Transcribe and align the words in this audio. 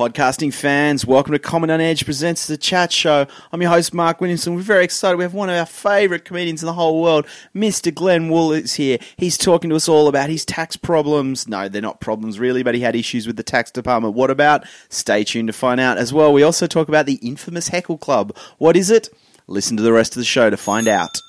podcasting 0.00 0.50
fans. 0.54 1.04
Welcome 1.04 1.34
to 1.34 1.38
Comedy 1.38 1.74
on 1.74 1.80
Edge 1.82 2.06
presents 2.06 2.46
the 2.46 2.56
chat 2.56 2.90
show. 2.90 3.26
I'm 3.52 3.60
your 3.60 3.70
host, 3.70 3.92
Mark 3.92 4.18
Williamson. 4.18 4.54
We're 4.54 4.62
very 4.62 4.82
excited. 4.82 5.18
We 5.18 5.24
have 5.24 5.34
one 5.34 5.50
of 5.50 5.56
our 5.56 5.66
favourite 5.66 6.24
comedians 6.24 6.62
in 6.62 6.66
the 6.68 6.72
whole 6.72 7.02
world, 7.02 7.26
Mr. 7.54 7.94
Glenn 7.94 8.30
Wool, 8.30 8.50
is 8.52 8.72
here. 8.76 8.96
He's 9.18 9.36
talking 9.36 9.68
to 9.68 9.76
us 9.76 9.90
all 9.90 10.08
about 10.08 10.30
his 10.30 10.46
tax 10.46 10.74
problems. 10.74 11.46
No, 11.46 11.68
they're 11.68 11.82
not 11.82 12.00
problems 12.00 12.38
really, 12.38 12.62
but 12.62 12.74
he 12.74 12.80
had 12.80 12.96
issues 12.96 13.26
with 13.26 13.36
the 13.36 13.42
tax 13.42 13.70
department. 13.70 14.14
What 14.14 14.30
about? 14.30 14.64
Stay 14.88 15.22
tuned 15.22 15.48
to 15.48 15.52
find 15.52 15.78
out 15.78 15.98
as 15.98 16.14
well. 16.14 16.32
We 16.32 16.44
also 16.44 16.66
talk 16.66 16.88
about 16.88 17.04
the 17.04 17.16
infamous 17.16 17.68
Heckle 17.68 17.98
Club. 17.98 18.34
What 18.56 18.78
is 18.78 18.88
it? 18.88 19.10
Listen 19.48 19.76
to 19.76 19.82
the 19.82 19.92
rest 19.92 20.16
of 20.16 20.20
the 20.20 20.24
show 20.24 20.48
to 20.48 20.56
find 20.56 20.88
out. 20.88 21.20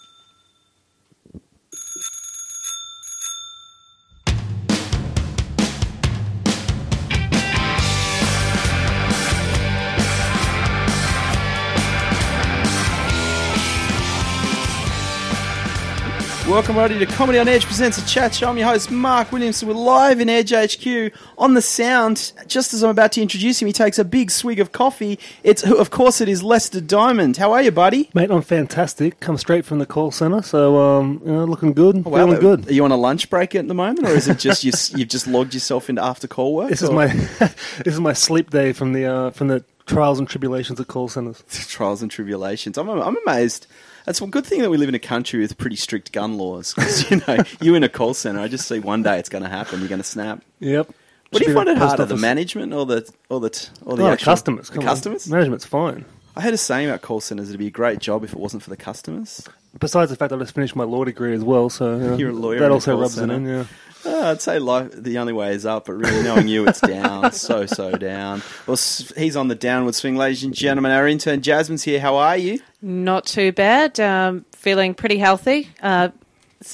Welcome, 16.51 16.75
everybody, 16.77 17.05
to 17.05 17.09
Comedy 17.13 17.39
on 17.39 17.47
Edge 17.47 17.65
presents 17.65 17.97
a 17.97 18.05
chat 18.05 18.35
show. 18.35 18.49
I'm 18.49 18.57
your 18.57 18.67
host, 18.67 18.91
Mark 18.91 19.31
Williamson. 19.31 19.69
We're 19.69 19.73
live 19.73 20.19
in 20.19 20.27
Edge 20.27 20.51
HQ 20.51 21.13
on 21.37 21.53
the 21.53 21.61
sound. 21.61 22.33
Just 22.45 22.73
as 22.73 22.83
I'm 22.83 22.89
about 22.89 23.13
to 23.13 23.21
introduce 23.21 23.61
him, 23.61 23.67
he 23.67 23.71
takes 23.71 23.97
a 23.97 24.03
big 24.03 24.29
swig 24.29 24.59
of 24.59 24.73
coffee. 24.73 25.17
It's, 25.43 25.63
of 25.63 25.91
course, 25.91 26.19
it 26.19 26.27
is 26.27 26.43
Lester 26.43 26.81
Diamond. 26.81 27.37
How 27.37 27.53
are 27.53 27.61
you, 27.61 27.71
buddy? 27.71 28.09
Mate, 28.13 28.29
I'm 28.31 28.41
fantastic. 28.41 29.21
Come 29.21 29.37
straight 29.37 29.63
from 29.63 29.79
the 29.79 29.85
call 29.85 30.11
centre, 30.11 30.41
so 30.41 30.75
um, 30.77 31.21
you 31.25 31.31
know, 31.31 31.45
looking 31.45 31.71
good, 31.71 32.03
Wow, 32.03 32.25
feeling 32.25 32.41
good. 32.41 32.67
Are 32.67 32.73
you 32.73 32.83
on 32.83 32.91
a 32.91 32.97
lunch 32.97 33.29
break 33.29 33.55
at 33.55 33.69
the 33.69 33.73
moment, 33.73 34.05
or 34.05 34.11
is 34.11 34.27
it 34.27 34.37
just 34.37 34.65
you, 34.65 34.73
you've 34.99 35.07
just 35.07 35.27
logged 35.27 35.53
yourself 35.53 35.89
into 35.89 36.03
after 36.03 36.27
call 36.27 36.53
work? 36.53 36.69
This 36.69 36.81
is 36.81 36.89
my 36.89 37.07
this 37.85 37.93
is 37.93 38.01
my 38.01 38.11
sleep 38.11 38.49
day 38.49 38.73
from 38.73 38.91
the 38.91 39.05
uh, 39.05 39.29
from 39.29 39.47
the 39.47 39.63
trials 39.85 40.19
and 40.19 40.27
tribulations 40.27 40.81
of 40.81 40.87
call 40.89 41.07
centres. 41.07 41.41
trials 41.69 42.01
and 42.01 42.11
tribulations. 42.11 42.77
I'm, 42.77 42.89
I'm 42.89 43.15
amazed. 43.25 43.67
That's 44.05 44.21
a 44.21 44.27
good 44.27 44.45
thing 44.45 44.61
that 44.61 44.69
we 44.69 44.77
live 44.77 44.89
in 44.89 44.95
a 44.95 44.99
country 44.99 45.39
with 45.39 45.57
pretty 45.57 45.75
strict 45.75 46.11
gun 46.11 46.37
laws. 46.37 46.73
Because 46.73 47.09
you 47.11 47.21
know, 47.27 47.37
you 47.61 47.75
in 47.75 47.83
a 47.83 47.89
call 47.89 48.13
center, 48.13 48.39
I 48.39 48.47
just 48.47 48.67
see 48.67 48.79
one 48.79 49.03
day 49.03 49.19
it's 49.19 49.29
going 49.29 49.43
to 49.43 49.49
happen. 49.49 49.79
You're 49.79 49.89
going 49.89 50.01
to 50.01 50.07
snap. 50.07 50.43
Yep. 50.59 50.91
What 51.29 51.41
do 51.43 51.47
you 51.49 51.55
find 51.55 51.69
it 51.69 51.77
harder, 51.77 52.05
the 52.05 52.17
management 52.17 52.73
or 52.73 52.85
the 52.85 53.09
or 53.29 53.39
the 53.39 53.69
or 53.85 53.95
the 53.95 54.05
Oh, 54.05 54.11
the 54.11 54.17
customers. 54.17 54.67
The 54.67 54.75
come 54.75 54.83
on. 54.83 54.87
customers. 54.87 55.29
Management's 55.29 55.65
fine. 55.65 56.03
I 56.35 56.41
heard 56.41 56.53
a 56.53 56.57
saying 56.57 56.89
about 56.89 57.01
call 57.01 57.21
centers 57.21 57.49
it'd 57.49 57.59
be 57.59 57.67
a 57.67 57.71
great 57.71 57.99
job 57.99 58.23
if 58.23 58.33
it 58.33 58.39
wasn't 58.39 58.63
for 58.63 58.69
the 58.69 58.77
customers. 58.77 59.47
Besides 59.79 60.11
the 60.11 60.17
fact 60.17 60.31
that 60.31 60.35
I 60.37 60.39
just 60.39 60.53
finished 60.53 60.75
my 60.75 60.83
law 60.83 61.05
degree 61.05 61.33
as 61.33 61.43
well, 61.43 61.69
so 61.69 61.95
you 61.95 61.99
know, 62.07 62.17
You're 62.17 62.29
a 62.31 62.35
uh, 62.35 62.37
lawyer 62.37 62.59
that 62.59 62.71
also 62.71 62.99
rubs 62.99 63.13
centre. 63.15 63.33
it 63.33 63.37
in. 63.37 63.45
Yeah. 63.45 63.65
Oh, 64.03 64.31
I'd 64.31 64.41
say 64.41 64.59
life, 64.59 64.91
the 64.91 65.17
only 65.17 65.33
way 65.33 65.53
is 65.53 65.65
up, 65.65 65.85
but 65.85 65.93
really 65.93 66.23
knowing 66.23 66.47
you, 66.47 66.67
it's 66.67 66.81
down, 66.81 67.31
so 67.31 67.65
so 67.65 67.91
down. 67.91 68.41
Well, 68.65 68.77
he's 69.17 69.35
on 69.35 69.47
the 69.47 69.55
downward 69.55 69.95
swing, 69.95 70.15
ladies 70.15 70.43
and 70.43 70.53
gentlemen. 70.53 70.91
Our 70.91 71.07
intern 71.07 71.41
Jasmine's 71.41 71.83
here. 71.83 71.99
How 71.99 72.15
are 72.15 72.37
you? 72.37 72.59
Not 72.81 73.25
too 73.25 73.51
bad. 73.51 73.99
Um, 73.99 74.45
feeling 74.53 74.93
pretty 74.93 75.17
healthy. 75.17 75.69
Uh, 75.81 76.09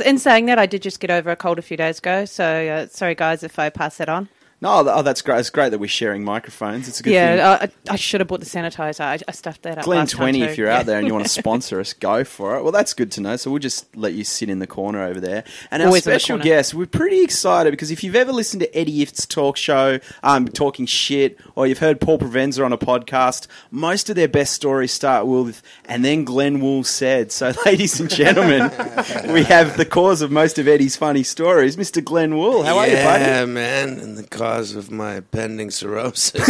in 0.05 0.17
saying 0.17 0.45
that, 0.47 0.59
I 0.59 0.65
did 0.65 0.81
just 0.81 0.99
get 0.99 1.11
over 1.11 1.29
a 1.29 1.35
cold 1.35 1.59
a 1.59 1.61
few 1.61 1.77
days 1.77 1.99
ago. 1.99 2.25
So 2.25 2.45
uh, 2.45 2.87
sorry, 2.87 3.15
guys, 3.15 3.43
if 3.43 3.59
I 3.59 3.69
pass 3.69 3.97
that 3.97 4.09
on. 4.09 4.29
No, 4.59 4.83
oh, 4.89 5.03
that's 5.03 5.21
great. 5.21 5.39
It's 5.39 5.51
great 5.51 5.69
that 5.69 5.77
we're 5.77 5.87
sharing 5.87 6.23
microphones. 6.23 6.87
It's 6.87 6.99
a 6.99 7.03
good 7.03 7.11
thing. 7.11 7.37
yeah, 7.37 7.59
I, 7.61 7.69
I 7.91 7.95
should 7.95 8.21
have 8.21 8.27
bought 8.27 8.39
the 8.39 8.47
sanitizer. 8.47 9.01
I, 9.01 9.19
I 9.27 9.31
stuffed 9.31 9.61
that 9.61 9.77
up. 9.77 9.83
Glen 9.85 9.99
last 9.99 10.11
time 10.13 10.17
twenty, 10.17 10.39
too. 10.39 10.45
if 10.45 10.57
you're 10.57 10.69
out 10.69 10.87
there 10.87 10.97
and 10.97 11.05
you 11.05 11.13
want 11.13 11.25
to 11.25 11.31
sponsor 11.41 11.79
us, 11.79 11.93
go 11.93 12.23
for 12.23 12.57
it. 12.57 12.63
Well, 12.63 12.71
that's 12.71 12.95
good 12.95 13.11
to 13.13 13.21
know. 13.21 13.35
So 13.35 13.51
we'll 13.51 13.59
just 13.59 13.95
let 13.95 14.13
you 14.13 14.23
sit 14.23 14.49
in 14.49 14.57
the 14.57 14.65
corner 14.65 15.03
over 15.03 15.19
there. 15.19 15.43
And 15.69 15.83
our 15.83 15.89
Always 15.89 16.07
in 16.07 16.11
special 16.11 16.39
guest, 16.39 16.73
we're 16.73 16.87
pretty 16.87 17.21
excited 17.21 17.69
because 17.69 17.91
if 17.91 18.03
you've 18.03 18.15
ever 18.15 18.31
listened 18.31 18.61
to 18.61 18.75
Eddie 18.75 19.05
Ifft's 19.05 19.27
talk 19.27 19.57
show, 19.57 19.99
um, 20.23 20.47
talking 20.47 20.87
shit, 20.87 21.37
or 21.53 21.67
you've 21.67 21.77
heard 21.77 22.01
Paul 22.01 22.17
Provenza 22.17 22.65
on 22.65 22.73
a 22.73 22.79
podcast, 22.79 23.45
most 23.69 24.09
of 24.09 24.15
their 24.15 24.27
best 24.27 24.53
stories 24.53 24.91
start 24.91 25.27
with 25.27 25.61
"and 25.85 26.03
then 26.03 26.23
Glenn 26.23 26.61
Wool 26.61 26.83
said." 26.83 27.31
So, 27.31 27.53
ladies 27.67 27.99
and 27.99 28.09
gentlemen, 28.09 28.71
we 29.31 29.43
have 29.43 29.77
the 29.77 29.85
cause 29.85 30.23
of 30.23 30.31
most 30.31 30.57
of 30.57 30.67
Eddie's 30.67 30.95
funny 30.95 31.21
stories, 31.21 31.75
Mr. 31.75 32.03
Glenn 32.03 32.35
Wool. 32.37 32.63
How 32.63 32.79
are 32.79 32.87
you, 32.87 32.95
buddy? 32.95 33.23
Yeah, 33.23 33.45
man, 33.45 33.99
and 33.99 34.17
the 34.17 34.23
cause 34.47 34.75
of 34.75 34.89
my 34.89 35.19
pending 35.19 35.71
cirrhosis, 35.71 36.33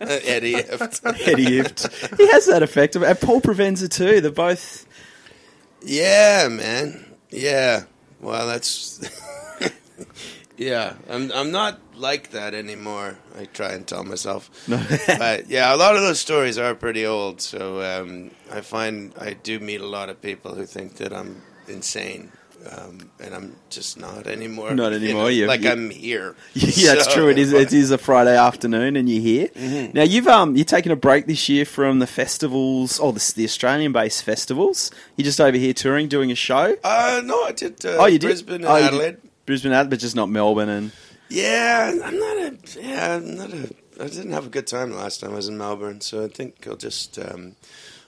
Eddie. 0.00 0.54
Ifft. 0.54 1.26
Eddie 1.26 1.58
Ifft. 1.60 2.16
He 2.16 2.26
has 2.28 2.46
that 2.46 2.62
effect. 2.62 2.96
And 2.96 3.20
Paul 3.20 3.40
Provenza 3.40 3.88
too. 3.88 4.20
They're 4.20 4.30
both. 4.30 4.86
Yeah, 5.82 6.48
man. 6.50 7.04
Yeah. 7.30 7.84
Well, 8.20 8.46
that's. 8.46 9.00
yeah, 10.56 10.94
I'm. 11.10 11.32
I'm 11.32 11.50
not 11.50 11.80
like 11.96 12.30
that 12.30 12.54
anymore. 12.54 13.18
I 13.38 13.46
try 13.46 13.72
and 13.72 13.86
tell 13.86 14.04
myself. 14.04 14.50
but 15.18 15.48
yeah, 15.48 15.74
a 15.74 15.76
lot 15.76 15.96
of 15.96 16.02
those 16.02 16.20
stories 16.20 16.56
are 16.56 16.74
pretty 16.74 17.04
old. 17.04 17.40
So 17.40 17.82
um, 17.82 18.30
I 18.50 18.60
find 18.60 19.12
I 19.18 19.32
do 19.32 19.58
meet 19.58 19.80
a 19.80 19.86
lot 19.86 20.08
of 20.08 20.22
people 20.22 20.54
who 20.54 20.66
think 20.66 20.96
that 20.96 21.12
I'm 21.12 21.42
insane. 21.66 22.32
Um, 22.70 23.10
and 23.20 23.34
I'm 23.34 23.56
just 23.70 23.98
not 23.98 24.26
anymore. 24.26 24.74
Not 24.74 24.90
You 24.92 24.98
anymore, 24.98 25.22
know, 25.24 25.28
you- 25.28 25.46
like 25.46 25.62
you- 25.62 25.70
I'm 25.70 25.90
here. 25.90 26.34
Yeah, 26.54 26.94
that's 26.94 27.04
So- 27.06 27.14
true. 27.14 27.28
It 27.28 27.38
is. 27.38 27.52
It 27.52 27.72
is 27.72 27.90
a 27.90 27.98
Friday 27.98 28.36
afternoon, 28.36 28.96
and 28.96 29.08
you're 29.08 29.22
here. 29.22 29.48
Mm-hmm. 29.48 29.92
Now 29.96 30.02
you've 30.02 30.26
um 30.28 30.56
you're 30.56 30.64
taking 30.64 30.90
a 30.92 30.96
break 30.96 31.26
this 31.26 31.48
year 31.48 31.64
from 31.64 31.98
the 32.00 32.06
festivals, 32.06 32.98
or 32.98 33.12
the, 33.12 33.32
the 33.36 33.44
Australian-based 33.44 34.22
festivals. 34.24 34.90
You're 35.16 35.24
just 35.24 35.40
over 35.40 35.56
here 35.56 35.72
touring, 35.74 36.08
doing 36.08 36.30
a 36.32 36.34
show. 36.34 36.76
Uh, 36.82 37.22
no, 37.24 37.44
I 37.44 37.52
did. 37.52 37.84
Uh, 37.84 37.96
Oh, 37.98 38.06
you 38.06 38.18
did? 38.18 38.26
Brisbane 38.28 38.54
and 38.56 38.64
Oh, 38.66 38.76
you 38.76 38.82
did. 38.82 38.88
Adelaide. 38.88 39.16
Brisbane, 39.46 39.72
Adelaide, 39.72 39.90
but 39.90 39.98
just 40.00 40.16
not 40.16 40.28
Melbourne. 40.28 40.68
And 40.68 40.92
Yeah, 41.28 41.92
I'm 42.04 42.18
not 42.18 42.36
a. 42.36 42.56
Yeah, 42.80 43.16
I'm 43.16 43.36
not 43.36 43.52
a. 43.52 43.70
I 43.98 44.08
didn't 44.08 44.32
have 44.32 44.46
a 44.46 44.50
good 44.50 44.66
time 44.66 44.90
the 44.90 44.96
last 44.98 45.20
time 45.20 45.32
I 45.32 45.36
was 45.36 45.48
in 45.48 45.56
Melbourne, 45.56 46.00
so 46.00 46.24
I 46.24 46.28
think 46.28 46.66
I'll 46.66 46.76
just. 46.76 47.18
Um, 47.18 47.54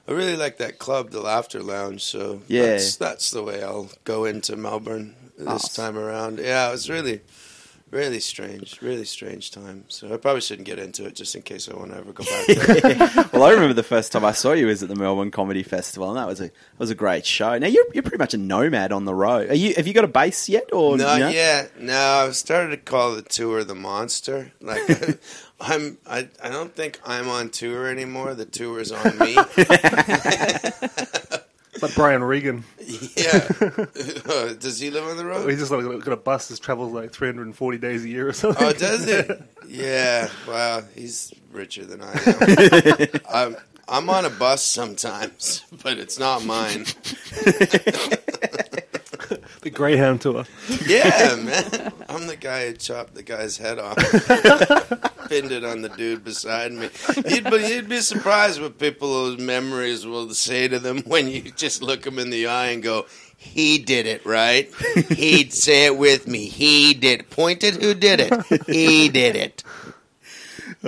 I 0.09 0.13
really 0.13 0.37
like 0.37 0.57
that 0.59 0.79
club, 0.79 1.11
the 1.11 1.21
Laughter 1.21 1.63
Lounge. 1.63 2.03
So 2.03 2.41
Yeah. 2.49 2.63
that's, 2.63 2.97
that's 2.97 3.31
the 3.31 3.43
way 3.43 3.63
I'll 3.63 3.91
go 4.05 4.25
into 4.25 4.57
Melbourne 4.57 5.15
this 5.37 5.47
Awesome. 5.47 5.85
time 5.95 5.99
around. 5.99 6.39
Yeah, 6.39 6.69
it 6.69 6.73
was 6.73 6.89
really, 6.89 7.21
really 7.91 8.21
strange, 8.21 8.81
really 8.83 9.05
strange 9.05 9.51
time. 9.51 9.85
So 9.89 10.13
I 10.13 10.17
probably 10.17 10.41
shouldn't 10.41 10.67
get 10.67 10.79
into 10.79 11.07
it 11.07 11.15
just 11.15 11.35
in 11.35 11.43
case 11.43 11.69
I 11.69 11.77
want 11.77 11.93
to 11.93 11.99
ever 11.99 12.13
go 12.13 12.25
back 12.25 13.33
well, 13.33 13.45
I 13.45 13.51
remember 13.51 13.75
the 13.75 13.83
first 13.83 14.13
time 14.13 14.25
I 14.25 14.33
saw 14.33 14.53
you 14.53 14.67
was 14.67 14.83
at 14.83 14.89
the 14.89 14.95
Melbourne 14.95 15.31
Comedy 15.31 15.63
Festival, 15.63 16.09
and 16.09 16.19
that 16.19 16.27
was 16.27 16.41
a 16.41 16.45
that 16.45 16.53
was 16.79 16.91
a 16.91 16.95
great 16.95 17.25
show. 17.27 17.59
Now 17.59 17.67
you're 17.67 17.87
you're 17.95 18.03
pretty 18.03 18.19
much 18.19 18.35
a 18.35 18.39
nomad 18.39 18.93
on 18.93 19.05
the 19.05 19.15
road. 19.15 19.51
Are 19.51 19.55
you? 19.55 19.75
Have 19.75 19.87
you 19.87 19.95
got 19.95 20.05
a 20.05 20.09
base 20.09 20.49
yet, 20.49 20.73
or 20.73 20.97
Not 20.97 21.15
you 21.15 21.25
know? 21.25 21.31
yet. 21.31 21.81
No, 21.81 21.99
I've 21.99 22.37
started 22.37 22.71
to 22.71 22.77
call 22.77 23.15
the 23.15 23.23
tour 23.23 23.65
the 23.65 23.75
monster. 23.75 24.53
Like 24.61 24.83
I'm, 25.61 25.99
I, 26.07 26.29
I 26.43 26.51
don't 26.51 26.75
think 26.75 27.01
I'm 27.05 27.29
on 27.29 27.51
tour 27.51 27.89
anymore. 27.89 28.35
The 28.35 28.45
tour 28.45 28.81
is 28.81 28.93
on 28.93 29.19
me. 29.19 29.37
It's 31.79 31.83
like 31.85 31.95
Brian 31.95 32.25
Regan. 32.25 32.65
yeah. 33.17 33.47
Does 34.59 34.81
he 34.81 34.91
live 34.91 35.05
on 35.05 35.17
the 35.17 35.25
road? 35.25 35.49
He's 35.49 35.61
just 35.61 35.71
like 35.71 35.85
got 36.05 36.13
a 36.13 36.17
bus 36.17 36.49
that 36.49 36.61
travels 36.61 36.93
like 36.93 37.13
340 37.13 37.79
days 37.79 38.05
a 38.05 38.09
year 38.09 38.29
or 38.29 38.33
something. 38.33 38.67
Oh, 38.67 38.73
does 38.73 39.07
it? 39.07 39.41
Yeah. 39.69 40.31
Wow, 40.49 40.83
he's 40.95 41.33
richer 41.53 41.85
than 41.85 42.01
I 42.03 42.13
am. 42.25 43.21
I'm, 43.31 43.57
I'm 43.87 44.09
on 44.11 44.25
a 44.25 44.31
bus 44.31 44.65
sometimes, 44.65 45.63
but 45.83 45.99
it's 45.99 46.19
not 46.19 46.43
mine. 46.47 46.87
The 49.69 49.77
Greyhound 49.77 50.21
tour. 50.23 50.45
Yeah, 50.87 51.37
man. 51.37 51.93
I'm 52.09 52.27
the 52.27 52.37
guy 52.37 52.69
who 52.69 52.73
chopped 52.75 53.15
the 53.15 53.23
guy's 53.23 53.59
head 53.59 53.79
off. 53.79 53.97
Pinned 55.29 55.53
it 55.53 55.65
on 55.65 55.83
the 55.83 55.91
dude 55.91 56.25
beside 56.25 56.73
me. 56.73 56.89
You'd 57.29 57.51
be, 57.51 57.69
you'd 57.69 57.89
be 57.89 58.01
surprised 58.01 58.63
what 58.63 58.79
people's 58.79 59.39
memories 59.39 60.07
will 60.07 60.31
say 60.31 60.69
to 60.69 60.79
them 60.79 61.03
when 61.03 61.29
you 61.29 61.43
just 61.43 61.83
look 61.83 62.03
them 62.03 62.19
in 62.19 62.31
the 62.31 62.47
eye 62.47 62.69
and 62.69 62.83
go, 62.83 63.07
he 63.37 63.79
did 63.79 64.07
it, 64.07 64.25
right? 64.25 64.73
He'd 65.11 65.53
say 65.53 65.85
it 65.87 65.99
with 65.99 66.27
me. 66.27 66.47
He 66.47 66.95
did. 66.95 67.29
Point 67.31 67.61
Pointed 67.61 67.83
who 67.83 67.93
did 67.95 68.21
it. 68.21 68.67
He 68.67 69.09
did 69.11 69.37
it. 69.37 69.63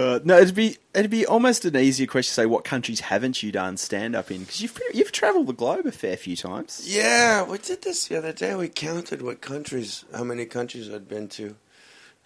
Uh, 0.01 0.21
no, 0.25 0.39
it'd 0.39 0.55
be 0.55 0.79
it'd 0.95 1.11
be 1.11 1.27
almost 1.27 1.65
an 1.65 1.77
easier 1.77 2.07
question 2.07 2.31
to 2.31 2.35
say 2.35 2.47
what 2.47 2.65
countries 2.65 3.01
haven't 3.01 3.43
you 3.43 3.53
done 3.53 3.77
stand 3.77 4.17
up 4.17 4.31
in 4.31 4.41
because 4.41 4.63
you've 4.63 4.79
you've 4.95 5.13
travelled 5.13 5.47
the 5.47 5.53
globe 5.53 5.85
a 5.85 5.93
fair 5.93 6.17
few 6.17 6.37
times. 6.37 6.83
Yeah, 6.87 7.45
we 7.45 7.59
did 7.59 7.83
this 7.83 8.09
the 8.09 8.17
other 8.17 8.33
day. 8.33 8.55
We 8.55 8.69
counted 8.69 9.21
what 9.21 9.43
countries, 9.43 10.05
how 10.15 10.25
many 10.25 10.47
countries 10.47 10.89
I'd 10.89 11.09
been 11.09 11.29
to. 11.29 11.57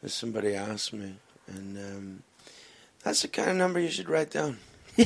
As 0.03 0.15
somebody 0.15 0.55
asked 0.55 0.93
me, 0.93 1.15
and 1.49 1.79
um, 1.79 2.23
that's 3.03 3.23
the 3.23 3.29
kind 3.29 3.51
of 3.51 3.57
number 3.57 3.81
you 3.81 3.91
should 3.91 4.09
write 4.09 4.31
down. 4.31 4.59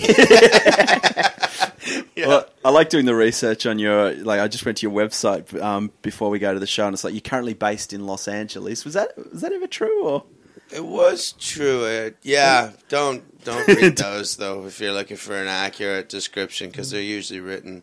Well, 2.26 2.47
I 2.64 2.71
like 2.71 2.91
doing 2.91 3.06
the 3.06 3.14
research 3.14 3.64
on 3.64 3.79
your. 3.79 4.12
Like, 4.14 4.41
I 4.41 4.49
just 4.49 4.64
went 4.64 4.79
to 4.79 4.87
your 4.87 4.93
website 4.93 5.61
um, 5.62 5.93
before 6.03 6.31
we 6.31 6.38
go 6.38 6.53
to 6.53 6.61
the 6.61 6.67
show, 6.67 6.87
and 6.87 6.94
it's 6.94 7.05
like 7.05 7.14
you're 7.14 7.21
currently 7.21 7.55
based 7.55 7.93
in 7.93 8.06
Los 8.06 8.29
Angeles. 8.29 8.85
Was 8.85 8.94
that 8.94 9.17
was 9.32 9.41
that 9.43 9.53
ever 9.53 9.67
true? 9.67 10.05
Or 10.05 10.25
It 10.73 10.85
was 10.85 11.32
true. 11.32 11.85
Uh, 11.85 12.11
yeah, 12.23 12.73
don't 12.88 13.43
don't 13.44 13.67
read 13.69 13.97
those 13.97 14.37
though 14.37 14.67
if 14.67 14.81
you're 14.81 14.93
looking 14.93 15.17
for 15.17 15.35
an 15.37 15.49
accurate 15.49 16.09
description 16.09 16.70
because 16.70 16.91
they're 16.91 17.00
usually 17.00 17.41
written 17.41 17.82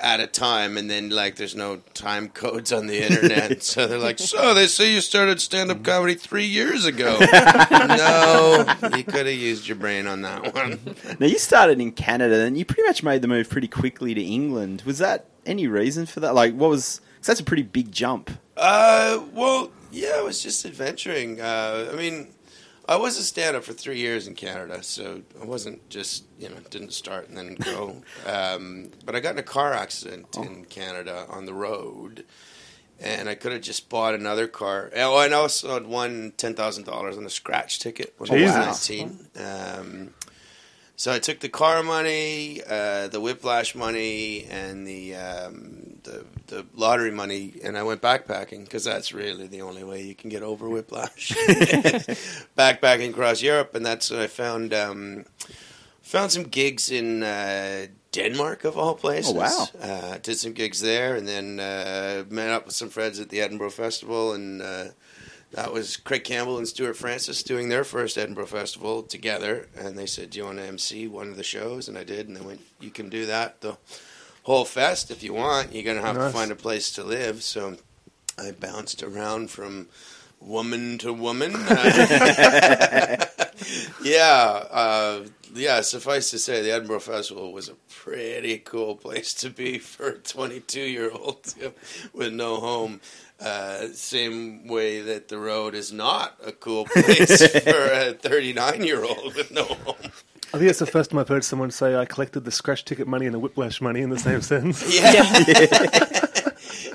at 0.00 0.20
a 0.20 0.26
time, 0.26 0.76
and 0.76 0.90
then 0.90 1.10
like 1.10 1.36
there's 1.36 1.54
no 1.54 1.76
time 1.94 2.28
codes 2.28 2.72
on 2.72 2.86
the 2.86 3.06
internet, 3.10 3.62
so 3.62 3.86
they're 3.86 3.98
like, 3.98 4.18
"So 4.18 4.54
they 4.54 4.66
say 4.66 4.92
you 4.92 5.00
started 5.00 5.40
stand 5.40 5.70
up 5.70 5.82
comedy 5.82 6.14
three 6.14 6.46
years 6.46 6.84
ago." 6.84 7.18
no, 7.70 8.64
you 8.96 9.04
could 9.04 9.26
have 9.26 9.28
used 9.28 9.68
your 9.68 9.76
brain 9.76 10.06
on 10.06 10.22
that 10.22 10.54
one. 10.54 10.80
Now 11.18 11.26
you 11.26 11.38
started 11.38 11.80
in 11.80 11.92
Canada, 11.92 12.40
and 12.40 12.58
you 12.58 12.64
pretty 12.64 12.82
much 12.82 13.02
made 13.02 13.22
the 13.22 13.28
move 13.28 13.48
pretty 13.48 13.68
quickly 13.68 14.14
to 14.14 14.22
England. 14.22 14.82
Was 14.84 14.98
that 14.98 15.26
any 15.44 15.66
reason 15.66 16.06
for 16.06 16.20
that? 16.20 16.34
Like, 16.34 16.54
what 16.54 16.70
was? 16.70 17.00
Cause 17.18 17.26
that's 17.28 17.40
a 17.40 17.44
pretty 17.44 17.62
big 17.62 17.90
jump. 17.90 18.30
Uh, 18.56 19.20
well, 19.32 19.70
yeah, 19.90 20.12
I 20.16 20.22
was 20.22 20.42
just 20.42 20.64
adventuring. 20.64 21.40
Uh, 21.40 21.90
I 21.92 21.96
mean, 21.96 22.28
I 22.88 22.96
was 22.96 23.18
a 23.18 23.22
stand-up 23.24 23.64
for 23.64 23.72
three 23.72 23.98
years 23.98 24.26
in 24.28 24.34
Canada, 24.34 24.82
so 24.82 25.22
I 25.40 25.44
wasn't 25.44 25.88
just 25.88 26.24
you 26.38 26.48
know 26.48 26.56
didn't 26.70 26.92
start 26.92 27.28
and 27.28 27.36
then 27.36 27.54
go. 27.56 28.02
um, 28.26 28.90
but 29.04 29.14
I 29.16 29.20
got 29.20 29.32
in 29.32 29.38
a 29.38 29.42
car 29.42 29.72
accident 29.72 30.26
Oh. 30.36 30.42
in 30.42 30.64
Canada 30.66 31.26
on 31.28 31.46
the 31.46 31.54
road, 31.54 32.24
and 33.00 33.28
I 33.28 33.34
could 33.34 33.52
have 33.52 33.62
just 33.62 33.88
bought 33.88 34.14
another 34.14 34.46
car. 34.46 34.90
Oh, 34.96 35.18
and 35.20 35.34
I 35.34 35.38
also 35.38 35.74
had 35.74 35.86
won 35.86 36.32
ten 36.36 36.54
thousand 36.54 36.84
dollars 36.84 37.16
on 37.18 37.24
a 37.26 37.30
scratch 37.30 37.80
ticket 37.80 38.14
when 38.18 38.30
I 38.30 38.42
was 38.42 38.52
nineteen. 38.52 39.26
Um, 39.36 40.14
so 40.96 41.12
I 41.12 41.18
took 41.18 41.40
the 41.40 41.48
car 41.48 41.82
money, 41.82 42.62
uh, 42.66 43.08
the 43.08 43.20
whiplash 43.20 43.74
money, 43.74 44.46
and 44.50 44.86
the, 44.86 45.14
um, 45.14 45.98
the 46.02 46.24
the 46.46 46.64
lottery 46.74 47.10
money, 47.10 47.54
and 47.62 47.76
I 47.76 47.82
went 47.82 48.00
backpacking 48.00 48.64
because 48.64 48.84
that's 48.84 49.12
really 49.12 49.46
the 49.46 49.62
only 49.62 49.84
way 49.84 50.02
you 50.02 50.14
can 50.14 50.30
get 50.30 50.42
over 50.42 50.68
whiplash. 50.68 51.32
backpacking 52.56 53.10
across 53.10 53.42
Europe, 53.42 53.74
and 53.74 53.84
that's 53.84 54.10
when 54.10 54.20
I 54.20 54.26
found 54.26 54.72
um, 54.72 55.24
found 56.02 56.32
some 56.32 56.44
gigs 56.44 56.90
in 56.90 57.22
uh, 57.22 57.86
Denmark 58.12 58.64
of 58.64 58.78
all 58.78 58.94
places. 58.94 59.32
Oh, 59.32 59.38
wow. 59.38 59.66
Uh, 59.80 60.18
did 60.22 60.36
some 60.36 60.52
gigs 60.52 60.80
there, 60.80 61.16
and 61.16 61.28
then 61.28 61.60
uh, 61.60 62.24
met 62.30 62.50
up 62.50 62.66
with 62.66 62.74
some 62.74 62.88
friends 62.88 63.20
at 63.20 63.28
the 63.28 63.40
Edinburgh 63.40 63.70
Festival, 63.70 64.32
and 64.32 64.62
uh, 64.62 64.84
that 65.52 65.72
was 65.72 65.96
Craig 65.96 66.24
Campbell 66.24 66.58
and 66.58 66.66
Stuart 66.68 66.94
Francis 66.96 67.42
doing 67.42 67.68
their 67.68 67.84
first 67.84 68.18
Edinburgh 68.18 68.46
Festival 68.46 69.02
together, 69.02 69.68
and 69.76 69.96
they 69.98 70.06
said, 70.06 70.30
"Do 70.30 70.38
you 70.38 70.44
want 70.44 70.58
to 70.58 70.64
MC 70.64 71.06
one 71.08 71.28
of 71.28 71.36
the 71.36 71.42
shows?" 71.44 71.88
And 71.88 71.96
I 71.96 72.04
did, 72.04 72.28
and 72.28 72.36
they 72.36 72.40
went, 72.42 72.60
"You 72.80 72.90
can 72.90 73.08
do 73.08 73.26
that 73.26 73.60
the 73.60 73.76
whole 74.42 74.64
fest 74.64 75.10
if 75.10 75.22
you 75.22 75.32
want. 75.34 75.72
You're 75.74 75.82
gonna 75.84 76.06
have 76.06 76.16
Nice. 76.16 76.32
to 76.32 76.38
find 76.38 76.50
a 76.52 76.56
place 76.56 76.90
to 76.92 77.04
live." 77.04 77.42
So 77.42 77.76
I 78.38 78.50
bounced 78.50 79.02
around 79.02 79.50
from 79.50 79.88
woman 80.40 80.98
to 80.98 81.12
woman. 81.12 81.52
yeah, 84.02 84.64
uh, 84.70 85.20
yeah. 85.54 85.80
Suffice 85.80 86.30
to 86.30 86.38
say, 86.38 86.62
the 86.62 86.72
Edinburgh 86.72 87.00
Festival 87.00 87.52
was 87.52 87.68
a 87.68 87.74
pretty 87.88 88.58
cool 88.58 88.96
place 88.96 89.34
to 89.34 89.50
be 89.50 89.78
for 89.78 90.08
a 90.08 90.18
22 90.18 90.80
year 90.80 91.10
old 91.10 91.54
with 92.12 92.32
no 92.32 92.56
home. 92.56 93.00
Uh, 93.38 93.88
same 93.92 94.66
way 94.66 95.02
that 95.02 95.28
the 95.28 95.38
road 95.38 95.74
is 95.74 95.92
not 95.92 96.38
a 96.44 96.52
cool 96.52 96.86
place 96.86 97.46
for 97.64 97.92
a 97.92 98.12
39 98.14 98.82
year 98.82 99.04
old 99.04 99.34
with 99.34 99.50
no 99.50 99.64
home. 99.64 100.10
I 100.54 100.58
think 100.58 100.70
it's 100.70 100.78
the 100.78 100.86
first 100.86 101.10
time 101.10 101.18
I've 101.18 101.28
heard 101.28 101.44
someone 101.44 101.70
say 101.70 101.96
I 101.96 102.06
collected 102.06 102.44
the 102.44 102.50
scratch 102.50 102.84
ticket 102.84 103.06
money 103.06 103.26
and 103.26 103.34
the 103.34 103.38
whiplash 103.38 103.80
money 103.80 104.00
in 104.00 104.10
the 104.10 104.18
same 104.18 104.40
sentence. 104.42 104.82
Yeah, 104.94 105.12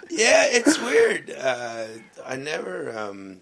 yeah, 0.09 0.45
it's 0.49 0.79
weird. 0.79 1.31
Uh, 1.37 1.85
I 2.25 2.37
never, 2.37 2.97
um, 2.97 3.41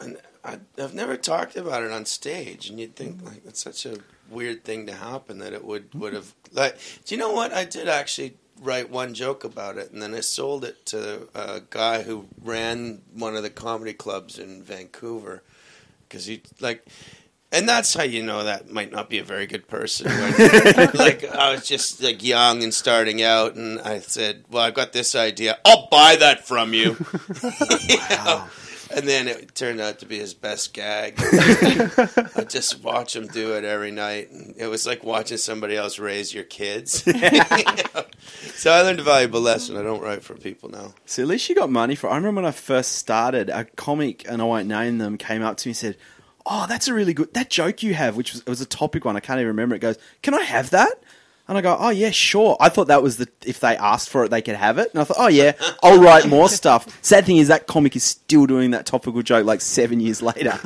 I, 0.00 0.14
I, 0.46 0.58
I've 0.78 0.94
never 0.94 1.16
talked 1.16 1.56
about 1.56 1.82
it 1.82 1.90
on 1.90 2.06
stage, 2.06 2.70
and 2.70 2.78
you'd 2.78 2.94
think 2.94 3.22
like 3.24 3.44
it's 3.44 3.62
such 3.62 3.84
a 3.84 3.98
weird 4.30 4.64
thing 4.64 4.86
to 4.86 4.94
happen 4.94 5.38
that 5.38 5.52
it 5.52 5.64
would 5.64 5.90
mm-hmm. 5.90 6.00
would 6.00 6.12
have 6.14 6.34
like. 6.52 6.78
Do 7.04 7.14
you 7.14 7.20
know 7.20 7.32
what? 7.32 7.52
I 7.52 7.64
did 7.64 7.88
actually 7.88 8.36
write 8.62 8.90
one 8.90 9.12
joke 9.12 9.44
about 9.44 9.76
it, 9.76 9.90
and 9.90 10.00
then 10.00 10.14
I 10.14 10.20
sold 10.20 10.64
it 10.64 10.86
to 10.86 11.28
a 11.34 11.62
guy 11.68 12.02
who 12.02 12.26
ran 12.42 13.02
one 13.12 13.36
of 13.36 13.42
the 13.42 13.50
comedy 13.50 13.92
clubs 13.92 14.38
in 14.38 14.62
Vancouver 14.62 15.42
because 16.08 16.26
he 16.26 16.42
like. 16.60 16.86
And 17.52 17.68
that's 17.68 17.94
how 17.94 18.02
you 18.02 18.24
know 18.24 18.42
that 18.42 18.70
might 18.70 18.90
not 18.90 19.08
be 19.08 19.18
a 19.18 19.24
very 19.24 19.46
good 19.46 19.68
person. 19.68 20.10
When, 20.10 20.32
like 20.94 21.24
I 21.24 21.52
was 21.52 21.66
just 21.66 22.02
like 22.02 22.22
young 22.22 22.64
and 22.64 22.74
starting 22.74 23.22
out, 23.22 23.54
and 23.54 23.80
I 23.80 24.00
said, 24.00 24.44
"Well, 24.50 24.64
I've 24.64 24.74
got 24.74 24.92
this 24.92 25.14
idea. 25.14 25.56
I'll 25.64 25.88
buy 25.88 26.16
that 26.16 26.46
from 26.46 26.74
you." 26.74 26.96
You? 27.88 28.42
And 28.94 29.06
then 29.06 29.28
it 29.28 29.54
turned 29.54 29.80
out 29.80 29.98
to 30.00 30.06
be 30.06 30.18
his 30.18 30.34
best 30.34 30.72
gag. 30.72 31.14
I 31.18 32.44
just 32.48 32.82
watch 32.82 33.16
him 33.16 33.26
do 33.26 33.54
it 33.54 33.64
every 33.64 33.90
night, 33.90 34.30
and 34.30 34.54
it 34.56 34.68
was 34.68 34.86
like 34.86 35.02
watching 35.02 35.38
somebody 35.38 35.76
else 35.76 35.98
raise 35.98 36.32
your 36.32 36.44
kids. 36.44 37.06
So 38.56 38.72
I 38.72 38.80
learned 38.80 39.00
a 39.00 39.04
valuable 39.04 39.40
lesson. 39.40 39.76
I 39.76 39.82
don't 39.82 40.00
write 40.00 40.22
for 40.22 40.34
people 40.34 40.70
now. 40.70 40.94
So 41.04 41.22
at 41.22 41.28
least 41.28 41.48
you 41.48 41.54
got 41.54 41.70
money 41.70 41.94
for. 41.94 42.08
I 42.08 42.16
remember 42.16 42.40
when 42.40 42.48
I 42.48 42.52
first 42.52 42.92
started, 42.92 43.50
a 43.50 43.64
comic, 43.64 44.24
and 44.28 44.40
I 44.40 44.44
won't 44.46 44.66
name 44.66 44.98
them, 44.98 45.18
came 45.18 45.42
up 45.42 45.58
to 45.58 45.68
me 45.68 45.70
and 45.70 45.76
said, 45.76 45.96
"Oh, 46.46 46.66
that's 46.66 46.88
a 46.88 46.94
really 46.94 47.12
good 47.12 47.34
that 47.34 47.50
joke 47.50 47.82
you 47.82 47.94
have, 47.94 48.16
which 48.16 48.32
was 48.32 48.40
it 48.40 48.48
was 48.48 48.60
a 48.60 48.66
topic 48.66 49.04
one. 49.04 49.14
I 49.16 49.20
can't 49.20 49.38
even 49.38 49.48
remember. 49.48 49.74
It 49.74 49.80
goes, 49.80 49.98
can 50.22 50.34
I 50.34 50.42
have 50.42 50.70
that?" 50.70 51.00
And 51.48 51.56
I 51.56 51.60
go, 51.60 51.76
"Oh 51.78 51.90
yeah, 51.90 52.10
sure." 52.10 52.56
I 52.58 52.68
thought 52.68 52.88
that 52.88 53.02
was 53.02 53.18
the 53.18 53.28
if 53.44 53.60
they 53.60 53.76
asked 53.76 54.10
for 54.10 54.24
it, 54.24 54.30
they 54.30 54.42
could 54.42 54.56
have 54.56 54.78
it. 54.78 54.90
And 54.92 55.00
I 55.00 55.04
thought, 55.04 55.16
"Oh 55.20 55.28
yeah, 55.28 55.52
I'll 55.82 56.00
write 56.00 56.26
more 56.26 56.48
stuff." 56.48 56.98
Sad 57.02 57.24
thing 57.24 57.36
is 57.36 57.48
that 57.48 57.66
comic 57.68 57.94
is 57.94 58.02
still 58.02 58.46
doing 58.46 58.72
that 58.72 58.84
topical 58.84 59.22
joke 59.22 59.46
like 59.46 59.60
seven 59.60 60.00
years 60.00 60.22
later. 60.22 60.58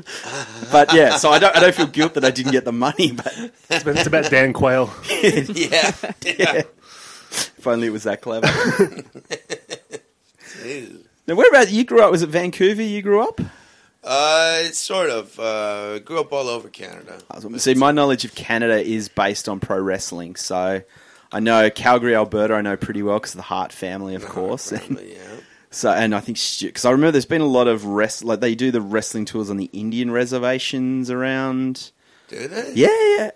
But 0.73 0.94
yeah, 0.94 1.17
so 1.17 1.31
I 1.31 1.38
don't 1.38 1.55
I 1.55 1.61
don't 1.61 1.75
feel 1.75 1.87
guilt 1.87 2.15
that 2.15 2.25
I 2.25 2.31
didn't 2.31 2.53
get 2.53 2.65
the 2.65 2.73
money, 2.73 3.12
but 3.12 3.32
It's 3.69 3.82
about, 3.82 3.97
it's 3.97 4.06
about 4.06 4.31
Dan 4.31 4.53
Quayle. 4.55 4.91
yeah. 5.11 5.93
yeah. 6.25 6.62
if 6.62 7.67
only 7.67 7.88
it 7.88 7.91
was 7.91 8.05
that 8.05 8.21
clever. 8.23 8.49
Now, 11.27 11.37
where 11.37 11.49
about 11.49 11.71
you 11.71 11.85
grew 11.85 12.03
up? 12.03 12.11
Was 12.11 12.23
it 12.23 12.29
Vancouver? 12.29 12.82
You 12.82 13.03
grew 13.03 13.23
up? 13.23 13.41
Uh, 14.02 14.64
sort 14.73 15.11
of. 15.11 15.38
Uh, 15.38 15.99
grew 16.00 16.20
up 16.20 16.32
all 16.32 16.49
over 16.49 16.69
Canada. 16.69 17.19
See, 17.58 17.75
my 17.75 17.93
knowledge 17.93 18.25
of 18.25 18.35
Canada 18.35 18.81
is 18.81 19.08
based 19.08 19.49
on 19.49 19.61
pro 19.61 19.79
wrestling. 19.79 20.37
So 20.37 20.82
I 21.32 21.41
know 21.41 21.70
Calgary, 21.70 22.14
Alberta. 22.14 22.55
I 22.55 22.61
know 22.62 22.76
pretty 22.76 23.02
well 23.02 23.19
because 23.19 23.32
of 23.32 23.38
the 23.38 23.43
Hart 23.43 23.73
family, 23.73 24.14
of 24.14 24.26
course. 24.26 24.73
And 24.81 25.00
yeah. 25.00 25.17
so, 25.70 25.91
and 25.91 26.14
I 26.14 26.20
think 26.20 26.38
because 26.61 26.85
I 26.85 26.91
remember 26.91 27.12
there's 27.12 27.26
been 27.26 27.41
a 27.41 27.47
lot 27.47 27.69
of 27.69 27.85
rest. 27.85 28.25
Like 28.25 28.41
they 28.41 28.55
do 28.55 28.70
the 28.70 28.81
wrestling 28.81 29.25
tours 29.25 29.50
on 29.50 29.56
the 29.56 29.70
Indian 29.73 30.11
reservations 30.11 31.11
around. 31.11 31.93
Do 32.29 32.49
they? 32.49 32.73
Yeah, 32.75 32.88
yeah. 33.17 33.31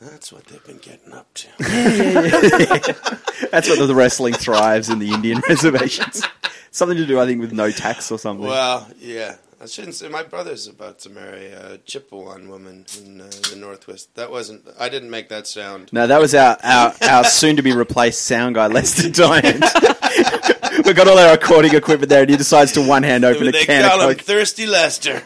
That's 0.00 0.32
what 0.32 0.44
they've 0.46 0.64
been 0.64 0.78
getting 0.78 1.12
up 1.12 1.32
to. 1.34 1.48
That's 3.50 3.68
what 3.68 3.86
the 3.86 3.94
wrestling 3.94 4.34
thrives 4.34 4.90
in 4.90 4.98
the 4.98 5.10
Indian 5.10 5.40
reservations. 5.48 6.22
Something 6.70 6.98
to 6.98 7.06
do, 7.06 7.18
I 7.18 7.24
think, 7.24 7.40
with 7.40 7.52
no 7.52 7.70
tax 7.70 8.10
or 8.10 8.18
something. 8.18 8.46
Well, 8.46 8.86
yeah. 8.98 9.36
I 9.66 9.68
shouldn't 9.68 9.96
say 9.96 10.08
my 10.08 10.22
brother's 10.22 10.68
about 10.68 11.00
to 11.00 11.10
marry 11.10 11.46
a 11.46 11.78
Chipewyan 11.78 12.46
woman 12.46 12.86
in 13.02 13.20
uh, 13.20 13.24
the 13.50 13.56
Northwest. 13.56 14.14
That 14.14 14.30
wasn't. 14.30 14.64
I 14.78 14.88
didn't 14.88 15.10
make 15.10 15.28
that 15.30 15.48
sound. 15.48 15.92
no, 15.92 16.06
that 16.06 16.20
was 16.20 16.36
our 16.36 16.56
our, 16.62 16.94
our 17.02 17.24
soon 17.24 17.56
to 17.56 17.62
be 17.64 17.72
replaced 17.72 18.22
sound 18.26 18.54
guy, 18.54 18.68
Lester 18.68 19.10
Diamond. 19.10 19.64
We've 20.84 20.94
got 20.94 21.08
all 21.08 21.18
our 21.18 21.32
recording 21.32 21.74
equipment 21.74 22.10
there, 22.10 22.20
and 22.20 22.30
he 22.30 22.36
decides 22.36 22.70
to 22.74 22.86
one 22.86 23.02
hand 23.02 23.24
open 23.24 23.48
a 23.48 23.50
can. 23.50 23.58
they 23.58 23.64
can 23.66 23.90
call 23.90 24.02
of 24.02 24.10
him 24.10 24.18
Thirsty 24.24 24.66
Lester. 24.66 25.14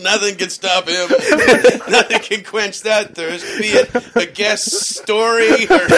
Nothing 0.00 0.36
can 0.36 0.50
stop 0.50 0.86
him. 0.86 1.08
Nothing 1.90 2.20
can 2.20 2.44
quench 2.44 2.82
that 2.82 3.16
thirst. 3.16 3.58
Be 3.58 3.66
it 3.66 3.90
a 4.14 4.26
guest 4.26 4.70
story 4.70 5.66
or 5.66 5.88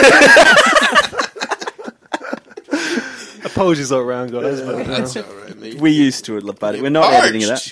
Apologies 3.45 3.93
all 3.93 4.01
around, 4.01 4.33
guys. 4.33 4.63
But, 4.63 4.75
uh, 4.75 4.85
that's 4.85 5.17
all 5.19 5.23
right. 5.25 5.48
We're 5.59 5.89
used 5.89 6.25
to 6.27 6.37
it, 6.37 6.45
but 6.59 6.81
we're 6.81 6.91
not 6.91 7.13
editing 7.13 7.43
it 7.43 7.47
that. 7.47 7.67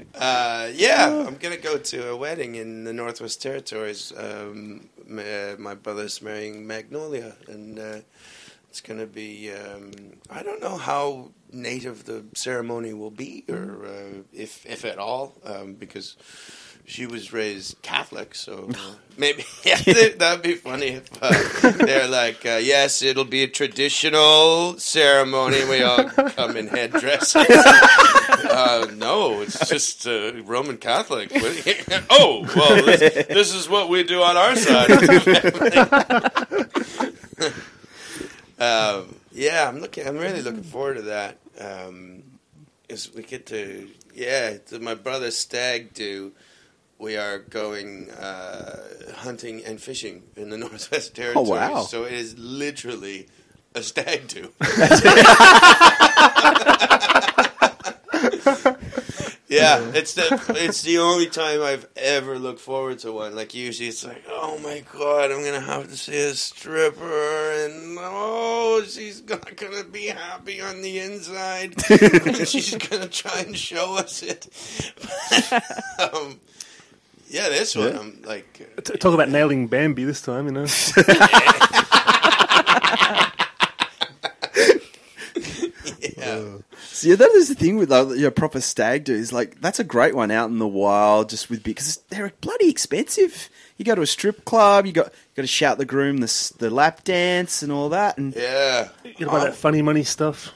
uh, 0.14 0.70
yeah, 0.74 1.24
I'm 1.26 1.36
gonna 1.36 1.56
go 1.56 1.78
to 1.78 2.10
a 2.10 2.16
wedding 2.16 2.54
in 2.54 2.84
the 2.84 2.92
Northwest 2.92 3.42
Territories. 3.42 4.12
Um, 4.16 4.88
my, 5.06 5.56
my 5.58 5.74
brother's 5.74 6.22
marrying 6.22 6.66
Magnolia, 6.66 7.36
and 7.48 7.78
uh, 7.78 8.00
it's 8.68 8.80
gonna 8.80 9.06
be. 9.06 9.52
Um, 9.52 9.92
I 10.30 10.42
don't 10.42 10.60
know 10.60 10.76
how 10.76 11.30
native 11.52 12.04
the 12.04 12.24
ceremony 12.34 12.92
will 12.94 13.10
be, 13.10 13.44
or 13.48 13.84
uh, 13.86 14.22
if 14.32 14.64
if 14.66 14.84
at 14.84 14.98
all, 14.98 15.34
um, 15.44 15.74
because. 15.74 16.16
She 16.86 17.06
was 17.06 17.32
raised 17.32 17.80
Catholic, 17.82 18.34
so 18.34 18.68
uh, 18.74 18.94
maybe 19.16 19.44
yeah, 19.64 19.80
that'd 20.18 20.42
be 20.42 20.54
funny 20.54 20.88
if 21.00 21.08
uh, 21.22 21.70
they're 21.84 22.08
like, 22.08 22.44
uh, 22.44 22.58
"Yes, 22.62 23.02
it'll 23.02 23.24
be 23.24 23.42
a 23.44 23.48
traditional 23.48 24.76
ceremony. 24.78 25.64
We 25.64 25.82
all 25.82 26.04
come 26.04 26.56
in 26.56 26.68
headdresses." 26.68 27.46
Uh, 28.42 28.86
no, 28.96 29.42
it's 29.42 29.68
just 29.68 30.06
uh, 30.08 30.32
Roman 30.42 30.76
Catholic. 30.76 31.30
What 31.30 31.62
do 31.62 31.70
you- 31.70 31.76
oh, 32.10 32.44
well, 32.56 32.84
this, 32.84 33.26
this 33.28 33.54
is 33.54 33.68
what 33.68 33.88
we 33.88 34.02
do 34.02 34.22
on 34.22 34.36
our 34.36 34.56
side. 34.56 34.90
of 34.90 35.00
the 35.00 35.20
family. 38.58 38.66
um, 38.66 39.14
yeah, 39.32 39.68
I'm 39.68 39.80
looking. 39.80 40.06
I'm 40.06 40.16
really 40.16 40.42
looking 40.42 40.62
forward 40.64 40.94
to 40.96 41.02
that. 41.02 41.38
Um, 41.60 42.22
is 42.88 43.12
we 43.14 43.22
get 43.22 43.46
to 43.46 43.88
yeah, 44.14 44.56
to 44.68 44.78
my 44.80 44.94
brother 44.94 45.30
stag 45.30 45.94
do. 45.94 46.32
We 47.00 47.16
are 47.16 47.38
going 47.38 48.10
uh, 48.10 48.78
hunting 49.16 49.64
and 49.64 49.80
fishing 49.80 50.22
in 50.36 50.50
the 50.50 50.58
Northwest 50.58 51.14
Territories. 51.14 51.48
Oh, 51.48 51.54
wow. 51.54 51.80
So 51.82 52.04
it 52.04 52.12
is 52.12 52.38
literally 52.38 53.28
a 53.74 53.82
stag 53.82 54.28
do. 54.28 54.52
yeah, 59.48 59.80
it's 59.94 60.14
the 60.14 60.54
it's 60.56 60.82
the 60.82 60.98
only 60.98 61.28
time 61.28 61.62
I've 61.62 61.86
ever 61.96 62.38
looked 62.38 62.60
forward 62.60 62.98
to 63.00 63.12
one. 63.12 63.34
Like 63.34 63.54
usually, 63.54 63.88
it's 63.88 64.04
like, 64.04 64.24
oh 64.28 64.58
my 64.58 64.84
god, 64.92 65.30
I'm 65.30 65.44
gonna 65.44 65.60
have 65.60 65.88
to 65.88 65.96
see 65.96 66.20
a 66.20 66.34
stripper, 66.34 67.52
and 67.64 67.96
oh, 68.00 68.82
she's 68.86 69.22
not 69.26 69.56
gonna 69.56 69.84
be 69.84 70.06
happy 70.06 70.60
on 70.60 70.82
the 70.82 70.98
inside, 70.98 71.80
she's 72.46 72.74
gonna 72.74 73.08
try 73.08 73.40
and 73.40 73.56
show 73.56 73.96
us 73.96 74.22
it. 74.22 74.48
um, 75.98 76.40
yeah, 77.30 77.48
this 77.48 77.74
one, 77.76 77.92
Yeah. 77.92 77.98
I'm 78.00 78.22
like, 78.24 78.52
T- 78.84 78.96
Talk 78.98 79.14
about 79.14 79.28
nailing 79.28 79.66
Bambi 79.68 80.04
this 80.04 80.20
time, 80.20 80.46
you 80.46 80.52
know. 80.52 80.66
yeah. 86.16 86.56
So 86.82 87.08
yeah, 87.08 87.16
that 87.16 87.30
is 87.32 87.48
the 87.48 87.54
thing 87.54 87.76
with 87.76 87.90
like, 87.90 88.18
your 88.18 88.30
proper 88.30 88.60
stag 88.60 89.04
do 89.04 89.14
is 89.14 89.32
like 89.32 89.60
that's 89.60 89.78
a 89.78 89.84
great 89.84 90.14
one 90.14 90.30
out 90.30 90.50
in 90.50 90.58
the 90.58 90.68
wild, 90.68 91.28
just 91.30 91.48
with 91.50 91.62
because 91.62 91.96
they're 92.08 92.32
bloody 92.40 92.68
expensive. 92.68 93.48
You 93.76 93.84
go 93.84 93.94
to 93.94 94.02
a 94.02 94.06
strip 94.06 94.44
club, 94.44 94.86
you 94.86 94.92
got 94.92 95.06
you 95.06 95.36
got 95.36 95.42
to 95.42 95.46
shout 95.48 95.78
the 95.78 95.84
groom 95.86 96.18
the 96.18 96.24
s- 96.24 96.50
the 96.50 96.68
lap 96.70 97.04
dance 97.04 97.62
and 97.62 97.72
all 97.72 97.88
that, 97.90 98.18
and 98.18 98.34
Yeah. 98.34 98.88
You 99.04 99.26
know 99.26 99.32
about 99.32 99.44
that 99.44 99.54
funny 99.54 99.82
money 99.82 100.04
stuff. 100.04 100.52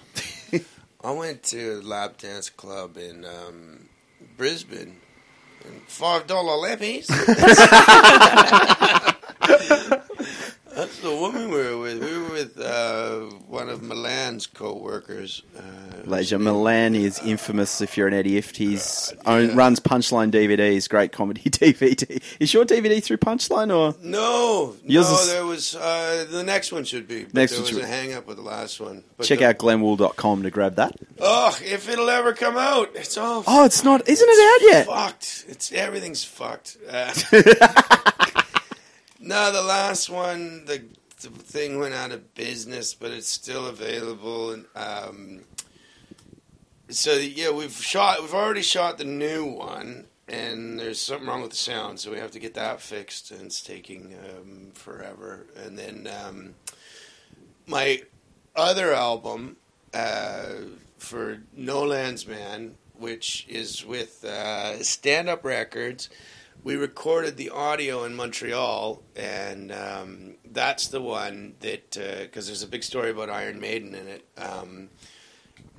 I 1.04 1.10
went 1.10 1.42
to 1.44 1.80
a 1.80 1.82
lap 1.82 2.18
dance 2.18 2.48
club 2.50 2.96
in 2.96 3.24
um, 3.24 3.88
Brisbane. 4.36 4.96
Five 5.86 6.26
dollar 6.26 6.56
lappies. 6.56 7.08
Eh? 7.10 7.20
That's 10.74 10.98
the 11.00 11.14
woman 11.14 11.50
we 11.50 11.56
were 11.56 11.78
with. 11.78 12.02
We 12.02 12.18
were 12.18 12.30
with 12.30 12.60
uh, 12.60 13.20
one 13.46 13.68
of 13.68 13.82
Milan's 13.82 14.46
co-workers. 14.48 15.42
Uh, 15.56 15.60
Leisure 16.04 16.38
Milan 16.38 16.94
is 16.96 17.20
infamous. 17.20 17.80
If 17.80 17.96
you're 17.96 18.08
an 18.08 18.14
Eddie 18.14 18.40
Ifft, 18.40 18.56
he's 18.56 19.12
own, 19.24 19.54
runs 19.54 19.78
Punchline 19.78 20.30
DVDs, 20.32 20.88
great 20.88 21.12
comedy 21.12 21.42
DVD. 21.44 22.20
Is 22.40 22.52
your 22.52 22.64
DVD 22.64 23.02
through 23.02 23.18
Punchline 23.18 23.74
or 23.74 23.94
No, 24.02 24.74
Yours 24.84 25.08
no, 25.10 25.14
is- 25.20 25.32
there 25.32 25.46
was 25.46 25.74
uh, 25.76 26.26
the 26.30 26.42
next 26.42 26.72
one 26.72 26.82
should 26.84 27.06
be. 27.06 27.26
Next 27.32 27.52
there 27.52 27.60
one 27.60 27.62
was 27.62 27.70
should 27.70 27.82
a 27.82 27.86
hang 27.86 28.12
up 28.12 28.26
with 28.26 28.36
the 28.38 28.42
last 28.42 28.80
one. 28.80 29.04
But 29.16 29.26
check 29.26 29.38
the- 29.38 29.48
out 29.48 29.58
glenwool.com 29.58 30.42
to 30.42 30.50
grab 30.50 30.74
that? 30.76 30.96
Oh, 31.20 31.56
if 31.62 31.88
it'll 31.88 32.10
ever 32.10 32.32
come 32.32 32.56
out, 32.56 32.90
it's 32.94 33.16
all 33.16 33.44
Oh, 33.46 33.64
it's 33.64 33.84
not, 33.84 34.08
isn't 34.08 34.28
it 34.28 34.62
out 34.64 34.72
yet? 34.72 34.86
fucked. 34.86 35.44
It's 35.48 35.70
everything's 35.72 36.24
fucked. 36.24 36.76
No, 39.34 39.50
the 39.50 39.62
last 39.62 40.08
one, 40.08 40.64
the, 40.66 40.84
the 41.20 41.28
thing 41.28 41.80
went 41.80 41.92
out 41.92 42.12
of 42.12 42.36
business, 42.36 42.94
but 42.94 43.10
it's 43.10 43.28
still 43.28 43.66
available. 43.66 44.52
And 44.52 44.66
um, 44.76 45.40
so 46.88 47.14
yeah, 47.14 47.50
we've 47.50 47.72
shot. 47.72 48.20
We've 48.22 48.32
already 48.32 48.62
shot 48.62 48.96
the 48.96 49.04
new 49.04 49.44
one, 49.44 50.06
and 50.28 50.78
there's 50.78 51.00
something 51.00 51.26
wrong 51.26 51.42
with 51.42 51.50
the 51.50 51.56
sound, 51.56 51.98
so 51.98 52.12
we 52.12 52.18
have 52.18 52.30
to 52.30 52.38
get 52.38 52.54
that 52.54 52.80
fixed, 52.80 53.32
and 53.32 53.46
it's 53.46 53.60
taking 53.60 54.14
um, 54.24 54.70
forever. 54.72 55.46
And 55.56 55.76
then 55.76 56.08
um, 56.24 56.54
my 57.66 58.02
other 58.54 58.94
album 58.94 59.56
uh, 59.92 60.44
for 60.96 61.38
No 61.56 61.82
Land's 61.82 62.24
Man, 62.24 62.76
which 62.96 63.46
is 63.48 63.84
with 63.84 64.24
uh, 64.24 64.80
Stand 64.80 65.28
Up 65.28 65.44
Records. 65.44 66.08
We 66.64 66.76
recorded 66.76 67.36
the 67.36 67.50
audio 67.50 68.04
in 68.04 68.14
Montreal, 68.14 69.02
and 69.14 69.70
um, 69.70 70.36
that's 70.50 70.88
the 70.88 71.00
one 71.00 71.56
that 71.60 71.90
because 71.90 72.46
there's 72.46 72.62
a 72.62 72.66
big 72.66 72.82
story 72.82 73.10
about 73.10 73.28
Iron 73.28 73.60
Maiden 73.60 73.94
in 73.94 74.08
it. 74.08 74.24
Um, 74.38 74.88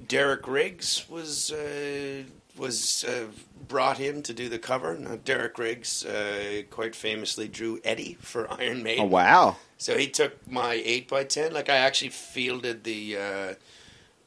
Derek 0.07 0.47
Riggs 0.47 1.09
was 1.09 1.51
uh, 1.51 2.21
was 2.55 3.03
uh, 3.03 3.25
brought 3.67 3.99
in 3.99 4.21
to 4.23 4.33
do 4.33 4.47
the 4.47 4.59
cover. 4.59 4.95
Now, 4.95 5.15
Derek 5.15 5.57
Riggs 5.57 6.05
uh, 6.05 6.61
quite 6.69 6.95
famously 6.95 7.47
drew 7.47 7.79
Eddie 7.83 8.17
for 8.21 8.47
Iron 8.59 8.83
Maiden. 8.83 9.05
Oh, 9.05 9.07
wow. 9.07 9.55
So 9.77 9.97
he 9.97 10.07
took 10.07 10.47
my 10.47 10.73
eight 10.85 11.07
by 11.07 11.23
ten. 11.23 11.51
Like 11.51 11.67
I 11.67 11.77
actually 11.77 12.09
fielded 12.09 12.83
the 12.83 13.17
uh, 13.17 13.53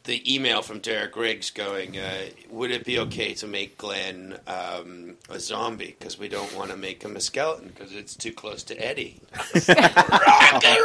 the 0.08 0.34
email 0.34 0.62
from 0.62 0.78
Derek 0.78 1.14
Riggs 1.16 1.50
going, 1.50 1.98
uh, 1.98 2.30
"Would 2.50 2.70
it 2.70 2.84
be 2.84 2.98
okay 3.00 3.34
to 3.34 3.46
make 3.46 3.76
Glenn 3.76 4.38
um, 4.46 5.16
a 5.28 5.38
zombie? 5.38 5.94
Because 5.98 6.18
we 6.18 6.28
don't 6.28 6.52
want 6.56 6.70
to 6.70 6.78
make 6.78 7.02
him 7.02 7.14
a 7.14 7.20
skeleton 7.20 7.68
because 7.68 7.94
it's 7.94 8.16
too 8.16 8.32
close 8.32 8.62
to 8.64 8.74
Eddie." 8.74 9.20
Rock 9.68 10.64
and 10.64 10.78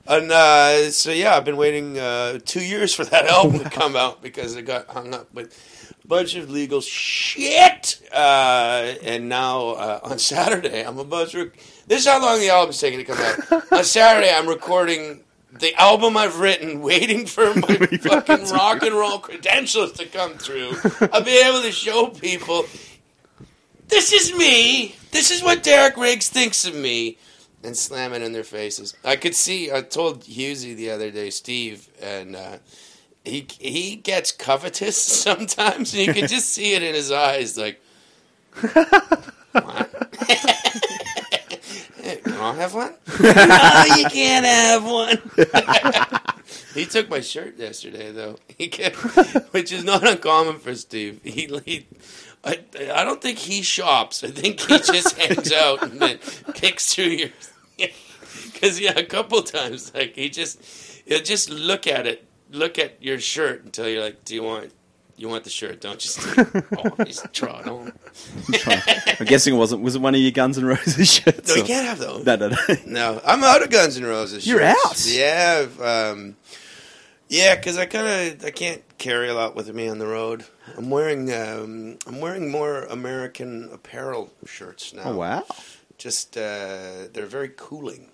And 0.08 0.32
uh, 0.32 0.89
so 0.89 1.12
yeah, 1.12 1.36
I've 1.36 1.46
been 1.46 1.58
waiting 1.58 2.00
uh, 2.00 2.39
two 2.44 2.65
years 2.65 2.94
for 2.94 3.06
that 3.06 3.27
album 3.27 3.60
to 3.60 3.70
come 3.70 3.96
out 3.96 4.24
because 4.24 4.56
it 4.56 4.63
got 4.63 4.89
hung 4.89 5.13
up 5.13 5.32
with 5.32 5.56
a 6.03 6.08
bunch 6.08 6.34
of 6.36 6.50
legal 6.50 6.82
shit. 6.82 8.01
Uh, 8.12 8.96
and 9.03 9.30
now 9.30 9.70
uh, 9.70 10.00
on 10.01 10.18
Saturday, 10.18 10.82
I'm 10.82 10.98
about 10.98 11.30
to. 11.30 11.46
Rec- 11.46 11.58
this 11.86 12.01
is 12.01 12.08
how 12.08 12.20
long 12.20 12.39
the 12.39 12.50
album's 12.50 12.80
taking 12.80 12.98
to 12.98 13.06
come 13.06 13.20
out. 13.20 13.72
on 13.72 13.84
Saturday, 13.84 14.34
I'm 14.34 14.48
recording 14.48 15.24
the 15.60 15.74
album 15.75 16.17
I've 16.17 16.39
written, 16.39 16.81
waiting 16.81 17.25
for 17.25 17.53
my 17.55 17.75
fucking 17.75 18.50
rock 18.50 18.83
and 18.83 18.93
roll 18.93 19.19
credentials 19.19 19.93
to 19.93 20.05
come 20.05 20.33
through. 20.33 20.74
I'll 21.12 21.24
be 21.24 21.41
able 21.45 21.62
to 21.62 21.72
show 21.72 22.07
people 22.07 22.65
this 23.93 24.12
is 24.12 24.36
me. 24.36 24.95
This 25.12 25.29
is 25.29 25.43
what 25.43 25.62
Derek 25.62 25.98
Riggs 25.98 26.27
thinks 26.29 26.65
of 26.65 26.74
me. 26.74 27.17
And 27.63 27.77
slam 27.77 28.13
it 28.13 28.22
in 28.22 28.33
their 28.33 28.43
faces. 28.43 28.95
I 29.05 29.15
could 29.15 29.36
see. 29.36 29.72
I 29.72 29.81
told 29.81 30.24
Hughesy 30.24 30.75
the 30.75 30.89
other 30.89 31.12
day, 31.12 31.29
Steve, 31.29 31.88
and 32.01 32.36
uh, 32.36 32.57
he 33.24 33.48
he 33.60 33.95
gets 33.95 34.33
covetous 34.33 34.98
sometimes, 35.01 35.93
and 35.93 36.07
you 36.07 36.13
can 36.13 36.27
just 36.27 36.50
see 36.50 36.74
it 36.74 36.83
in 36.83 36.93
his 36.93 37.10
eyes. 37.12 37.57
Like, 37.57 37.79
what? 42.43 42.43
Can 42.43 42.55
I 42.55 42.62
have 42.62 42.73
one? 42.73 42.93
no, 43.89 43.95
you 43.95 44.05
can't 44.09 44.45
have 44.45 44.85
one. 44.85 46.21
he 46.73 46.85
took 46.85 47.09
my 47.09 47.21
shirt 47.21 47.57
yesterday, 47.57 48.12
though. 48.12 48.38
He 48.57 48.67
kept, 48.67 48.95
which 49.53 49.71
is 49.71 49.83
not 49.83 50.07
uncommon 50.07 50.59
for 50.59 50.75
Steve. 50.75 51.19
He, 51.23 51.50
he 51.65 51.88
I, 52.43 52.59
I 52.93 53.03
don't 53.03 53.21
think 53.21 53.39
he 53.39 53.62
shops. 53.62 54.23
I 54.23 54.27
think 54.27 54.59
he 54.59 54.77
just 54.79 55.17
hangs 55.17 55.51
out 55.51 55.81
and 55.83 56.00
then 56.00 56.17
picks 56.53 56.93
through 56.93 57.05
your. 57.05 57.29
Because 58.53 58.79
yeah, 58.79 58.97
a 58.97 59.03
couple 59.03 59.41
times 59.41 59.93
like 59.93 60.15
he 60.15 60.29
just 60.29 60.63
he'll 61.05 61.23
just 61.23 61.50
look 61.50 61.88
at 61.88 62.05
it, 62.05 62.25
look 62.51 62.77
at 62.77 63.01
your 63.01 63.19
shirt 63.19 63.65
until 63.65 63.89
you're 63.89 64.03
like, 64.03 64.23
"Do 64.23 64.35
you 64.35 64.43
want 64.43 64.71
you 65.15 65.29
want 65.29 65.43
the 65.43 65.50
shirt? 65.50 65.82
Don't 65.82 66.03
you?" 66.03 66.43
Oh, 66.77 67.03
he's 67.05 67.24
trotting 67.34 67.72
on. 67.72 67.93
I'm 69.20 69.25
guessing 69.25 69.53
it 69.53 69.58
wasn't. 69.58 69.82
Was 69.84 69.96
it 69.96 70.01
one 70.01 70.15
of 70.15 70.22
your 70.22 70.32
Guns 70.32 70.58
N' 70.58 70.65
Roses 70.65 71.12
shirts? 71.12 71.48
No, 71.50 71.55
you 71.55 71.63
or- 71.63 71.65
can't 71.65 71.88
have 71.88 72.00
those. 72.00 72.25
No, 72.25 72.36
no, 72.36 72.50
no. 72.50 72.58
No, 72.86 73.22
I'm 73.25 73.43
out 73.43 73.62
of 73.63 73.70
Guns 73.70 73.98
N' 73.98 74.05
Roses. 74.05 74.46
You're 74.48 74.60
shirts. 74.60 75.08
out? 75.08 75.13
Yeah, 75.13 76.12
um, 76.12 76.36
yeah, 77.29 77.55
because 77.55 77.77
I 77.77 77.86
kind 77.86 78.08
of 78.34 78.46
I 78.46 78.51
can't 78.51 78.82
carry 78.98 79.29
a 79.29 79.34
lot 79.34 79.55
with 79.55 79.74
me 79.74 79.88
on 79.88 79.98
the 80.00 80.08
road. 80.08 80.46
I'm 80.77 80.89
wearing 80.89 81.34
um, 81.34 81.98
I'm 82.08 82.20
wearing 82.22 82.50
more 82.51 82.84
American 82.84 83.70
apparel 83.74 84.32
shirts 84.46 84.93
now. 84.93 85.03
Oh 85.05 85.17
wow. 85.17 85.46
Just 85.98 86.36
uh, 86.38 87.08
they're 87.13 87.25
very 87.25 87.51
cooling. 87.55 88.10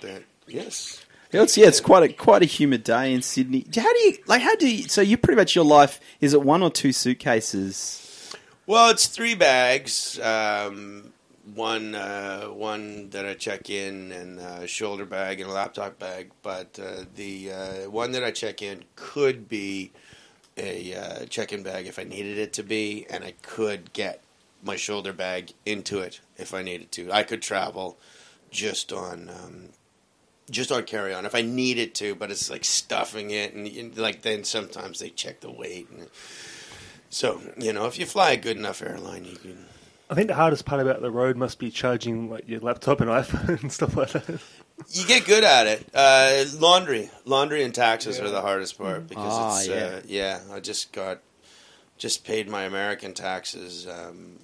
That 0.00 0.22
yes. 0.46 1.03
Yeah, 1.34 1.42
it's, 1.42 1.56
yeah, 1.56 1.66
it's 1.66 1.80
quite 1.80 2.04
a 2.04 2.12
quite 2.12 2.42
a 2.42 2.46
humid 2.46 2.84
day 2.84 3.12
in 3.12 3.20
Sydney. 3.20 3.66
How 3.74 3.92
do 3.92 3.98
you 3.98 4.18
like? 4.28 4.40
How 4.40 4.54
do 4.54 4.68
you? 4.68 4.84
So 4.84 5.00
you 5.00 5.16
pretty 5.16 5.36
much 5.36 5.56
your 5.56 5.64
life 5.64 5.98
is 6.20 6.32
it 6.32 6.42
one 6.42 6.62
or 6.62 6.70
two 6.70 6.92
suitcases? 6.92 8.32
Well, 8.66 8.90
it's 8.90 9.08
three 9.08 9.34
bags. 9.34 10.20
Um, 10.20 11.12
one 11.56 11.96
uh, 11.96 12.44
one 12.44 13.10
that 13.10 13.26
I 13.26 13.34
check 13.34 13.68
in, 13.68 14.12
and 14.12 14.38
a 14.38 14.68
shoulder 14.68 15.04
bag 15.04 15.40
and 15.40 15.50
a 15.50 15.52
laptop 15.52 15.98
bag. 15.98 16.30
But 16.42 16.78
uh, 16.80 17.04
the 17.16 17.50
uh, 17.50 17.90
one 17.90 18.12
that 18.12 18.22
I 18.22 18.30
check 18.30 18.62
in 18.62 18.84
could 18.94 19.48
be 19.48 19.90
a 20.56 20.94
uh, 20.94 21.26
check-in 21.26 21.64
bag 21.64 21.88
if 21.88 21.98
I 21.98 22.04
needed 22.04 22.38
it 22.38 22.52
to 22.52 22.62
be, 22.62 23.06
and 23.10 23.24
I 23.24 23.34
could 23.42 23.92
get 23.92 24.22
my 24.62 24.76
shoulder 24.76 25.12
bag 25.12 25.50
into 25.66 25.98
it 25.98 26.20
if 26.36 26.54
I 26.54 26.62
needed 26.62 26.92
to. 26.92 27.10
I 27.10 27.24
could 27.24 27.42
travel 27.42 27.98
just 28.52 28.92
on. 28.92 29.28
Um, 29.28 29.70
just 30.50 30.70
on 30.72 30.84
carry 30.84 31.14
on 31.14 31.26
if 31.26 31.34
I 31.34 31.42
needed 31.42 31.94
to, 31.96 32.14
but 32.14 32.30
it's 32.30 32.50
like 32.50 32.64
stuffing 32.64 33.30
it, 33.30 33.54
and, 33.54 33.66
and 33.66 33.96
like 33.96 34.22
then 34.22 34.44
sometimes 34.44 34.98
they 34.98 35.10
check 35.10 35.40
the 35.40 35.50
weight, 35.50 35.88
and 35.90 36.08
so 37.10 37.40
you 37.58 37.72
know 37.72 37.86
if 37.86 37.98
you 37.98 38.06
fly 38.06 38.32
a 38.32 38.36
good 38.36 38.56
enough 38.56 38.82
airline, 38.82 39.24
you 39.24 39.36
can 39.36 39.66
I 40.10 40.14
think 40.14 40.28
the 40.28 40.34
hardest 40.34 40.66
part 40.66 40.82
about 40.82 41.00
the 41.00 41.10
road 41.10 41.36
must 41.36 41.58
be 41.58 41.70
charging 41.70 42.28
like 42.30 42.48
your 42.48 42.60
laptop 42.60 43.00
and 43.00 43.10
iPhone 43.22 43.62
and 43.62 43.72
stuff 43.72 43.96
like 43.96 44.10
that. 44.12 44.40
You 44.90 45.06
get 45.06 45.24
good 45.24 45.44
at 45.44 45.66
it. 45.66 45.88
Uh, 45.94 46.44
laundry, 46.58 47.10
laundry, 47.24 47.62
and 47.62 47.74
taxes 47.74 48.20
are 48.20 48.28
the 48.28 48.40
hardest 48.40 48.76
part 48.76 49.08
because 49.08 49.24
Ah, 49.26 49.58
it's 49.58 49.68
yeah. 49.68 49.74
Uh, 49.74 50.00
yeah. 50.06 50.40
I 50.52 50.60
just 50.60 50.92
got 50.92 51.20
just 51.96 52.24
paid 52.24 52.48
my 52.48 52.64
American 52.64 53.14
taxes 53.14 53.86
um, 53.86 54.40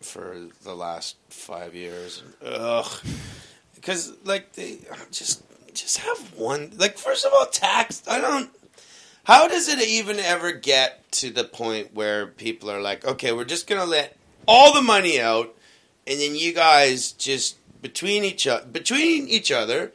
for 0.00 0.48
the 0.64 0.74
last 0.74 1.16
five 1.28 1.74
years. 1.74 2.22
Ugh, 2.44 2.90
because 3.80 4.12
like 4.24 4.52
they 4.52 4.78
uh, 4.90 4.96
just 5.10 5.42
just 5.74 5.98
have 5.98 6.18
one. 6.36 6.72
Like 6.76 6.98
first 6.98 7.24
of 7.24 7.32
all, 7.34 7.46
tax. 7.46 8.02
I 8.08 8.20
don't. 8.20 8.50
How 9.24 9.48
does 9.48 9.68
it 9.68 9.80
even 9.86 10.18
ever 10.18 10.52
get 10.52 11.10
to 11.12 11.30
the 11.30 11.44
point 11.44 11.94
where 11.94 12.26
people 12.26 12.70
are 12.70 12.80
like, 12.80 13.04
okay, 13.06 13.32
we're 13.32 13.44
just 13.44 13.66
gonna 13.66 13.84
let 13.84 14.16
all 14.46 14.74
the 14.74 14.82
money 14.82 15.20
out, 15.20 15.54
and 16.06 16.20
then 16.20 16.34
you 16.34 16.52
guys 16.52 17.12
just 17.12 17.56
between 17.82 18.24
each 18.24 18.46
other, 18.46 18.66
between 18.66 19.28
each 19.28 19.50
other, 19.52 19.92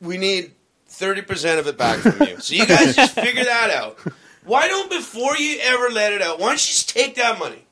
we 0.00 0.18
need 0.18 0.52
thirty 0.86 1.22
percent 1.22 1.60
of 1.60 1.66
it 1.66 1.78
back 1.78 1.98
from 1.98 2.26
you. 2.26 2.40
So 2.40 2.54
you 2.54 2.66
guys 2.66 2.94
just 2.96 3.14
figure 3.14 3.44
that 3.44 3.70
out. 3.70 3.98
Why 4.44 4.68
don't 4.68 4.90
before 4.90 5.36
you 5.36 5.58
ever 5.62 5.88
let 5.88 6.12
it 6.12 6.20
out? 6.20 6.38
Why 6.38 6.48
don't 6.48 6.52
you 6.54 6.58
just 6.58 6.90
take 6.90 7.14
that 7.16 7.38
money? 7.38 7.64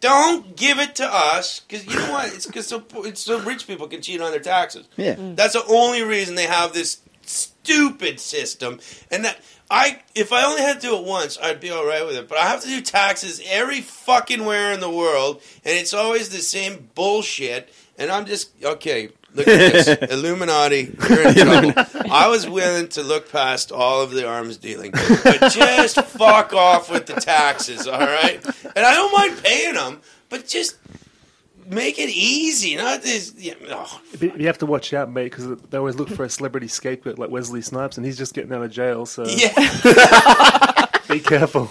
Don't 0.00 0.56
give 0.56 0.78
it 0.78 0.94
to 0.96 1.06
us 1.06 1.60
because 1.60 1.86
you 1.86 1.94
know 1.94 2.12
what? 2.12 2.34
It's 2.34 2.46
because 2.46 2.66
so, 2.66 2.82
it's 2.96 3.20
so 3.20 3.38
rich 3.40 3.66
people 3.66 3.86
can 3.86 4.00
cheat 4.00 4.20
on 4.20 4.30
their 4.30 4.40
taxes. 4.40 4.88
Yeah. 4.96 5.16
Mm. 5.16 5.36
That's 5.36 5.52
the 5.52 5.64
only 5.66 6.02
reason 6.02 6.34
they 6.34 6.46
have 6.46 6.72
this 6.72 7.00
stupid 7.22 8.18
system. 8.18 8.80
And 9.10 9.24
that 9.24 9.40
I, 9.70 10.00
if 10.14 10.32
I 10.32 10.44
only 10.44 10.62
had 10.62 10.80
to 10.80 10.88
do 10.88 10.96
it 10.96 11.04
once, 11.04 11.38
I'd 11.40 11.60
be 11.60 11.70
all 11.70 11.86
right 11.86 12.04
with 12.04 12.16
it. 12.16 12.28
But 12.28 12.38
I 12.38 12.46
have 12.46 12.62
to 12.62 12.68
do 12.68 12.80
taxes 12.80 13.40
every 13.46 13.80
fucking 13.80 14.44
where 14.44 14.72
in 14.72 14.80
the 14.80 14.90
world, 14.90 15.42
and 15.64 15.76
it's 15.76 15.94
always 15.94 16.30
the 16.30 16.38
same 16.38 16.90
bullshit. 16.94 17.72
And 17.96 18.10
I'm 18.10 18.26
just 18.26 18.50
okay. 18.64 19.10
Look 19.34 19.46
at 19.46 19.72
this, 19.72 19.88
Illuminati. 20.10 20.94
You're 21.08 21.28
in 21.28 21.34
trouble. 21.72 21.72
I 22.10 22.28
was 22.28 22.48
willing 22.48 22.88
to 22.88 23.02
look 23.02 23.30
past 23.30 23.70
all 23.70 24.02
of 24.02 24.10
the 24.10 24.28
arms 24.28 24.56
dealing, 24.56 24.90
but 24.90 25.52
just 25.52 26.00
fuck 26.02 26.52
off 26.52 26.90
with 26.90 27.06
the 27.06 27.14
taxes, 27.14 27.86
all 27.86 28.00
right? 28.00 28.44
And 28.44 28.84
I 28.84 28.94
don't 28.94 29.12
mind 29.12 29.42
paying 29.42 29.74
them, 29.74 30.00
but 30.28 30.48
just 30.48 30.76
make 31.66 31.98
it 31.98 32.10
easy. 32.10 32.76
Not 32.76 33.02
this. 33.02 33.32
Yeah, 33.36 33.54
oh, 33.70 34.00
You 34.20 34.46
have 34.46 34.58
to 34.58 34.66
watch 34.66 34.92
out, 34.92 35.10
mate, 35.10 35.24
because 35.30 35.60
they 35.70 35.78
always 35.78 35.94
look 35.94 36.08
for 36.08 36.24
a 36.24 36.30
celebrity 36.30 36.68
scapegoat 36.68 37.18
like 37.18 37.30
Wesley 37.30 37.62
Snipes, 37.62 37.96
and 37.96 38.04
he's 38.04 38.18
just 38.18 38.34
getting 38.34 38.52
out 38.52 38.62
of 38.62 38.70
jail. 38.70 39.06
So 39.06 39.24
yeah. 39.26 40.86
be 41.08 41.20
careful. 41.20 41.70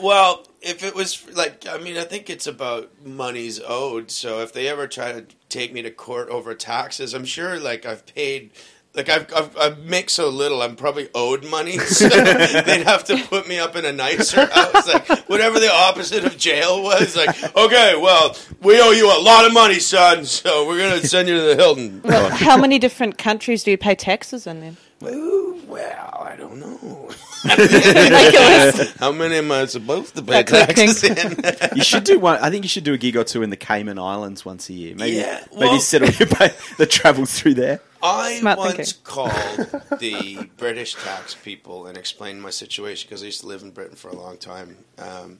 Well, 0.00 0.44
if 0.64 0.82
it 0.82 0.94
was 0.94 1.24
like, 1.34 1.66
I 1.68 1.78
mean, 1.78 1.96
I 1.96 2.04
think 2.04 2.30
it's 2.30 2.46
about 2.46 2.90
monies 3.04 3.60
owed. 3.66 4.10
So 4.10 4.40
if 4.40 4.52
they 4.52 4.68
ever 4.68 4.86
try 4.86 5.12
to 5.12 5.24
take 5.48 5.72
me 5.72 5.82
to 5.82 5.90
court 5.90 6.28
over 6.30 6.54
taxes, 6.54 7.14
I'm 7.14 7.24
sure 7.24 7.58
like 7.58 7.86
I've 7.86 8.06
paid. 8.06 8.50
Like 8.96 9.08
I've, 9.08 9.32
I've 9.34 9.56
I 9.56 9.74
make 9.84 10.08
so 10.08 10.28
little, 10.28 10.62
I'm 10.62 10.76
probably 10.76 11.08
owed 11.16 11.44
money. 11.50 11.78
So 11.84 12.08
they'd 12.08 12.84
have 12.84 13.02
to 13.04 13.16
put 13.26 13.48
me 13.48 13.58
up 13.58 13.74
in 13.74 13.84
a 13.84 13.92
nicer 13.92 14.46
house, 14.46 14.86
like 14.86 15.08
whatever 15.28 15.58
the 15.58 15.72
opposite 15.72 16.24
of 16.24 16.36
jail 16.38 16.80
was. 16.80 17.16
Like, 17.16 17.56
okay, 17.56 17.96
well, 18.00 18.36
we 18.62 18.80
owe 18.80 18.92
you 18.92 19.06
a 19.06 19.18
lot 19.20 19.46
of 19.46 19.52
money, 19.52 19.80
son, 19.80 20.24
so 20.24 20.64
we're 20.68 20.78
gonna 20.78 21.00
send 21.04 21.26
you 21.26 21.34
to 21.38 21.42
the 21.42 21.56
Hilton. 21.56 22.02
Well, 22.04 22.30
how 22.30 22.56
many 22.56 22.78
different 22.78 23.18
countries 23.18 23.64
do 23.64 23.72
you 23.72 23.78
pay 23.78 23.96
taxes 23.96 24.46
in 24.46 24.60
then? 24.60 24.76
Ooh, 25.02 25.60
well, 25.66 26.22
I 26.24 26.36
don't 26.36 26.58
know. 26.60 27.10
Ridiculous. 27.44 28.92
How 28.98 29.12
many 29.12 29.36
am 29.36 29.50
I 29.52 29.66
supposed 29.66 30.14
to 30.16 30.22
pay 30.22 30.42
That's 30.42 30.52
a 30.52 30.66
taxes 30.66 31.04
in? 31.04 31.76
You 31.76 31.84
should 31.84 32.04
do 32.04 32.18
one. 32.18 32.38
I 32.40 32.50
think 32.50 32.64
you 32.64 32.68
should 32.68 32.84
do 32.84 32.94
a 32.94 32.98
gig 32.98 33.16
or 33.16 33.24
two 33.24 33.42
in 33.42 33.50
the 33.50 33.56
Cayman 33.56 33.98
Islands 33.98 34.44
once 34.44 34.68
a 34.68 34.72
year. 34.72 34.94
Maybe, 34.96 35.16
Yeah, 35.16 35.44
maybe 35.52 35.66
well- 35.66 35.80
settle 35.80 36.08
your 36.10 36.28
pay, 36.28 36.50
the 36.78 36.86
travel 36.86 37.26
through 37.26 37.54
there. 37.54 37.80
I 38.02 38.38
Smart 38.40 38.58
once 38.58 38.74
thinking. 38.92 38.94
called 39.04 39.30
the 39.98 40.50
British 40.58 40.94
tax 40.94 41.34
people 41.34 41.86
and 41.86 41.96
explained 41.96 42.42
my 42.42 42.50
situation 42.50 43.08
because 43.08 43.22
I 43.22 43.26
used 43.26 43.40
to 43.40 43.46
live 43.46 43.62
in 43.62 43.70
Britain 43.70 43.96
for 43.96 44.08
a 44.08 44.14
long 44.14 44.36
time. 44.36 44.76
Um, 44.98 45.38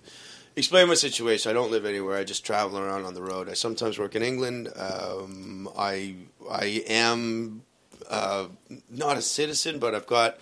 explain 0.57 0.89
my 0.89 0.95
situation. 0.95 1.51
I 1.51 1.53
don't 1.53 1.71
live 1.71 1.85
anywhere. 1.85 2.17
I 2.17 2.25
just 2.25 2.45
travel 2.47 2.79
around 2.79 3.05
on 3.05 3.13
the 3.13 3.21
road. 3.23 3.51
I 3.51 3.53
sometimes 3.53 3.99
work 3.99 4.15
in 4.15 4.23
England. 4.23 4.69
Um, 4.77 5.69
I 5.77 6.15
I 6.51 6.83
am 6.89 7.65
uh, 8.09 8.47
not 8.89 9.19
a 9.19 9.23
citizen, 9.23 9.79
but 9.79 9.95
I've 9.95 10.07
got 10.07 10.39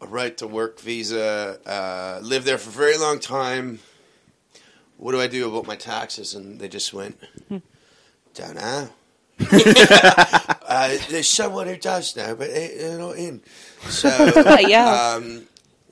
a 0.00 0.06
right 0.06 0.36
to 0.38 0.46
work 0.46 0.80
visa. 0.80 1.58
Uh, 1.66 2.20
lived 2.22 2.46
there 2.46 2.58
for 2.58 2.70
a 2.70 2.72
very 2.72 2.96
long 2.98 3.18
time. 3.18 3.80
What 4.96 5.12
do 5.12 5.20
I 5.20 5.26
do 5.26 5.48
about 5.48 5.66
my 5.66 5.76
taxes? 5.76 6.34
And 6.34 6.58
they 6.60 6.68
just 6.68 6.92
went, 6.92 7.18
don't 8.34 8.54
know. 8.54 8.88
uh, 9.52 10.96
there's 11.08 11.28
someone 11.28 11.66
who 11.66 11.76
does 11.76 12.14
know, 12.16 12.34
but 12.34 12.48
they- 12.48 12.74
they're 12.78 12.98
not 12.98 13.16
in. 13.16 13.40
So 13.88 14.08
yeah. 14.60 15.14
um, 15.16 15.46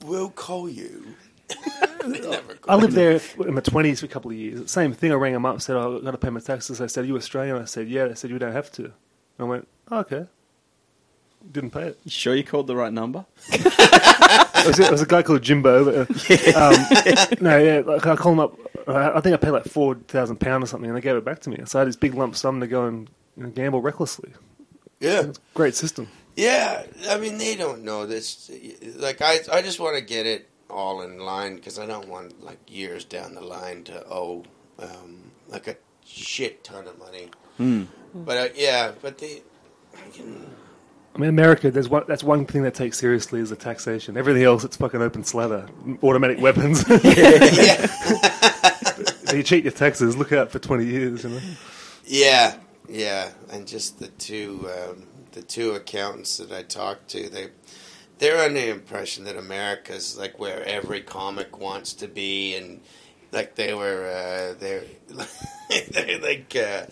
we'll 0.05 0.29
call 0.29 0.69
you. 0.69 1.15
Never 2.05 2.57
I 2.67 2.75
lived 2.75 2.93
there 2.93 3.19
in 3.39 3.55
my 3.55 3.61
twenties 3.61 4.01
for 4.01 4.05
a 4.05 4.09
couple 4.09 4.29
of 4.29 4.37
years. 4.37 4.69
Same 4.69 4.93
thing. 4.93 5.11
I 5.11 5.15
rang 5.15 5.33
them 5.33 5.47
up, 5.47 5.59
said, 5.63 5.75
oh, 5.75 5.97
"I've 5.97 6.03
got 6.03 6.11
to 6.11 6.17
pay 6.19 6.29
my 6.29 6.39
taxes." 6.39 6.79
I 6.79 6.85
said, 6.85 7.05
"Are 7.05 7.07
you 7.07 7.17
Australian?" 7.17 7.57
I 7.57 7.65
said, 7.65 7.87
"Yeah." 7.89 8.05
They 8.07 8.13
said, 8.13 8.29
"You 8.29 8.37
don't 8.37 8.51
have 8.53 8.71
to." 8.73 8.91
I 9.39 9.43
went, 9.45 9.67
oh, 9.89 9.99
"Okay." 10.01 10.27
Didn't 11.51 11.71
pay 11.71 11.83
it. 11.87 11.99
You 12.05 12.11
sure 12.11 12.35
you 12.35 12.43
called 12.43 12.67
the 12.67 12.75
right 12.75 12.91
number? 12.93 13.25
It 13.51 14.67
was, 14.67 14.77
it 14.79 14.91
was 14.91 15.01
a 15.01 15.05
guy 15.05 15.21
called 15.23 15.41
Jimbo. 15.41 15.85
But, 15.85 15.95
uh, 15.95 16.59
um, 16.59 17.37
no, 17.41 17.57
yeah, 17.57 17.81
like 17.85 18.05
I 18.05 18.15
called 18.15 18.33
him 18.33 18.39
up. 18.41 18.57
I 18.87 19.17
I 19.17 19.21
think 19.21 19.33
I 19.33 19.37
paid 19.37 19.51
like 19.51 19.65
four 19.65 19.95
thousand 19.95 20.37
pounds 20.39 20.63
or 20.65 20.67
something, 20.67 20.89
and 20.89 20.97
they 20.97 21.01
gave 21.01 21.15
it 21.15 21.23
back 21.25 21.39
to 21.41 21.49
me. 21.49 21.59
So 21.65 21.79
I 21.79 21.81
had 21.81 21.87
this 21.87 21.95
big 21.95 22.13
lump 22.13 22.35
sum 22.35 22.59
to 22.59 22.67
go 22.67 22.85
and 22.85 23.09
you 23.37 23.43
know, 23.43 23.49
gamble 23.49 23.81
recklessly. 23.81 24.31
Yeah, 24.99 25.31
Great 25.53 25.75
system. 25.75 26.09
yeah. 26.35 26.83
I 27.09 27.17
mean, 27.17 27.37
they 27.37 27.55
don't 27.55 27.83
know 27.85 28.05
this. 28.05 28.51
Like, 28.97 29.21
I, 29.21 29.39
I 29.51 29.61
just 29.61 29.79
want 29.79 29.95
to 29.95 30.01
get 30.03 30.25
it 30.25 30.49
all 30.69 31.01
in 31.03 31.19
line 31.19 31.55
because 31.55 31.79
I 31.79 31.85
don't 31.85 32.09
want 32.09 32.43
like 32.43 32.59
years 32.67 33.05
down 33.05 33.33
the 33.33 33.41
line 33.41 33.85
to 33.85 34.05
owe 34.09 34.43
um, 34.77 35.31
like 35.47 35.67
a 35.67 35.77
shit 36.05 36.65
ton 36.65 36.85
of 36.85 36.99
money. 36.99 37.29
But 38.13 38.37
uh, 38.37 38.47
yeah, 38.55 38.91
but 39.01 39.17
they. 39.19 39.41
I 39.95 40.09
can- 40.11 40.49
I 41.19 41.23
mean, 41.23 41.29
America. 41.31 41.69
There's 41.69 41.89
one. 41.89 42.05
That's 42.07 42.23
one 42.23 42.45
thing 42.45 42.63
they 42.63 42.71
take 42.71 42.93
seriously 42.93 43.41
is 43.41 43.49
the 43.49 43.57
taxation. 43.57 44.15
Everything 44.15 44.43
else, 44.43 44.63
it's 44.63 44.77
fucking 44.77 45.01
open 45.01 45.25
slather, 45.25 45.67
automatic 46.01 46.39
weapons. 46.39 46.85
if 46.87 47.03
you 49.33 49.43
cheat 49.43 49.65
your 49.65 49.73
taxes, 49.73 50.15
look 50.15 50.31
out 50.31 50.49
for 50.49 50.59
twenty 50.59 50.85
years. 50.85 51.25
You 51.25 51.31
know. 51.31 51.41
Yeah, 52.05 52.55
yeah, 52.87 53.31
and 53.51 53.67
just 53.67 53.99
the 53.99 54.07
two 54.07 54.69
um, 54.71 55.03
the 55.33 55.41
two 55.41 55.71
accountants 55.71 56.37
that 56.37 56.53
I 56.53 56.63
talked 56.63 57.09
to, 57.09 57.27
they 57.27 57.47
they're 58.19 58.37
under 58.37 58.61
the 58.61 58.69
impression 58.69 59.25
that 59.25 59.35
America's 59.35 60.17
like 60.17 60.39
where 60.39 60.63
every 60.63 61.01
comic 61.01 61.59
wants 61.59 61.91
to 61.95 62.07
be, 62.07 62.55
and 62.55 62.79
like 63.33 63.55
they 63.55 63.73
were 63.73 64.05
uh, 64.07 64.53
they're 64.57 64.85
they're 65.91 66.21
like. 66.21 66.55
Uh, 66.55 66.85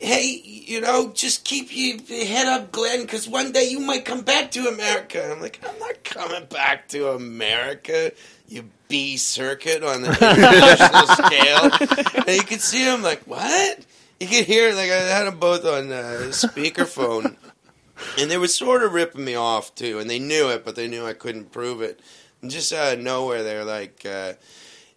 Hey, 0.00 0.40
you 0.44 0.80
know, 0.80 1.12
just 1.12 1.44
keep 1.44 1.68
your 1.70 1.98
head 2.24 2.46
up, 2.46 2.72
Glenn, 2.72 3.02
because 3.02 3.28
one 3.28 3.52
day 3.52 3.68
you 3.68 3.80
might 3.80 4.06
come 4.06 4.22
back 4.22 4.50
to 4.52 4.66
America. 4.66 5.30
I'm 5.30 5.42
like, 5.42 5.60
I'm 5.62 5.78
not 5.78 6.02
coming 6.04 6.46
back 6.46 6.88
to 6.88 7.10
America, 7.10 8.10
you 8.48 8.64
B 8.88 9.18
circuit 9.18 9.84
on 9.84 10.00
the 10.00 10.08
international 10.10 11.06
scale. 11.06 12.24
And 12.26 12.36
you 12.36 12.42
could 12.42 12.62
see 12.62 12.82
him 12.82 13.02
like, 13.02 13.24
what? 13.24 13.84
You 14.18 14.26
could 14.26 14.46
hear 14.46 14.70
like 14.74 14.90
I 14.90 15.00
had 15.00 15.24
them 15.24 15.38
both 15.38 15.66
on 15.66 15.92
uh, 15.92 16.28
speakerphone, 16.30 17.36
and 18.18 18.30
they 18.30 18.38
were 18.38 18.48
sort 18.48 18.82
of 18.82 18.92
ripping 18.92 19.24
me 19.24 19.34
off 19.34 19.74
too, 19.74 19.98
and 19.98 20.08
they 20.08 20.18
knew 20.18 20.48
it, 20.50 20.64
but 20.64 20.76
they 20.76 20.88
knew 20.88 21.06
I 21.06 21.12
couldn't 21.14 21.52
prove 21.52 21.82
it. 21.82 22.00
And 22.42 22.50
just 22.50 22.72
out 22.72 22.94
of 22.94 23.00
nowhere, 23.00 23.42
they're 23.42 23.64
like, 23.64 24.04
uh, 24.04 24.34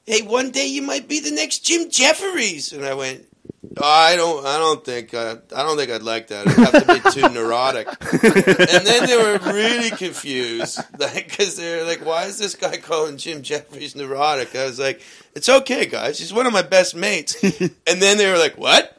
"Hey, 0.06 0.22
one 0.24 0.52
day 0.52 0.68
you 0.68 0.82
might 0.82 1.08
be 1.08 1.20
the 1.22 1.32
next 1.32 1.60
Jim 1.60 1.89
Jefferies," 1.89 2.74
and 2.74 2.86
I 2.86 2.94
went. 2.94 3.28
"Oh, 3.77 3.84
I 3.84 4.15
don't. 4.15 4.45
I 4.45 4.58
don't 4.58 4.84
think. 4.84 5.13
Uh, 5.13 5.38
I 5.56 5.63
don't 5.63 5.77
think 5.77 5.91
I'd 5.91 6.03
like 6.03 6.27
that. 6.27 6.47
It'd 6.47 6.58
have 6.60 6.86
to 6.86 7.12
be 7.12 7.21
too 7.21 7.29
neurotic. 7.34 7.88
and 8.12 8.86
then 8.88 9.06
they 9.08 9.17
were 9.17 9.39
really 9.53 9.89
confused, 9.91 10.79
like 10.99 11.29
because 11.29 11.56
they're 11.56 11.86
like, 11.86 12.06
"Why 12.06 12.25
is 12.25 12.38
this 12.38 12.56
guy 12.56 12.77
calling 12.77 13.17
Jim 13.17 13.41
Jefferies 13.41 13.95
neurotic?" 13.95 14.56
I 14.56 14.65
was 14.65 14.79
like, 14.79 15.01
"It's 15.36 15.49
okay, 15.49 15.86
guys. 15.86 16.19
He's 16.19 16.34
one 16.34 16.45
of 16.45 16.53
my 16.53 16.62
best 16.62 16.95
mates." 16.95 17.41
and 17.43 18.01
then 18.01 18.17
they 18.17 18.29
were 18.32 18.38
like, 18.38 18.58
"What?" 18.58 18.97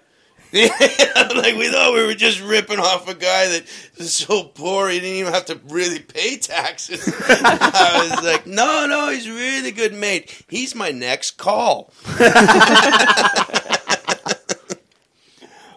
Like 0.54 1.56
we 1.56 1.68
thought 1.68 1.94
we 1.94 2.06
were 2.06 2.14
just 2.14 2.40
ripping 2.40 2.78
off 2.78 3.08
a 3.08 3.14
guy 3.14 3.48
that 3.48 3.64
was 3.98 4.14
so 4.14 4.44
poor 4.44 4.88
he 4.88 5.00
didn't 5.00 5.16
even 5.18 5.32
have 5.32 5.46
to 5.46 5.60
really 5.68 5.98
pay 5.98 6.36
taxes. 6.36 7.12
I 7.28 8.08
was 8.08 8.24
like, 8.24 8.46
no, 8.46 8.86
no, 8.86 9.10
he's 9.10 9.26
a 9.26 9.32
really 9.32 9.72
good 9.72 9.92
mate. 9.92 10.44
He's 10.48 10.74
my 10.74 10.90
next 10.90 11.32
call. 11.32 11.92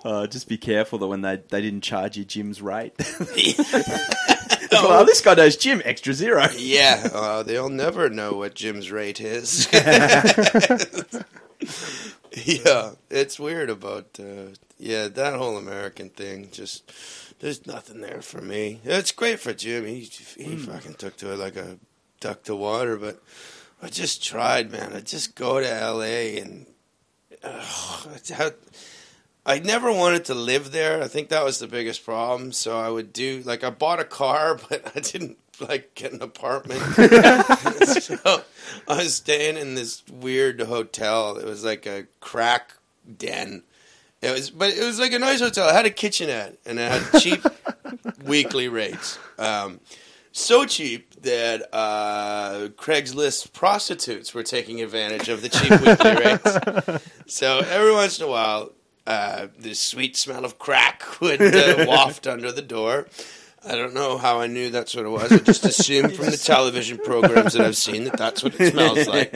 Uh, 0.07 0.25
just 0.25 0.47
be 0.47 0.57
careful 0.57 0.97
that 0.97 1.07
when 1.07 1.19
they, 1.19 1.35
they 1.49 1.61
didn't 1.61 1.81
charge 1.81 2.15
you 2.15 2.23
Jim's 2.23 2.61
rate. 2.61 2.93
well, 4.71 5.03
this 5.03 5.19
guy 5.19 5.33
knows 5.33 5.57
Jim, 5.57 5.81
extra 5.83 6.13
zero. 6.13 6.47
Yeah, 6.55 7.09
uh, 7.13 7.43
they'll 7.43 7.67
never 7.67 8.09
know 8.09 8.31
what 8.31 8.55
Jim's 8.55 8.89
rate 8.89 9.19
is. 9.19 9.67
yeah, 9.73 10.21
it's 13.09 13.37
weird 13.37 13.69
about 13.69 14.17
uh, 14.17 14.53
yeah 14.79 15.09
that 15.09 15.33
whole 15.33 15.57
American 15.57 16.09
thing. 16.09 16.47
Just 16.53 16.89
there's 17.41 17.67
nothing 17.67 17.99
there 17.99 18.21
for 18.21 18.39
me. 18.39 18.79
It's 18.85 19.11
great 19.11 19.41
for 19.41 19.53
Jim. 19.53 19.85
He 19.85 20.09
he 20.37 20.55
fucking 20.55 20.93
took 20.93 21.17
to 21.17 21.33
it 21.33 21.37
like 21.37 21.57
a 21.57 21.79
duck 22.21 22.43
to 22.43 22.55
water, 22.55 22.95
but 22.95 23.21
I 23.83 23.89
just 23.89 24.23
tried, 24.23 24.71
man. 24.71 24.93
I 24.93 25.01
just 25.01 25.35
go 25.35 25.59
to 25.59 25.69
L.A. 25.69 26.39
and 26.39 26.65
uh, 27.43 27.65
I 29.47 29.59
never 29.59 29.89
wanted 29.93 30.25
to 30.25 30.35
live 30.35 30.73
there. 30.73 31.01
I 31.01 31.07
think 31.07 31.29
that 31.29 31.45
was 31.45 31.59
the 31.59 31.67
biggest 31.67 32.03
problem. 32.03 32.51
So 32.51 32.77
I 32.77 32.89
would 32.89 33.13
do 33.13 33.41
like 33.45 33.63
I 33.63 33.69
bought 33.69 34.01
a 34.01 34.03
car, 34.03 34.59
but 34.69 34.91
I 34.93 34.99
didn't 34.99 35.37
like 35.59 35.95
get 35.95 36.11
an 36.11 36.21
apartment. 36.21 36.81
so 38.01 38.43
I 38.87 38.97
was 38.97 39.15
staying 39.15 39.55
in 39.55 39.75
this 39.75 40.03
weird 40.11 40.59
hotel. 40.59 41.37
It 41.37 41.45
was 41.45 41.63
like 41.63 41.85
a 41.85 42.07
crack 42.19 42.73
den. 43.17 43.63
It 44.21 44.31
was, 44.31 44.49
but 44.49 44.75
it 44.75 44.83
was 44.83 44.99
like 44.99 45.13
a 45.13 45.19
nice 45.19 45.39
hotel. 45.39 45.69
It 45.69 45.73
had 45.73 45.85
a 45.85 45.91
kitchenette 45.91 46.57
and 46.65 46.77
it 46.77 46.91
had 46.91 47.21
cheap 47.21 47.41
weekly 48.25 48.67
rates. 48.67 49.17
Um, 49.37 49.79
so 50.33 50.65
cheap 50.65 51.21
that 51.21 51.69
uh, 51.71 52.67
Craigslist 52.75 53.53
prostitutes 53.53 54.33
were 54.33 54.43
taking 54.43 54.81
advantage 54.81 55.29
of 55.29 55.41
the 55.41 55.49
cheap 55.49 55.71
weekly 55.71 56.15
rates. 56.15 57.05
So 57.27 57.59
every 57.59 57.91
once 57.91 58.19
in 58.19 58.25
a 58.25 58.27
while, 58.27 58.71
uh, 59.07 59.47
the 59.57 59.73
sweet 59.73 60.17
smell 60.17 60.43
of 60.43 60.59
crack 60.59 61.03
would 61.21 61.41
uh, 61.41 61.85
waft 61.87 62.27
under 62.27 62.51
the 62.51 62.61
door. 62.61 63.07
I 63.65 63.75
don't 63.75 63.93
know 63.93 64.17
how 64.17 64.39
I 64.39 64.47
knew 64.47 64.69
that's 64.69 64.95
what 64.95 65.05
it 65.05 65.09
was. 65.09 65.31
I 65.31 65.37
just 65.37 65.65
assumed 65.65 66.13
from 66.13 66.25
the 66.25 66.37
television 66.37 66.97
programs 66.97 67.53
that 67.53 67.65
I've 67.65 67.77
seen 67.77 68.03
that 68.03 68.17
that's 68.17 68.43
what 68.43 68.59
it 68.59 68.71
smells 68.71 69.07
like. 69.07 69.33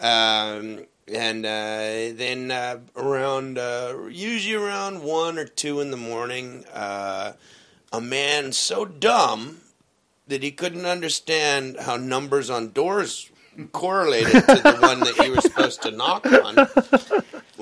Um, 0.00 0.86
and 1.06 1.44
uh, 1.44 2.16
then 2.16 2.50
uh, 2.50 2.80
around, 2.96 3.58
uh, 3.58 3.94
usually 4.10 4.54
around 4.54 5.02
one 5.02 5.38
or 5.38 5.44
two 5.44 5.80
in 5.80 5.90
the 5.90 5.96
morning, 5.96 6.64
uh, 6.72 7.34
a 7.92 8.00
man 8.00 8.52
so 8.52 8.84
dumb 8.84 9.58
that 10.26 10.42
he 10.42 10.50
couldn't 10.50 10.86
understand 10.86 11.76
how 11.78 11.96
numbers 11.96 12.48
on 12.48 12.70
doors 12.70 13.30
correlated 13.72 14.32
to 14.32 14.40
the 14.40 14.78
one 14.80 15.00
that 15.00 15.16
you 15.24 15.34
were 15.34 15.40
supposed 15.40 15.82
to 15.82 15.90
knock 15.90 16.26
on 16.26 16.54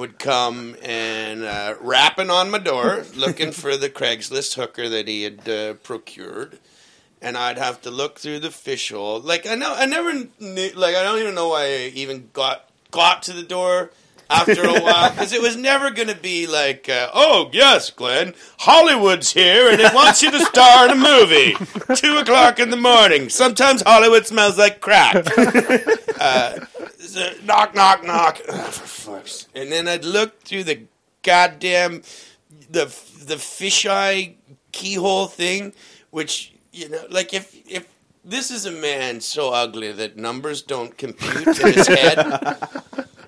would 0.03 0.19
come 0.19 0.75
and 0.83 1.45
uh, 1.45 1.77
rapping 1.81 2.29
on 2.29 2.51
my 2.51 2.59
door 2.59 3.05
looking 3.15 3.53
for 3.53 3.77
the 3.77 3.89
Craigslist 3.89 4.55
hooker 4.55 4.89
that 4.89 5.07
he 5.07 5.23
had 5.23 5.49
uh, 5.49 5.75
procured. 5.75 6.59
And 7.21 7.37
I'd 7.37 7.57
have 7.57 7.81
to 7.83 7.91
look 7.93 8.19
through 8.19 8.41
the 8.41 8.51
fish 8.51 8.91
hole. 8.91 9.21
Like 9.21 9.47
I 9.47 9.55
know, 9.55 9.73
I 9.73 9.87
never 9.87 10.13
knew. 10.41 10.71
Like 10.75 10.97
I 10.97 11.05
don't 11.05 11.21
even 11.21 11.37
know 11.37 11.51
why 11.51 11.67
I 11.67 11.93
even 11.95 12.31
got 12.33 12.69
got 12.91 13.23
to 13.23 13.33
the 13.33 13.45
door 13.45 13.93
after 14.33 14.63
a 14.65 14.81
while 14.81 15.11
because 15.11 15.33
it 15.33 15.43
was 15.43 15.57
never 15.57 15.91
going 15.91 16.09
to 16.09 16.15
be 16.17 16.47
like, 16.47 16.89
uh, 16.89 17.11
oh 17.13 17.51
yes, 17.53 17.91
Glenn, 17.91 18.35
Hollywood's 18.61 19.33
here 19.33 19.71
and 19.71 19.81
it 19.81 19.95
wants 19.95 20.23
you 20.23 20.31
to 20.31 20.41
star 20.41 20.87
in 20.87 20.93
a 20.93 20.95
movie. 20.95 21.55
Two 21.97 22.17
o'clock 22.17 22.59
in 22.59 22.71
the 22.71 22.77
morning. 22.77 23.29
Sometimes 23.29 23.83
Hollywood 23.83 24.27
smells 24.27 24.59
like 24.59 24.81
crack. 24.81 25.27
Uh, 26.23 26.65
knock, 27.43 27.75
knock, 27.75 28.05
knock. 28.05 28.39
And 29.57 29.73
then 29.73 29.89
I'd 29.89 30.05
look 30.05 30.41
through 30.43 30.63
the 30.63 30.83
goddamn 31.23 32.03
the 32.71 32.85
the 33.27 33.35
fisheye 33.35 34.35
keyhole 34.71 35.27
thing, 35.27 35.73
which 36.11 36.53
you 36.73 36.89
know, 36.89 37.05
like 37.11 37.35
if 37.35 37.55
if 37.69 37.89
this 38.25 38.51
is 38.51 38.67
a 38.67 38.71
man 38.71 39.21
so 39.21 39.51
ugly 39.51 39.93
that 39.93 40.17
numbers 40.17 40.63
don't 40.63 40.97
compute 40.97 41.47
in 41.61 41.73
his 41.73 41.89
head 41.89 42.19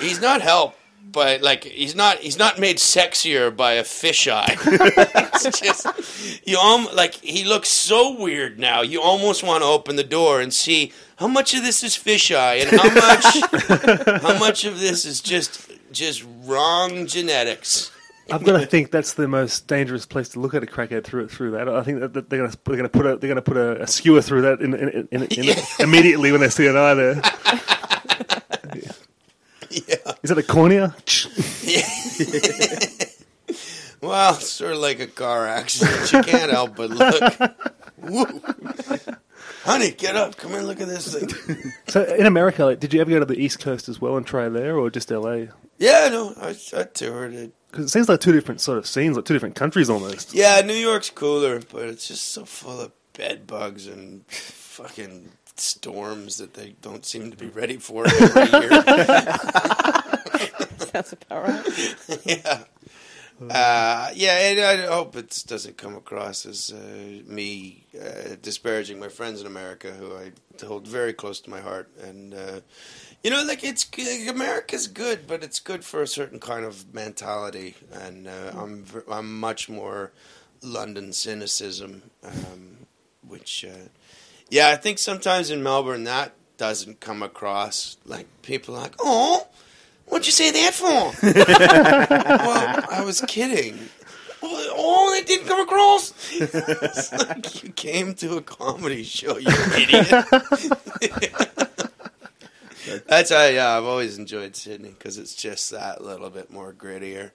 he's 0.00 0.20
not 0.20 0.40
helped 0.40 0.76
but 1.12 1.42
like 1.42 1.64
he's 1.64 1.94
not 1.94 2.18
he's 2.18 2.38
not 2.38 2.58
made 2.58 2.76
sexier 2.76 3.54
by 3.54 3.72
a 3.72 3.82
fisheye. 3.82 4.46
it's 5.34 5.60
just 5.60 6.46
you 6.46 6.58
um 6.58 6.88
like 6.94 7.14
he 7.14 7.44
looks 7.44 7.68
so 7.68 8.16
weird 8.18 8.58
now. 8.58 8.82
You 8.82 9.02
almost 9.02 9.42
want 9.42 9.62
to 9.62 9.68
open 9.68 9.96
the 9.96 10.04
door 10.04 10.40
and 10.40 10.52
see 10.52 10.92
how 11.16 11.28
much 11.28 11.54
of 11.54 11.62
this 11.62 11.82
is 11.82 11.96
fisheye 11.96 12.62
and 12.62 12.70
how 12.70 12.94
much 12.94 14.22
how 14.22 14.38
much 14.38 14.64
of 14.64 14.78
this 14.78 15.04
is 15.04 15.20
just 15.20 15.70
just 15.92 16.24
wrong 16.44 17.06
genetics. 17.06 17.90
I've 18.32 18.44
got 18.44 18.60
to 18.60 18.66
think 18.66 18.92
that's 18.92 19.14
the 19.14 19.26
most 19.26 19.66
dangerous 19.66 20.06
place 20.06 20.28
to 20.30 20.40
look 20.40 20.54
at 20.54 20.62
a 20.62 20.66
crackhead 20.66 21.02
through 21.02 21.28
through 21.28 21.52
that. 21.52 21.68
I 21.68 21.82
think 21.82 22.00
that 22.00 22.12
that 22.14 22.30
they're 22.30 22.38
going 22.38 22.50
to 22.50 22.58
they're 22.64 22.76
going 22.76 22.82
to 22.84 22.88
put 22.88 23.06
a 23.06 23.16
they're 23.16 23.28
going 23.28 23.36
to 23.36 23.42
put 23.42 23.56
a, 23.56 23.82
a 23.82 23.86
skewer 23.88 24.22
through 24.22 24.42
that 24.42 24.60
in, 24.60 24.74
in, 24.74 24.88
in, 24.88 25.08
in, 25.10 25.22
in 25.24 25.28
Yeah. 25.44 25.64
immediately 25.80 26.30
when 26.30 26.40
they 26.40 26.48
see 26.48 26.68
an 26.68 26.76
eye 26.76 26.94
there. 26.94 27.22
Yeah. 29.70 30.12
Is 30.22 30.30
that 30.30 30.38
a 30.38 30.42
cornea? 30.42 30.94
Well, 34.02 34.34
it's 34.34 34.48
sort 34.48 34.72
of 34.72 34.78
like 34.78 34.98
a 35.00 35.06
car 35.06 35.46
accident. 35.46 36.12
You 36.12 36.22
can't 36.22 36.50
help 36.50 36.76
but 36.76 36.88
look. 36.90 37.52
Woo. 37.98 38.24
Honey, 39.62 39.90
get 39.90 40.16
up. 40.16 40.38
Come 40.38 40.52
here, 40.52 40.62
look 40.62 40.80
at 40.80 40.88
this 40.88 41.14
thing. 41.14 41.72
So 41.88 42.02
in 42.04 42.24
America, 42.24 42.64
like, 42.64 42.80
did 42.80 42.94
you 42.94 43.00
ever 43.02 43.10
go 43.10 43.18
to 43.18 43.26
the 43.26 43.38
East 43.38 43.60
Coast 43.60 43.90
as 43.90 44.00
well 44.00 44.16
and 44.16 44.26
try 44.26 44.48
there, 44.48 44.78
or 44.78 44.88
just 44.88 45.10
LA? 45.10 45.46
Yeah, 45.78 46.08
no, 46.10 46.32
I, 46.40 46.56
I 46.74 46.84
toured 46.84 47.34
it. 47.34 47.52
Because 47.70 47.84
it 47.86 47.88
seems 47.90 48.08
like 48.08 48.20
two 48.20 48.32
different 48.32 48.62
sort 48.62 48.78
of 48.78 48.86
scenes, 48.86 49.16
like 49.16 49.26
two 49.26 49.34
different 49.34 49.54
countries 49.54 49.90
almost. 49.90 50.32
Yeah, 50.34 50.60
New 50.62 50.72
York's 50.72 51.10
cooler, 51.10 51.60
but 51.60 51.82
it's 51.82 52.08
just 52.08 52.24
so 52.32 52.46
full 52.46 52.80
of 52.80 52.92
bed 53.12 53.46
bugs 53.46 53.86
and 53.86 54.24
fucking 54.28 55.28
storms 55.80 56.36
that 56.36 56.52
they 56.54 56.74
don't 56.82 57.06
seem 57.06 57.30
to 57.30 57.36
be 57.36 57.46
ready 57.46 57.78
for 57.78 58.06
every 58.06 58.60
year. 58.60 58.82
Sounds 60.78 61.12
about 61.14 61.42
right. 61.42 61.96
yeah. 62.26 62.64
Uh, 63.48 64.10
yeah, 64.14 64.36
and 64.50 64.60
I 64.60 64.86
hope 64.86 65.16
it 65.16 65.44
doesn't 65.46 65.78
come 65.78 65.96
across 65.96 66.44
as 66.44 66.70
uh, 66.70 67.22
me 67.26 67.86
uh, 67.98 68.36
disparaging 68.42 69.00
my 69.00 69.08
friends 69.08 69.40
in 69.40 69.46
America, 69.46 69.92
who 69.92 70.14
I 70.14 70.32
hold 70.62 70.86
very 70.86 71.14
close 71.14 71.40
to 71.40 71.48
my 71.50 71.60
heart. 71.60 71.88
And 72.02 72.34
uh, 72.34 72.60
you 73.24 73.30
know, 73.30 73.42
like 73.44 73.64
it's 73.64 73.86
g- 73.86 74.28
America's 74.28 74.86
good, 74.86 75.26
but 75.26 75.42
it's 75.42 75.58
good 75.58 75.82
for 75.84 76.02
a 76.02 76.06
certain 76.06 76.38
kind 76.38 76.66
of 76.66 76.92
mentality. 76.92 77.76
And 77.90 78.28
uh, 78.28 78.52
I'm 78.54 78.84
v- 78.84 79.10
I'm 79.10 79.40
much 79.40 79.70
more 79.70 80.12
London 80.60 81.14
cynicism, 81.14 82.02
um, 82.22 82.76
which 83.26 83.64
uh, 83.64 83.88
yeah, 84.50 84.68
I 84.68 84.76
think 84.76 84.98
sometimes 84.98 85.50
in 85.50 85.62
Melbourne 85.62 86.04
that 86.04 86.32
doesn't 86.56 87.00
come 87.00 87.22
across. 87.22 87.96
Like 88.04 88.26
people 88.42 88.76
are 88.76 88.82
like, 88.82 88.94
oh. 88.98 89.46
What'd 90.06 90.26
you 90.26 90.32
say 90.32 90.50
that 90.50 90.74
for? 90.74 91.12
well, 91.44 92.84
I 92.90 93.04
was 93.04 93.20
kidding. 93.28 93.78
Oh, 94.42 95.12
that 95.14 95.26
didn't 95.26 95.46
come 95.46 95.60
across. 95.60 96.12
it's 96.32 97.12
like 97.12 97.62
you 97.62 97.70
came 97.70 98.14
to 98.14 98.38
a 98.38 98.42
comedy 98.42 99.04
show, 99.04 99.38
you 99.38 99.46
idiot. 99.76 100.08
That's 103.06 103.30
how, 103.30 103.46
yeah, 103.46 103.76
I've 103.76 103.84
always 103.84 104.18
enjoyed 104.18 104.56
Sydney 104.56 104.88
because 104.88 105.16
it's 105.16 105.34
just 105.34 105.70
that 105.70 106.02
little 106.02 106.30
bit 106.30 106.50
more 106.50 106.72
grittier. 106.72 107.30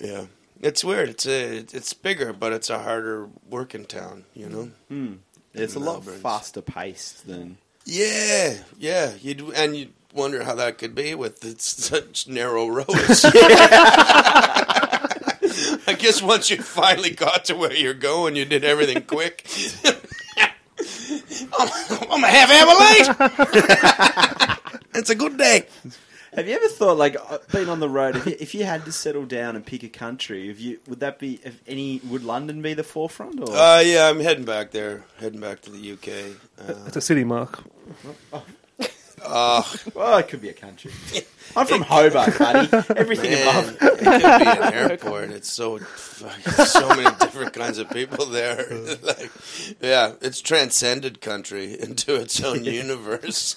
Yeah, 0.00 0.26
it's 0.60 0.84
weird. 0.84 1.08
It's 1.08 1.26
a, 1.26 1.58
it's 1.58 1.94
bigger, 1.94 2.34
but 2.34 2.52
it's 2.52 2.68
a 2.68 2.80
harder 2.80 3.30
working 3.48 3.86
town. 3.86 4.24
You 4.34 4.48
know. 4.48 4.70
Hmm. 4.88 5.14
It's 5.54 5.74
a 5.74 5.80
lot 5.80 6.04
faster 6.04 6.62
paced 6.62 7.26
than. 7.26 7.58
Yeah, 7.84 8.58
yeah. 8.78 9.12
You 9.20 9.52
and 9.54 9.76
you 9.76 9.88
wonder 10.14 10.44
how 10.44 10.54
that 10.56 10.78
could 10.78 10.94
be 10.94 11.14
with 11.14 11.60
such 11.60 12.28
narrow 12.28 12.68
roads. 12.68 13.24
I 15.86 15.96
guess 15.98 16.22
once 16.22 16.50
you 16.50 16.62
finally 16.62 17.10
got 17.10 17.46
to 17.46 17.54
where 17.54 17.72
you're 17.72 17.94
going, 17.94 18.36
you 18.36 18.44
did 18.44 18.64
everything 18.64 19.02
quick. 19.02 19.46
I'm, 21.58 21.68
I'm 22.10 22.24
a 22.24 22.28
half 22.28 22.50
hour 22.50 22.74
late. 22.80 24.58
it's 24.94 25.10
a 25.10 25.14
good 25.14 25.36
day. 25.36 25.66
Have 26.34 26.46
you 26.46 26.54
ever 26.54 26.68
thought, 26.68 26.96
like, 26.96 27.16
uh, 27.16 27.38
being 27.52 27.68
on 27.68 27.80
the 27.80 27.88
road, 27.88 28.14
if 28.16 28.26
you, 28.26 28.36
if 28.38 28.54
you 28.54 28.64
had 28.64 28.84
to 28.84 28.92
settle 28.92 29.26
down 29.26 29.56
and 29.56 29.66
pick 29.66 29.82
a 29.82 29.88
country, 29.88 30.48
if 30.48 30.60
you 30.60 30.78
would 30.86 31.00
that 31.00 31.18
be, 31.18 31.40
if 31.44 31.60
any, 31.66 32.00
would 32.08 32.22
London 32.22 32.62
be 32.62 32.72
the 32.74 32.84
forefront? 32.84 33.40
Or 33.40 33.50
Uh, 33.56 33.80
yeah, 33.80 34.08
I'm 34.08 34.20
heading 34.20 34.44
back 34.44 34.70
there. 34.70 35.02
Heading 35.18 35.40
back 35.40 35.60
to 35.62 35.70
the 35.70 35.92
UK. 35.92 36.36
Uh, 36.68 36.74
It's 36.86 36.96
a 36.96 37.00
city, 37.00 37.24
Mark. 37.24 37.64
uh, 38.32 39.62
well, 39.94 40.18
it 40.18 40.28
could 40.28 40.40
be 40.40 40.48
a 40.48 40.52
country. 40.54 40.92
I'm 41.56 41.66
from 41.66 41.82
Hobart, 41.82 42.38
buddy. 42.38 42.68
Everything 42.96 43.32
Man, 43.32 43.64
above. 43.64 43.76
it 43.82 43.98
could 43.98 43.98
be 43.98 44.46
an 44.66 44.72
airport. 44.72 45.30
It's 45.30 45.50
so 45.50 45.78
so 45.78 46.88
many 46.90 47.10
different 47.18 47.52
kinds 47.52 47.78
of 47.78 47.90
people 47.90 48.26
there. 48.26 48.66
like, 49.02 49.32
yeah, 49.80 50.12
it's 50.22 50.40
transcended 50.40 51.20
country 51.20 51.72
into 51.80 52.14
its 52.14 52.40
own 52.42 52.64
universe. 52.64 53.56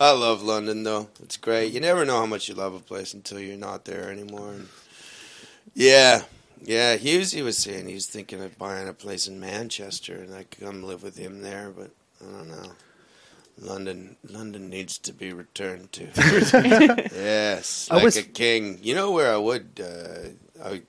I 0.00 0.10
love 0.10 0.42
London 0.42 0.82
though. 0.82 1.08
It's 1.22 1.36
great. 1.36 1.72
You 1.72 1.80
never 1.80 2.04
know 2.04 2.18
how 2.18 2.26
much 2.26 2.48
you 2.48 2.54
love 2.54 2.74
a 2.74 2.80
place 2.80 3.14
until 3.14 3.38
you're 3.38 3.56
not 3.56 3.84
there 3.84 4.10
anymore. 4.10 4.52
And 4.52 4.68
yeah, 5.74 6.22
yeah. 6.62 6.96
Hughes, 6.96 7.32
he 7.32 7.42
was 7.42 7.58
saying 7.58 7.86
he 7.88 7.94
was 7.94 8.06
thinking 8.06 8.42
of 8.42 8.58
buying 8.58 8.88
a 8.88 8.92
place 8.92 9.26
in 9.28 9.38
Manchester, 9.38 10.14
and 10.16 10.34
I 10.34 10.44
could 10.44 10.64
come 10.64 10.82
live 10.82 11.02
with 11.02 11.16
him 11.16 11.42
there. 11.42 11.70
But 11.70 11.90
I 12.20 12.30
don't 12.30 12.48
know. 12.48 12.72
London, 13.56 14.16
London 14.28 14.68
needs 14.68 14.98
to 14.98 15.12
be 15.12 15.32
returned 15.32 15.92
to. 15.92 16.08
yes, 17.14 17.88
like 17.90 18.02
was- 18.02 18.16
a 18.16 18.24
king. 18.24 18.80
You 18.82 18.96
know 18.96 19.12
where 19.12 19.32
I 19.32 19.36
would? 19.36 19.80
Uh, 19.80 20.64
I, 20.64 20.82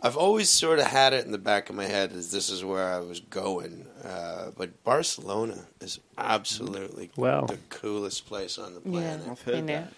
I've 0.00 0.16
always 0.16 0.48
sort 0.48 0.78
of 0.78 0.86
had 0.86 1.12
it 1.12 1.26
in 1.26 1.32
the 1.32 1.38
back 1.38 1.68
of 1.68 1.74
my 1.74 1.86
head 1.86 2.12
as 2.12 2.30
this 2.30 2.48
is 2.48 2.64
where 2.64 2.94
I 2.94 3.00
was 3.00 3.18
going. 3.20 3.86
Uh, 4.04 4.50
but 4.56 4.82
Barcelona 4.84 5.66
is 5.80 6.00
absolutely 6.16 7.10
Wow. 7.16 7.46
the 7.46 7.58
coolest 7.68 8.26
place 8.26 8.58
on 8.58 8.74
the 8.74 8.80
planet. 8.80 9.02
Yeah, 9.02 9.16
planet. 9.16 9.30
I've 9.30 9.42
heard 9.42 9.66
that. 9.68 9.92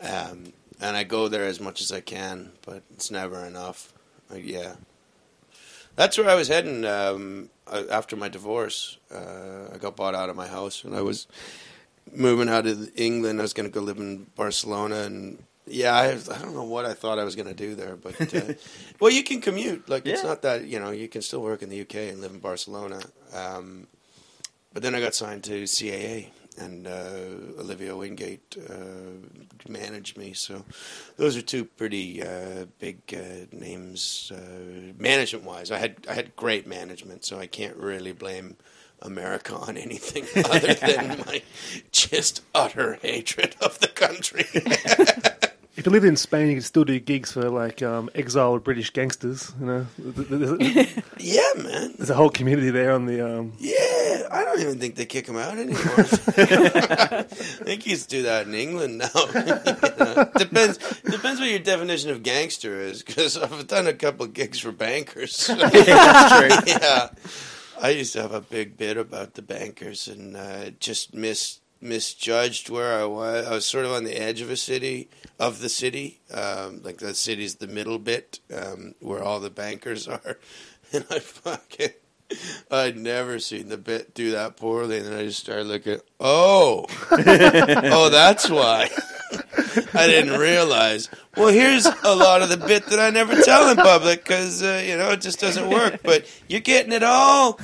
Yeah. 0.00 0.28
Um, 0.30 0.52
and 0.80 0.96
I 0.96 1.04
go 1.04 1.28
there 1.28 1.44
as 1.44 1.60
much 1.60 1.80
as 1.80 1.92
I 1.92 2.00
can, 2.00 2.52
but 2.64 2.82
it's 2.94 3.10
never 3.10 3.44
enough. 3.44 3.92
Uh, 4.32 4.36
yeah, 4.36 4.74
that's 5.96 6.16
where 6.18 6.28
I 6.28 6.34
was 6.34 6.48
heading 6.48 6.84
um, 6.84 7.50
uh, 7.66 7.84
after 7.90 8.16
my 8.16 8.28
divorce. 8.28 8.96
Uh, 9.12 9.68
I 9.72 9.78
got 9.78 9.96
bought 9.96 10.14
out 10.14 10.28
of 10.30 10.36
my 10.36 10.46
house, 10.48 10.84
and 10.84 10.94
I 10.94 11.02
was 11.02 11.26
moving 12.14 12.48
out 12.48 12.66
of 12.66 12.90
England. 12.96 13.38
I 13.40 13.42
was 13.42 13.52
going 13.52 13.68
to 13.68 13.74
go 13.74 13.80
live 13.84 13.98
in 13.98 14.26
Barcelona, 14.36 15.02
and 15.02 15.42
yeah, 15.66 15.94
I, 15.94 16.08
I 16.10 16.38
don't 16.38 16.54
know 16.54 16.64
what 16.64 16.84
I 16.84 16.94
thought 16.94 17.18
I 17.18 17.24
was 17.24 17.36
going 17.36 17.48
to 17.48 17.54
do 17.54 17.74
there, 17.74 17.96
but 17.96 18.34
uh, 18.34 18.54
well, 19.00 19.10
you 19.10 19.22
can 19.22 19.40
commute. 19.40 19.88
Like 19.88 20.06
it's 20.06 20.24
not 20.24 20.42
that 20.42 20.64
you 20.64 20.80
know 20.80 20.90
you 20.90 21.08
can 21.08 21.22
still 21.22 21.42
work 21.42 21.62
in 21.62 21.68
the 21.68 21.80
UK 21.80 21.94
and 21.94 22.20
live 22.20 22.32
in 22.32 22.40
Barcelona. 22.40 23.00
Um, 23.34 23.86
but 24.72 24.82
then 24.82 24.94
I 24.94 25.00
got 25.00 25.14
signed 25.14 25.44
to 25.44 25.64
CAA, 25.64 26.28
and 26.58 26.86
uh, 26.86 27.60
Olivia 27.60 27.94
Wingate 27.94 28.56
uh, 28.68 29.68
managed 29.68 30.16
me. 30.16 30.32
So 30.32 30.64
those 31.16 31.36
are 31.36 31.42
two 31.42 31.64
pretty 31.64 32.22
uh, 32.22 32.66
big 32.78 32.98
uh, 33.14 33.46
names, 33.52 34.32
uh, 34.34 34.92
management 34.98 35.44
wise. 35.44 35.70
I 35.70 35.78
had 35.78 36.06
I 36.08 36.14
had 36.14 36.34
great 36.36 36.66
management, 36.66 37.24
so 37.24 37.38
I 37.38 37.46
can't 37.46 37.76
really 37.76 38.12
blame 38.12 38.56
America 39.00 39.54
on 39.54 39.76
anything 39.76 40.26
other 40.44 40.74
than 40.74 41.22
my 41.26 41.42
just 41.90 42.42
utter 42.54 42.94
hatred 43.02 43.56
of 43.60 43.78
the 43.80 43.88
country. 43.88 44.46
If 45.74 45.86
you 45.86 45.92
lived 45.92 46.04
in 46.04 46.16
Spain, 46.16 46.48
you 46.48 46.54
could 46.56 46.64
still 46.64 46.84
do 46.84 47.00
gigs 47.00 47.32
for 47.32 47.48
like 47.48 47.82
um, 47.82 48.10
exiled 48.14 48.62
British 48.62 48.90
gangsters. 48.92 49.52
You 49.58 49.66
know, 49.66 49.86
yeah, 51.18 51.42
man. 51.56 51.94
there's 51.96 52.10
a 52.10 52.14
whole 52.14 52.28
community 52.28 52.68
there 52.68 52.92
on 52.92 53.06
the. 53.06 53.26
Um, 53.26 53.54
Yeah, 53.58 54.28
I 54.30 54.44
don't 54.44 54.60
even 54.60 54.78
think 54.78 54.96
they 54.96 55.06
kick 55.06 55.26
him 55.26 55.38
out 55.38 55.56
anymore. 55.56 55.80
I 55.96 57.22
think 57.24 57.84
he's 57.84 58.04
do 58.04 58.22
that 58.24 58.46
in 58.46 58.54
England 58.54 58.98
now. 58.98 59.08
You 59.14 59.44
know, 59.46 60.30
depends 60.36 60.76
depends 61.04 61.40
what 61.40 61.48
your 61.48 61.58
definition 61.58 62.10
of 62.10 62.22
gangster 62.22 62.78
is. 62.78 63.02
Because 63.02 63.38
I've 63.38 63.66
done 63.66 63.86
a 63.86 63.94
couple 63.94 64.26
gigs 64.26 64.58
for 64.58 64.72
bankers. 64.72 65.48
yeah, 65.58 67.08
I 67.80 67.90
used 67.90 68.12
to 68.12 68.20
have 68.20 68.32
a 68.34 68.42
big 68.42 68.76
bit 68.76 68.98
about 68.98 69.34
the 69.34 69.42
bankers 69.42 70.06
and 70.06 70.36
uh, 70.36 70.70
just 70.80 71.14
mis 71.14 71.60
misjudged 71.82 72.70
where 72.70 73.00
I 73.00 73.04
was. 73.04 73.46
I 73.46 73.54
was 73.54 73.66
sort 73.66 73.84
of 73.84 73.92
on 73.92 74.04
the 74.04 74.16
edge 74.16 74.40
of 74.40 74.50
a 74.50 74.56
city 74.56 75.08
of 75.38 75.60
the 75.60 75.68
city, 75.68 76.20
um, 76.32 76.80
like 76.82 76.98
the 76.98 77.14
city's 77.14 77.56
the 77.56 77.66
middle 77.66 77.98
bit 77.98 78.40
um, 78.54 78.94
where 79.00 79.22
all 79.22 79.40
the 79.40 79.50
bankers 79.50 80.06
are, 80.08 80.38
and 80.92 81.04
I 81.10 81.18
fucking. 81.18 81.90
I'd 82.70 82.96
never 82.96 83.38
seen 83.38 83.68
the 83.68 83.76
bit 83.76 84.14
do 84.14 84.30
that 84.30 84.56
poorly, 84.56 84.96
and 84.98 85.06
then 85.06 85.18
I 85.18 85.24
just 85.24 85.40
started 85.40 85.66
looking. 85.66 86.00
Oh, 86.18 86.86
oh, 87.10 88.08
that's 88.08 88.48
why. 88.48 88.88
I 89.94 90.06
didn't 90.06 90.38
realize. 90.38 91.10
Well, 91.36 91.48
here's 91.48 91.84
a 91.84 92.14
lot 92.14 92.40
of 92.40 92.48
the 92.48 92.56
bit 92.56 92.86
that 92.86 92.98
I 92.98 93.10
never 93.10 93.34
tell 93.42 93.70
in 93.70 93.76
public 93.76 94.22
because 94.24 94.62
uh, 94.62 94.82
you 94.86 94.96
know 94.96 95.10
it 95.10 95.20
just 95.20 95.40
doesn't 95.40 95.68
work. 95.68 96.00
But 96.02 96.26
you're 96.48 96.60
getting 96.60 96.92
it 96.92 97.02
all. 97.02 97.58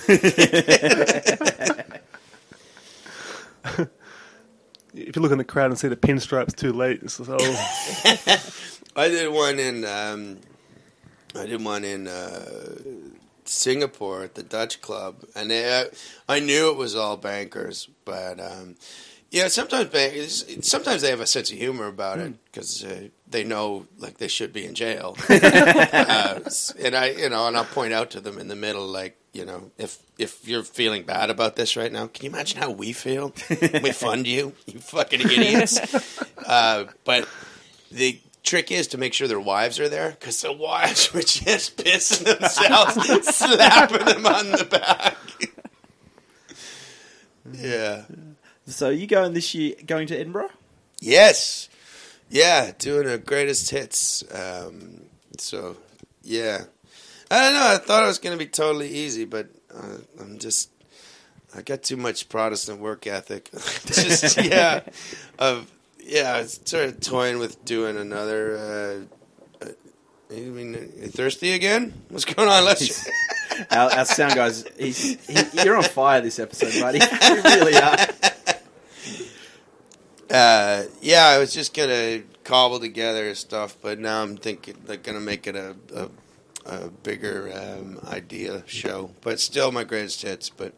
If 5.06 5.16
you 5.16 5.22
look 5.22 5.32
in 5.32 5.38
the 5.38 5.44
crowd 5.44 5.70
and 5.70 5.78
see 5.78 5.88
the 5.88 5.96
pinstripes 5.96 6.54
too 6.54 6.72
late, 6.72 7.02
it's 7.02 7.18
just, 7.18 7.30
oh, 7.30 8.92
I 8.96 9.08
did 9.08 9.32
one 9.32 9.58
in 9.58 9.84
um, 9.84 10.38
I 11.34 11.46
did 11.46 11.64
one 11.64 11.84
in 11.84 12.08
uh, 12.08 12.74
Singapore 13.44 14.24
at 14.24 14.34
the 14.34 14.42
Dutch 14.42 14.80
Club, 14.80 15.24
and 15.34 15.50
they, 15.50 15.80
uh, 15.80 15.84
I 16.28 16.40
knew 16.40 16.70
it 16.70 16.76
was 16.76 16.96
all 16.96 17.16
bankers, 17.16 17.88
but 18.04 18.40
um, 18.40 18.76
yeah, 19.30 19.48
sometimes 19.48 19.90
bankers 19.90 20.44
sometimes 20.62 21.02
they 21.02 21.10
have 21.10 21.20
a 21.20 21.26
sense 21.26 21.50
of 21.52 21.58
humor 21.58 21.86
about 21.86 22.18
it 22.18 22.34
because 22.46 22.84
uh, 22.84 23.08
they 23.30 23.44
know 23.44 23.86
like 23.98 24.18
they 24.18 24.28
should 24.28 24.52
be 24.52 24.64
in 24.64 24.74
jail, 24.74 25.16
uh, 25.28 26.40
and 26.80 26.94
I 26.96 27.10
you 27.10 27.28
know 27.28 27.46
and 27.46 27.56
I'll 27.56 27.64
point 27.64 27.92
out 27.92 28.10
to 28.12 28.20
them 28.20 28.38
in 28.38 28.48
the 28.48 28.56
middle 28.56 28.86
like. 28.86 29.16
You 29.34 29.44
know, 29.44 29.70
if 29.76 29.98
if 30.16 30.48
you're 30.48 30.64
feeling 30.64 31.04
bad 31.04 31.28
about 31.30 31.54
this 31.54 31.76
right 31.76 31.92
now, 31.92 32.06
can 32.08 32.24
you 32.24 32.30
imagine 32.30 32.60
how 32.60 32.70
we 32.70 32.92
feel? 32.92 33.34
we 33.50 33.92
fund 33.92 34.26
you, 34.26 34.54
you 34.66 34.80
fucking 34.80 35.20
idiots. 35.20 35.78
Uh, 36.48 36.86
but 37.04 37.28
the 37.92 38.18
trick 38.42 38.72
is 38.72 38.86
to 38.86 38.96
make 38.96 39.12
sure 39.12 39.28
their 39.28 39.38
wives 39.38 39.78
are 39.78 39.88
there 39.88 40.12
because 40.12 40.40
the 40.40 40.50
wives 40.52 41.12
were 41.14 41.20
just 41.20 41.76
pissing 41.76 42.24
themselves, 42.24 43.36
slapping 43.36 44.06
them 44.06 44.26
on 44.26 44.50
the 44.52 44.64
back. 44.64 45.16
yeah. 47.52 48.04
So 48.66 48.88
you 48.88 49.06
going 49.06 49.34
this 49.34 49.54
year? 49.54 49.74
Going 49.84 50.06
to 50.08 50.18
Edinburgh? 50.18 50.50
Yes. 51.00 51.68
Yeah, 52.30 52.72
doing 52.78 53.08
a 53.08 53.18
greatest 53.18 53.70
hits. 53.70 54.22
Um, 54.34 55.02
so, 55.38 55.76
yeah. 56.22 56.64
I 57.30 57.40
don't 57.42 57.54
know. 57.54 57.66
I 57.66 57.76
thought 57.78 58.04
it 58.04 58.06
was 58.06 58.18
going 58.18 58.36
to 58.38 58.44
be 58.44 58.50
totally 58.50 58.88
easy, 58.88 59.24
but 59.24 59.48
uh, 59.74 59.98
I'm 60.20 60.38
just. 60.38 60.70
I 61.56 61.62
got 61.62 61.82
too 61.82 61.96
much 61.96 62.28
Protestant 62.28 62.80
work 62.80 63.06
ethic. 63.06 63.50
just 63.86 64.42
yeah, 64.42 64.80
of 65.38 65.70
yeah. 65.98 66.34
I 66.34 66.42
was 66.42 66.60
sort 66.64 66.84
of 66.84 67.00
toying 67.00 67.38
with 67.38 67.64
doing 67.64 67.96
another. 67.96 68.56
Uh, 69.60 69.64
uh, 69.64 69.70
I 70.30 70.40
mean, 70.40 70.74
you 70.74 71.08
thirsty 71.08 71.52
again? 71.52 71.94
What's 72.10 72.26
going 72.26 72.48
on? 72.48 72.64
Let's. 72.64 73.08
Our, 73.70 73.90
our 73.90 74.04
sound 74.04 74.34
guys, 74.34 74.64
he's, 74.78 75.26
he, 75.26 75.64
you're 75.64 75.76
on 75.76 75.82
fire 75.82 76.20
this 76.20 76.38
episode, 76.38 76.80
buddy. 76.80 77.00
You 77.22 77.42
really 77.42 77.76
are. 77.76 77.96
Uh, 80.30 80.84
yeah, 81.00 81.26
I 81.26 81.38
was 81.38 81.52
just 81.52 81.74
gonna 81.74 82.22
cobble 82.44 82.80
together 82.80 83.34
stuff, 83.34 83.76
but 83.80 83.98
now 83.98 84.22
I'm 84.22 84.36
thinking 84.36 84.76
they're 84.84 84.96
gonna 84.96 85.20
make 85.20 85.46
it 85.46 85.56
a 85.56 85.74
a, 85.94 86.08
a 86.66 86.90
bigger 86.90 87.50
um, 87.54 87.98
idea 88.08 88.62
show. 88.66 89.10
But 89.22 89.40
still, 89.40 89.72
my 89.72 89.84
greatest 89.84 90.22
hits. 90.22 90.50
But 90.50 90.74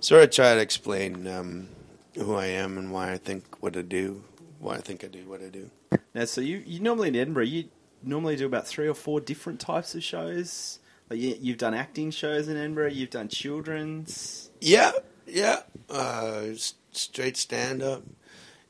sort 0.00 0.22
of 0.22 0.30
try 0.30 0.54
to 0.54 0.60
explain 0.60 1.26
um, 1.26 1.68
who 2.16 2.34
I 2.34 2.46
am 2.46 2.76
and 2.76 2.92
why 2.92 3.12
I 3.12 3.18
think 3.18 3.62
what 3.62 3.76
I 3.76 3.82
do, 3.82 4.24
why 4.58 4.74
I 4.74 4.80
think 4.80 5.04
I 5.04 5.06
do 5.08 5.20
what 5.28 5.42
I 5.42 5.48
do. 5.48 5.70
Now, 6.14 6.24
so 6.24 6.40
you, 6.40 6.62
you 6.66 6.80
normally 6.80 7.08
in 7.08 7.16
Edinburgh, 7.16 7.44
you 7.44 7.68
normally 8.02 8.36
do 8.36 8.46
about 8.46 8.66
three 8.66 8.88
or 8.88 8.94
four 8.94 9.20
different 9.20 9.60
types 9.60 9.94
of 9.94 10.02
shows. 10.02 10.78
Like 11.08 11.20
you, 11.20 11.36
you've 11.40 11.58
done 11.58 11.74
acting 11.74 12.10
shows 12.10 12.48
in 12.48 12.56
Edinburgh, 12.56 12.90
you've 12.90 13.10
done 13.10 13.28
children's. 13.28 14.50
Yeah, 14.60 14.92
yeah. 15.26 15.60
Uh, 15.88 16.46
straight 16.92 17.36
stand 17.36 17.82
up. 17.82 18.02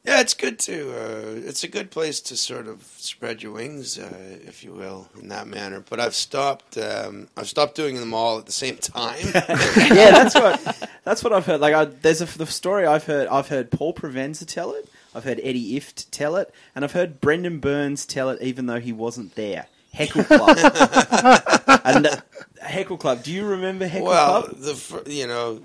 Yeah, 0.04 0.20
it's 0.20 0.34
good 0.34 0.58
to. 0.60 0.90
Uh, 0.90 1.40
it's 1.46 1.62
a 1.62 1.68
good 1.68 1.92
place 1.92 2.20
to 2.22 2.36
sort 2.36 2.66
of 2.66 2.82
spread 2.96 3.40
your 3.40 3.52
wings, 3.52 3.98
uh, 3.98 4.36
if 4.44 4.64
you 4.64 4.72
will, 4.72 5.08
in 5.20 5.28
that 5.28 5.46
manner. 5.46 5.84
But 5.88 6.00
I've 6.00 6.14
stopped. 6.16 6.76
Um, 6.76 7.28
I've 7.36 7.48
stopped 7.48 7.76
doing 7.76 7.94
them 8.00 8.12
all 8.12 8.38
at 8.38 8.46
the 8.46 8.52
same 8.52 8.76
time. 8.78 9.24
yeah, 9.34 10.10
that's 10.10 10.34
what 10.34 10.90
that's 11.04 11.22
what 11.22 11.32
I've 11.32 11.46
heard. 11.46 11.60
Like, 11.60 11.74
I, 11.74 11.84
there's 11.84 12.20
a 12.20 12.38
the 12.38 12.46
story 12.46 12.84
I've 12.84 13.04
heard. 13.04 13.28
I've 13.28 13.46
heard 13.46 13.70
Paul 13.70 13.94
Provenza 13.94 14.44
tell 14.44 14.72
it. 14.72 14.88
I've 15.14 15.24
heard 15.24 15.38
Eddie 15.40 15.78
Ifft 15.78 16.06
tell 16.10 16.34
it, 16.34 16.52
and 16.74 16.84
I've 16.84 16.92
heard 16.92 17.20
Brendon 17.20 17.60
Burns 17.60 18.04
tell 18.04 18.28
it, 18.30 18.42
even 18.42 18.66
though 18.66 18.80
he 18.80 18.92
wasn't 18.92 19.36
there. 19.36 19.66
Heckle 19.92 20.24
Club, 20.24 20.56
and 21.84 22.06
uh, 22.06 22.16
Heckle 22.60 22.96
Club. 22.96 23.22
Do 23.22 23.30
you 23.30 23.44
remember 23.44 23.86
Heckle 23.86 24.08
well, 24.08 24.42
Club? 24.42 24.56
the 24.56 25.02
you 25.12 25.26
know, 25.26 25.60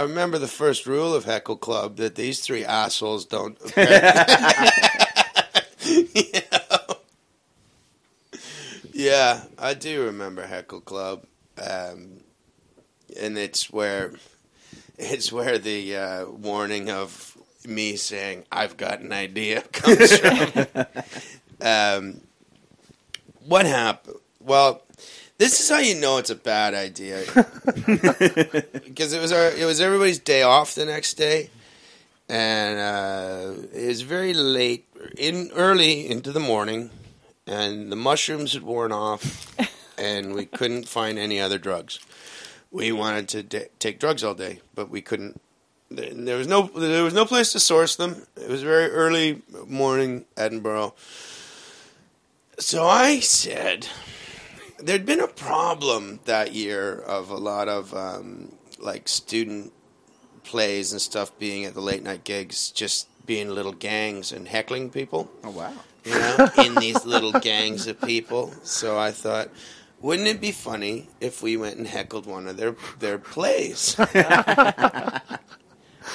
I 0.00 0.04
remember 0.04 0.38
the 0.38 0.48
first 0.48 0.86
rule 0.86 1.14
of 1.14 1.26
Heckle 1.26 1.58
Club 1.58 1.96
that 1.96 2.14
these 2.14 2.40
three 2.40 2.64
assholes 2.64 3.26
don't. 3.26 3.58
You 5.84 6.24
know? 6.52 6.96
Yeah, 8.94 9.42
I 9.58 9.74
do 9.74 10.04
remember 10.04 10.46
Heckle 10.46 10.80
Club, 10.80 11.26
um, 11.58 12.20
and 13.20 13.36
it's 13.36 13.70
where 13.70 14.12
it's 14.96 15.30
where 15.30 15.58
the 15.58 15.96
uh, 15.96 16.26
warning 16.26 16.88
of 16.88 17.36
me 17.66 17.96
saying 17.96 18.44
"I've 18.50 18.78
got 18.78 19.00
an 19.00 19.12
idea" 19.12 19.60
comes 19.72 20.16
from. 20.16 20.66
um, 21.60 22.20
what 23.46 23.66
happened? 23.66 24.16
Well, 24.40 24.82
this 25.40 25.58
is 25.58 25.70
how 25.70 25.78
you 25.78 25.94
know 25.94 26.18
it's 26.18 26.28
a 26.28 26.34
bad 26.34 26.74
idea 26.74 27.22
because 28.84 29.14
it 29.14 29.22
was 29.22 29.32
our 29.32 29.50
it 29.52 29.64
was 29.64 29.80
everybody's 29.80 30.18
day 30.18 30.42
off 30.42 30.74
the 30.74 30.84
next 30.84 31.14
day, 31.14 31.48
and 32.28 32.78
uh, 32.78 33.62
it 33.72 33.86
was 33.86 34.02
very 34.02 34.34
late 34.34 34.86
in 35.16 35.50
early 35.54 36.06
into 36.10 36.30
the 36.30 36.40
morning, 36.40 36.90
and 37.46 37.90
the 37.90 37.96
mushrooms 37.96 38.52
had 38.52 38.62
worn 38.62 38.92
off, 38.92 39.56
and 39.98 40.34
we 40.34 40.44
couldn't 40.44 40.86
find 40.86 41.18
any 41.18 41.40
other 41.40 41.56
drugs. 41.56 42.00
We 42.70 42.92
wanted 42.92 43.26
to 43.30 43.42
da- 43.42 43.70
take 43.78 43.98
drugs 43.98 44.22
all 44.22 44.34
day, 44.34 44.60
but 44.74 44.90
we 44.90 45.00
couldn't. 45.00 45.40
There 45.90 46.12
there 46.12 46.36
was 46.36 46.48
no 46.48 46.66
there 46.66 47.02
was 47.02 47.14
no 47.14 47.24
place 47.24 47.50
to 47.52 47.60
source 47.60 47.96
them. 47.96 48.26
It 48.36 48.50
was 48.50 48.62
very 48.62 48.90
early 48.90 49.40
morning, 49.66 50.26
Edinburgh. 50.36 50.92
So 52.58 52.86
I 52.86 53.20
said, 53.20 53.86
there'd 54.82 55.06
been 55.06 55.20
a 55.20 55.28
problem 55.28 56.20
that 56.24 56.52
year 56.52 56.94
of 56.94 57.30
a 57.30 57.36
lot 57.36 57.68
of 57.68 57.94
um, 57.94 58.52
like 58.78 59.08
student 59.08 59.72
plays 60.44 60.92
and 60.92 61.00
stuff 61.00 61.36
being 61.38 61.64
at 61.64 61.74
the 61.74 61.80
late 61.80 62.02
night 62.02 62.24
gigs, 62.24 62.70
just 62.70 63.08
being 63.26 63.48
little 63.50 63.72
gangs 63.72 64.32
and 64.32 64.48
heckling 64.48 64.90
people. 64.90 65.30
Oh 65.44 65.50
wow. 65.50 65.72
You 66.04 66.14
know, 66.14 66.48
in 66.64 66.74
these 66.76 67.04
little 67.04 67.32
gangs 67.32 67.86
of 67.86 68.00
people. 68.00 68.52
So 68.62 68.98
I 68.98 69.10
thought, 69.10 69.50
wouldn't 70.00 70.28
it 70.28 70.40
be 70.40 70.52
funny 70.52 71.08
if 71.20 71.42
we 71.42 71.56
went 71.56 71.76
and 71.76 71.86
heckled 71.86 72.26
one 72.26 72.48
of 72.48 72.56
their 72.56 72.74
their 72.98 73.18
plays? 73.18 73.94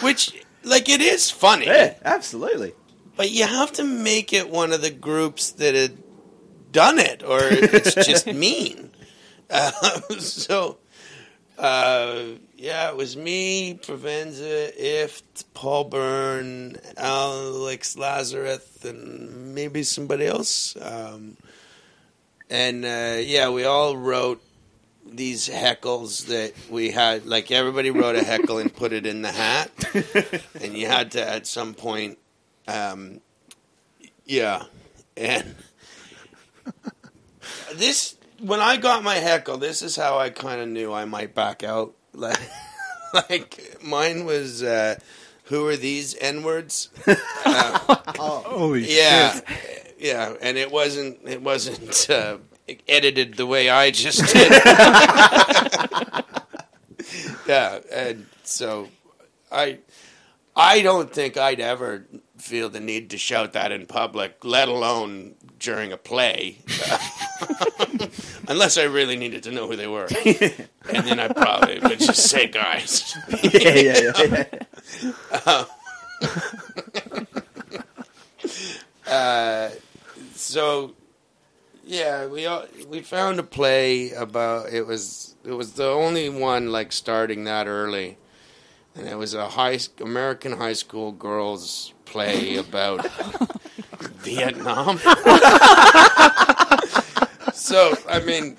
Which, 0.02 0.44
like, 0.64 0.90
it 0.90 1.00
is 1.00 1.30
funny. 1.32 1.68
Yeah, 1.68 1.94
absolutely. 2.04 2.74
But 3.16 3.32
you 3.32 3.46
have 3.46 3.72
to 3.74 3.84
make 3.84 4.34
it 4.34 4.50
one 4.50 4.74
of 4.74 4.82
the 4.82 4.90
groups 4.92 5.52
that 5.52 5.74
had 5.76 5.98
done 6.76 7.00
it, 7.00 7.24
or 7.24 7.40
it's 7.42 7.96
just 8.06 8.28
mean. 8.28 8.92
Uh, 9.50 9.72
so, 10.20 10.78
uh, 11.58 12.24
yeah, 12.58 12.90
it 12.90 12.98
was 12.98 13.16
me, 13.16 13.80
Provenza, 13.82 14.78
Ifft, 14.78 15.46
Paul 15.54 15.86
Byrne, 15.86 16.76
Alex 16.98 17.98
Lazarus, 17.98 18.84
and 18.84 19.56
maybe 19.56 19.84
somebody 19.84 20.26
else. 20.26 20.76
Um, 20.82 21.38
and 22.50 22.84
uh, 22.84 23.22
yeah, 23.22 23.50
we 23.50 23.64
all 23.64 23.96
wrote 23.96 24.44
these 25.06 25.48
heckles 25.48 26.26
that 26.26 26.54
we 26.70 26.92
had. 26.92 27.26
Like 27.26 27.52
everybody 27.52 27.90
wrote 27.90 28.18
a 28.18 28.24
heckle 28.24 28.58
and 28.58 28.76
put 28.76 28.92
it 28.92 29.06
in 29.06 29.22
the 29.22 29.32
hat, 29.32 29.72
and 30.62 30.78
you 30.78 30.88
had 30.88 31.12
to 31.12 31.26
at 31.28 31.48
some 31.48 31.74
point 31.74 32.18
um, 32.68 33.22
yeah, 34.26 34.64
and 35.16 35.56
this 37.74 38.16
when 38.40 38.60
I 38.60 38.78
got 38.78 39.04
my 39.04 39.16
heckle, 39.16 39.58
this 39.58 39.82
is 39.82 39.96
how 39.96 40.18
I 40.18 40.30
kind 40.30 40.62
of 40.62 40.68
knew 40.68 40.94
I 40.94 41.06
might 41.06 41.34
back 41.36 41.64
out. 41.64 41.94
Like, 42.18 42.40
like 43.30 43.78
mine 43.84 44.24
was, 44.26 44.64
uh, 44.64 44.96
"Who 45.46 45.68
are 45.68 45.76
these 45.76 46.16
n 46.20 46.44
words?" 46.44 46.90
Uh, 47.46 47.78
Holy 48.18 48.84
yeah, 48.96 49.34
shit. 49.34 49.96
yeah, 50.00 50.34
and 50.42 50.58
it 50.58 50.72
wasn't 50.72 51.20
it 51.28 51.42
wasn't 51.42 52.10
uh, 52.10 52.38
edited 52.88 53.36
the 53.36 53.46
way 53.46 53.70
I 53.70 53.92
just 53.92 54.22
did. 54.34 54.52
yeah, 57.48 57.80
and 57.92 58.26
so 58.44 58.88
I 59.52 59.80
I 60.56 60.82
don't 60.82 61.12
think 61.14 61.38
I'd 61.38 61.60
ever 61.60 62.06
feel 62.38 62.70
the 62.70 62.80
need 62.80 63.10
to 63.12 63.18
shout 63.18 63.54
that 63.54 63.72
in 63.72 63.86
public, 63.86 64.44
let 64.44 64.68
alone 64.68 65.36
during 65.60 65.92
a 65.92 65.98
play, 65.98 66.60
unless 68.48 68.78
I 68.78 68.84
really 68.84 69.16
needed 69.18 69.44
to 69.44 69.52
know 69.52 69.68
who 69.68 69.76
they 69.76 69.88
were, 69.88 70.08
and 70.26 71.08
then 71.08 71.20
I 71.20 71.28
probably 71.28 71.80
would 71.80 72.00
just 72.00 72.30
say, 72.30 72.48
"Guys." 72.48 73.16
Yeah, 73.44 73.74
yeah, 73.76 74.46
yeah. 75.46 75.66
Uh, 79.08 79.70
so 80.34 80.94
yeah, 81.86 82.26
we 82.26 82.48
all, 82.48 82.66
we 82.90 83.02
found 83.02 83.40
a 83.40 83.44
play 83.44 84.12
about 84.12 84.70
it 84.74 84.88
was 84.88 85.36
it 85.44 85.52
was 85.52 85.74
the 85.74 85.86
only 85.88 86.30
one 86.30 86.72
like 86.72 86.92
starting 86.92 87.44
that 87.44 87.68
early, 87.68 88.18
and 88.96 89.08
it 89.08 89.16
was 89.16 89.34
a 89.36 89.50
high 89.50 89.78
American 90.02 90.54
high 90.54 90.74
school 90.74 91.12
girls 91.12 91.94
play 92.06 92.56
about 92.56 93.06
Vietnam. 94.24 95.00
So 97.56 97.96
I 98.08 98.20
mean, 98.20 98.58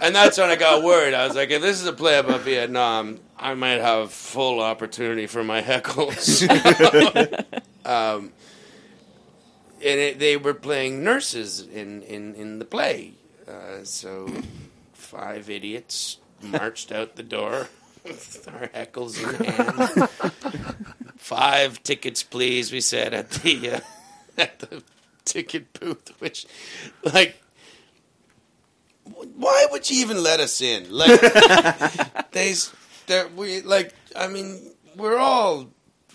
and 0.00 0.14
that's 0.14 0.38
when 0.38 0.48
I 0.50 0.56
got 0.56 0.82
worried. 0.82 1.14
I 1.14 1.26
was 1.26 1.36
like, 1.36 1.50
if 1.50 1.62
this 1.62 1.80
is 1.80 1.86
a 1.86 1.92
play 1.92 2.18
about 2.18 2.40
Vietnam, 2.40 3.20
I 3.36 3.54
might 3.54 3.80
have 3.80 4.12
full 4.12 4.60
opportunity 4.60 5.26
for 5.26 5.44
my 5.44 5.62
heckles. 5.62 6.42
um, 7.84 8.32
and 9.80 10.00
it, 10.00 10.18
they 10.18 10.36
were 10.36 10.54
playing 10.54 11.04
nurses 11.04 11.60
in, 11.60 12.02
in, 12.02 12.34
in 12.34 12.58
the 12.58 12.64
play. 12.64 13.12
Uh, 13.46 13.84
so 13.84 14.28
five 14.92 15.48
idiots 15.48 16.18
marched 16.42 16.92
out 16.92 17.16
the 17.16 17.22
door 17.22 17.68
with 18.04 18.48
our 18.52 18.68
heckles 18.68 19.22
in 19.22 19.44
hand. 19.44 20.72
five 21.16 21.82
tickets, 21.82 22.22
please, 22.22 22.72
we 22.72 22.80
said 22.80 23.14
at 23.14 23.30
the 23.30 23.70
uh, 23.70 23.80
at 24.36 24.58
the 24.58 24.82
ticket 25.24 25.72
booth. 25.78 26.12
Which, 26.18 26.46
like, 27.02 27.40
why 29.38 29.66
would 29.70 29.88
you 29.90 30.00
even 30.00 30.22
let 30.22 30.40
us 30.40 30.60
in? 30.60 30.90
Like, 30.92 31.20
they, 32.32 32.54
they're- 33.06 33.28
we 33.28 33.60
like. 33.62 33.94
I 34.16 34.28
mean, 34.28 34.72
we're 34.96 35.16
all. 35.18 35.68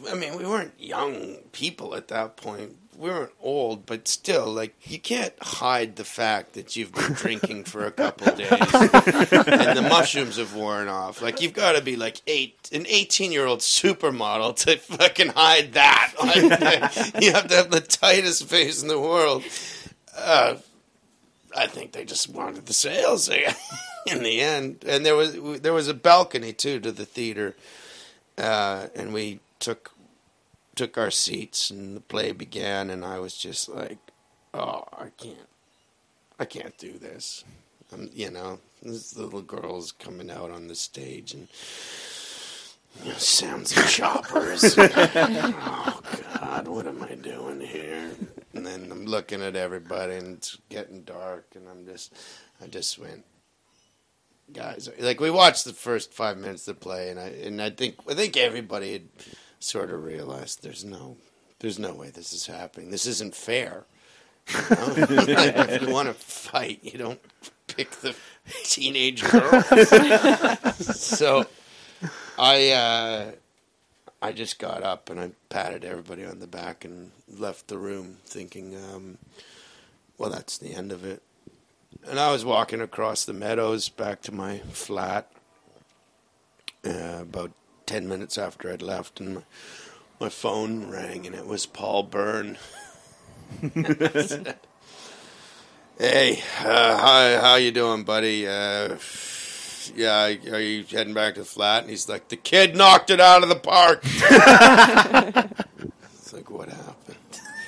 I 0.10 0.16
mean, 0.16 0.38
we 0.38 0.46
weren't 0.46 0.74
young 0.80 1.38
people 1.52 1.96
at 1.96 2.10
that 2.10 2.36
point. 2.38 2.76
We 2.98 3.10
weren't 3.10 3.32
old, 3.42 3.86
but 3.88 4.08
still, 4.08 4.46
like, 4.54 4.76
you 4.84 5.00
can't 5.00 5.34
hide 5.42 5.96
the 5.96 6.04
fact 6.04 6.54
that 6.54 6.76
you've 6.76 6.92
been 6.94 7.14
drinking 7.14 7.64
for 7.64 7.86
a 7.86 7.92
couple 7.92 8.36
days 8.36 8.52
and 8.52 9.78
the 9.78 9.86
mushrooms 9.90 10.38
have 10.38 10.54
worn 10.56 10.88
off. 10.88 11.20
Like, 11.22 11.42
you've 11.42 11.54
got 11.54 11.72
to 11.74 11.82
be 11.82 11.96
like 11.96 12.22
eight, 12.28 12.70
an 12.72 12.86
eighteen-year-old 12.88 13.60
supermodel 13.62 14.56
to 14.58 14.78
fucking 14.78 15.30
hide 15.30 15.74
that. 15.74 16.14
Like, 16.24 17.24
you 17.24 17.32
have 17.34 17.48
to 17.48 17.56
have 17.56 17.72
the 17.72 17.82
tightest 17.82 18.46
face 18.48 18.82
in 18.82 18.88
the 18.90 19.00
world. 19.00 19.44
Uh, 20.16 20.56
I 21.56 21.68
think 21.68 21.92
they 21.92 22.06
just 22.06 22.30
wanted 22.30 22.66
the 22.66 22.74
sales 22.74 23.30
in 24.08 24.24
the 24.24 24.42
end, 24.42 24.84
and 24.88 25.06
there 25.06 25.16
was 25.16 25.62
there 25.62 25.74
was 25.74 25.88
a 25.88 25.94
balcony 25.94 26.54
too 26.54 26.80
to 26.80 26.92
the 26.92 27.06
theater, 27.06 27.56
uh, 28.38 28.88
and 28.96 29.14
we 29.14 29.40
took 29.60 29.92
took 30.76 30.98
our 30.98 31.12
seats, 31.12 31.70
and 31.70 31.96
the 31.96 32.02
play 32.02 32.32
began, 32.32 32.90
and 32.90 33.06
I 33.06 33.20
was 33.20 33.38
just 33.38 33.70
like, 33.70 34.00
oh, 34.54 34.86
I 34.94 35.10
can't, 35.18 35.50
I 36.40 36.46
can't 36.46 36.78
do 36.78 36.98
this, 36.98 37.44
um, 37.94 38.10
you 38.14 38.32
know, 38.32 38.60
this 38.82 39.16
little 39.16 39.42
girl's 39.42 39.92
coming 39.92 40.32
out 40.32 40.52
on 40.52 40.68
the 40.68 40.76
stage 40.76 41.34
and. 41.34 41.48
Sounds 43.18 43.76
of 43.78 43.88
choppers. 43.88 44.76
oh 44.78 46.02
God, 46.40 46.68
what 46.68 46.88
am 46.88 47.04
I 47.04 47.16
doing 47.16 47.60
here? 47.60 48.12
And 48.54 48.66
then 48.66 48.90
I'm 48.92 49.06
looking 49.06 49.42
at 49.42 49.56
everybody, 49.56 50.16
and 50.16 50.38
it's 50.38 50.58
getting 50.70 51.04
dark, 51.04 51.48
and 51.56 51.68
I'm 51.68 51.86
just, 51.86 52.14
I 52.62 52.68
just 52.68 52.98
went, 53.00 53.26
guys. 54.52 54.90
Like 55.00 55.20
we 55.20 55.32
watched 55.32 55.66
the 55.66 55.74
first 55.74 56.14
five 56.14 56.38
minutes 56.38 56.68
of 56.68 56.76
the 56.76 56.82
play, 56.82 57.10
and 57.10 57.20
I 57.20 57.28
and 57.28 57.62
I 57.62 57.72
think 57.72 57.96
I 58.10 58.14
think 58.14 58.38
everybody 58.38 58.94
had 58.94 59.08
sort 59.60 59.92
of 59.92 60.04
realized 60.04 60.64
there's 60.64 60.86
no, 60.86 61.18
there's 61.60 61.80
no 61.80 61.94
way 61.94 62.10
this 62.10 62.34
is 62.34 62.46
happening. 62.46 62.92
This 62.92 63.06
isn't 63.06 63.36
fair. 63.36 63.86
You 64.48 64.60
know? 64.76 64.94
if 64.98 65.82
you 65.82 65.90
want 65.92 66.10
to 66.10 66.14
fight, 66.14 66.80
you 66.84 66.98
don't 66.98 67.22
pick 67.68 67.92
the 67.92 68.16
teenage 68.64 69.24
girl. 69.24 69.62
so 70.74 71.46
I 72.38 72.72
uh, 72.72 73.32
I 74.22 74.32
just 74.32 74.58
got 74.58 74.84
up 74.84 75.10
and 75.10 75.20
I 75.20 75.32
patted 75.50 75.84
everybody 75.84 76.26
on 76.26 76.40
the 76.40 76.48
back 76.48 76.86
and 76.86 77.12
left 77.28 77.68
the 77.68 77.78
room, 77.78 78.18
thinking, 78.26 78.76
um, 78.76 79.18
well, 80.18 80.30
that's 80.30 80.58
the 80.58 80.74
end 80.74 80.92
of 80.92 81.04
it. 81.04 81.22
And 82.08 82.20
I 82.20 82.32
was 82.32 82.46
walking 82.46 82.82
across 82.82 83.26
the 83.26 83.34
meadows 83.34 83.90
back 83.90 84.22
to 84.22 84.34
my 84.34 84.60
flat 84.60 85.30
uh, 86.86 87.20
about 87.22 87.52
10 87.86 88.08
minutes 88.08 88.38
after 88.38 88.72
I'd 88.72 88.82
left, 88.82 89.20
and 89.20 89.36
my, 89.36 89.42
my 90.20 90.30
phone 90.30 90.90
rang, 90.90 91.26
and 91.26 91.36
it 91.36 91.46
was 91.46 91.66
Paul 91.66 92.04
Byrne. 92.04 92.58
hey, 96.00 96.44
uh, 96.60 96.98
how, 96.98 97.42
how 97.42 97.56
you 97.56 97.72
doing, 97.72 98.04
buddy? 98.04 98.48
Uh, 98.48 98.98
yeah, 99.96 100.26
are 100.26 100.60
you 100.60 100.84
heading 100.84 101.14
back 101.14 101.36
to 101.36 101.42
the 101.42 101.46
flat? 101.46 101.82
And 101.82 101.90
he's 101.90 102.08
like, 102.10 102.30
the 102.30 102.36
kid 102.36 102.76
knocked 102.76 103.10
it 103.10 103.20
out 103.20 103.44
of 103.44 103.50
the 103.50 103.56
park. 103.56 104.02
it's 106.14 106.34
like, 106.34 106.50
what 106.50 106.70
happened? 106.70 107.18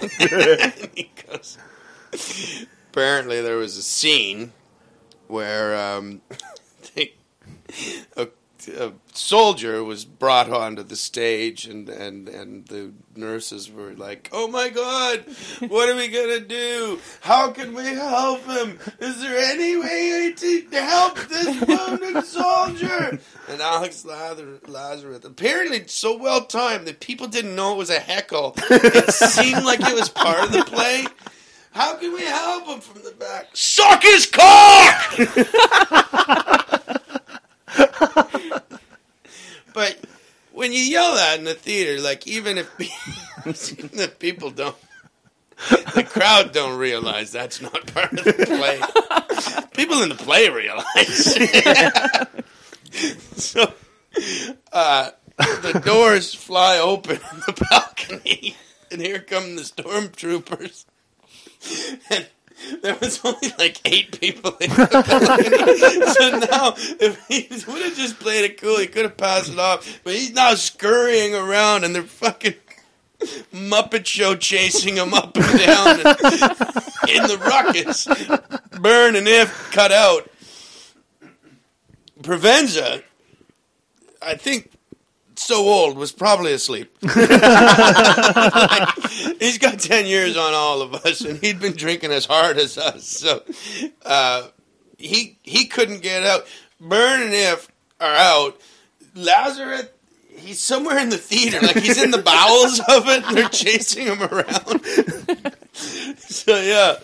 and 0.02 0.90
he 0.96 1.12
goes, 1.28 1.58
apparently 2.92 3.42
there 3.42 3.58
was 3.58 3.78
a 3.78 3.84
scene 3.84 4.52
where 5.28 5.76
um, 5.76 6.22
they, 6.96 7.14
a, 8.16 8.28
a 8.68 8.94
soldier 9.14 9.84
was 9.84 10.06
brought 10.06 10.50
onto 10.50 10.84
the 10.84 10.96
stage 10.96 11.66
and, 11.66 11.90
and, 11.90 12.28
and 12.28 12.68
the 12.68 12.92
nurses 13.16 13.72
were 13.72 13.94
like, 13.94 14.30
oh 14.32 14.48
my 14.48 14.70
god, 14.70 15.26
what 15.68 15.90
are 15.90 15.96
we 15.96 16.08
to 16.40 16.46
do? 16.46 17.00
How 17.22 17.52
can 17.52 17.74
we 17.74 17.84
help 17.84 18.44
him? 18.46 18.80
Is 19.00 19.22
there 19.22 19.38
any 19.38 19.78
way 19.78 20.34
to, 20.36 20.62
help 20.72 21.18
this 21.28 21.62
wounded 21.62 22.24
soldier? 22.26 23.20
And 23.50 23.62
Alex 23.62 24.06
Lazar- 24.06 24.60
Lazarus, 24.68 25.24
apparently 25.24 25.88
so 25.88 26.18
well 26.18 26.46
timed 26.46 26.88
that 26.88 27.00
people 27.00 27.28
didn't 27.28 27.56
know 27.56 27.74
it 27.74 27.78
was 27.78 27.90
a 27.90 28.00
heckle. 28.00 28.56
It 28.70 29.14
seemed 29.14 29.64
like 29.64 29.82
it 29.82 29.96
was 29.96 30.10
part 30.10 30.46
of 30.46 30.52
the 30.52 30.66
play. 30.66 31.06
How 31.72 31.96
can 31.96 32.14
we 32.14 32.24
help 32.24 32.68
him 32.68 32.80
from 32.80 33.02
the 33.04 33.12
back? 33.12 33.50
Suck 33.54 34.02
his 34.02 34.26
cock! 34.28 35.14
but 39.76 40.00
when 40.54 40.72
you 40.72 40.80
yell 40.80 41.14
that 41.16 41.38
in 41.38 41.44
the 41.44 41.54
theater, 41.54 42.02
like 42.02 42.26
even 42.26 42.58
if 42.58 42.72
if 43.46 44.18
people 44.18 44.50
don't, 44.50 44.76
the 45.94 46.04
crowd 46.04 46.54
don't 46.54 46.80
realize 46.80 47.32
that's 47.32 47.62
not 47.62 47.94
part 47.94 48.14
of 48.14 48.24
the 48.24 48.46
play. 48.46 48.80
People 49.74 50.02
in 50.02 50.10
the 50.10 50.16
play 50.16 50.50
realize. 50.50 51.36
so, 53.36 53.74
uh, 54.72 55.12
the 55.38 55.82
doors 55.84 56.34
fly 56.34 56.78
open 56.80 57.20
on 57.32 57.40
the 57.46 57.68
balcony, 57.70 58.56
and 58.90 59.02
here 59.02 59.20
come 59.20 59.58
the 59.58 59.64
stormtroopers. 59.64 60.86
And 62.10 62.28
there 62.82 62.98
was 63.02 63.20
only 63.24 63.52
like 63.58 63.80
eight 63.86 64.20
people 64.20 64.56
in 64.60 64.70
the 64.70 66.16
so 66.18 66.40
now, 66.52 66.74
if 67.00 67.26
he 67.28 67.48
would 67.72 67.82
have 67.82 67.96
just 67.96 68.20
played 68.20 68.46
it 68.46 68.60
cool, 68.60 68.80
he 68.80 68.88
could 68.88 69.04
have 69.04 69.18
passed 69.18 69.52
it 69.52 69.60
off. 69.60 70.00
But 70.04 70.14
he's 70.14 70.34
now 70.34 70.56
scurrying 70.56 71.36
around, 71.36 71.84
and 71.84 71.94
they're 71.94 72.04
fucking 72.04 72.56
Muppet 73.54 74.06
Show 74.06 74.36
chasing 74.36 74.96
him 74.96 75.14
up 75.14 75.36
and 75.36 75.60
down 75.60 76.00
in 76.00 77.24
the 77.24 77.38
ruckus. 77.42 78.06
Byrne 78.80 79.16
and 79.16 79.28
Ifft 79.28 79.72
cut 79.72 79.92
out. 79.92 80.30
Provenza, 82.22 83.04
I 84.22 84.36
think, 84.36 84.72
so 85.38 85.66
old 85.68 85.98
was 85.98 86.12
probably 86.12 86.54
asleep. 86.54 86.96
He's 89.40 89.58
got 89.58 89.80
ten 89.80 90.06
years 90.06 90.38
on 90.38 90.54
all 90.54 90.82
of 90.82 90.94
us, 91.06 91.22
and 91.22 91.40
he'd 91.40 91.60
been 91.60 91.74
drinking 91.74 92.12
as 92.12 92.26
hard 92.26 92.58
as 92.58 92.78
us. 92.78 93.06
So 93.06 93.44
uh, 94.06 94.48
he 94.98 95.38
he 95.44 95.66
couldn't 95.66 96.02
get 96.02 96.24
out. 96.24 96.46
Byrne 96.80 97.22
and 97.22 97.34
Ifft 97.34 97.68
are 98.00 98.16
out. 98.16 98.60
Lazarus, 99.16 99.88
he's 100.36 100.60
somewhere 100.60 101.00
in 101.00 101.10
the 101.10 101.18
theater, 101.18 101.62
like 101.62 101.78
he's 101.78 102.02
in 102.02 102.12
the 102.12 102.22
bowels 102.22 102.80
of 102.80 103.08
it. 103.08 103.24
And 103.26 103.38
they're 103.38 103.50
chasing 103.50 104.08
him 104.08 104.22
around. 104.22 104.86
so 106.18 106.60
yeah. 106.60 106.98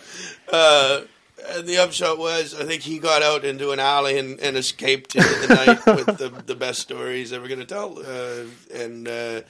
Uh, 0.50 1.02
and 1.48 1.66
the 1.66 1.78
upshot 1.78 2.18
was, 2.18 2.54
I 2.54 2.64
think 2.64 2.82
he 2.82 2.98
got 2.98 3.22
out 3.22 3.44
into 3.44 3.70
an 3.72 3.80
alley 3.80 4.18
and, 4.18 4.38
and 4.40 4.56
escaped 4.56 5.14
into 5.16 5.28
the 5.46 5.54
night 5.54 5.86
with 6.06 6.18
the, 6.18 6.28
the 6.46 6.54
best 6.54 6.80
story 6.80 7.18
he's 7.18 7.32
ever 7.32 7.48
going 7.48 7.60
to 7.60 7.66
tell. 7.66 7.98
Uh, 7.98 8.44
and 8.74 9.08
uh, 9.08 9.42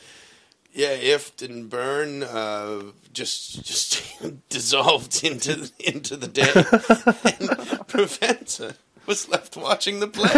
yeah, 0.72 0.96
Ifft 0.96 1.44
and 1.48 1.68
Byrne 1.68 2.22
uh, 2.22 2.82
just 3.12 3.64
just 3.64 4.02
dissolved 4.48 5.22
into 5.24 5.70
into 5.78 6.16
the 6.16 6.28
day. 6.28 6.42
and 6.42 7.50
Provenza 7.88 8.76
was 9.06 9.28
left 9.28 9.56
watching 9.56 10.00
the 10.00 10.08
play. 10.08 10.30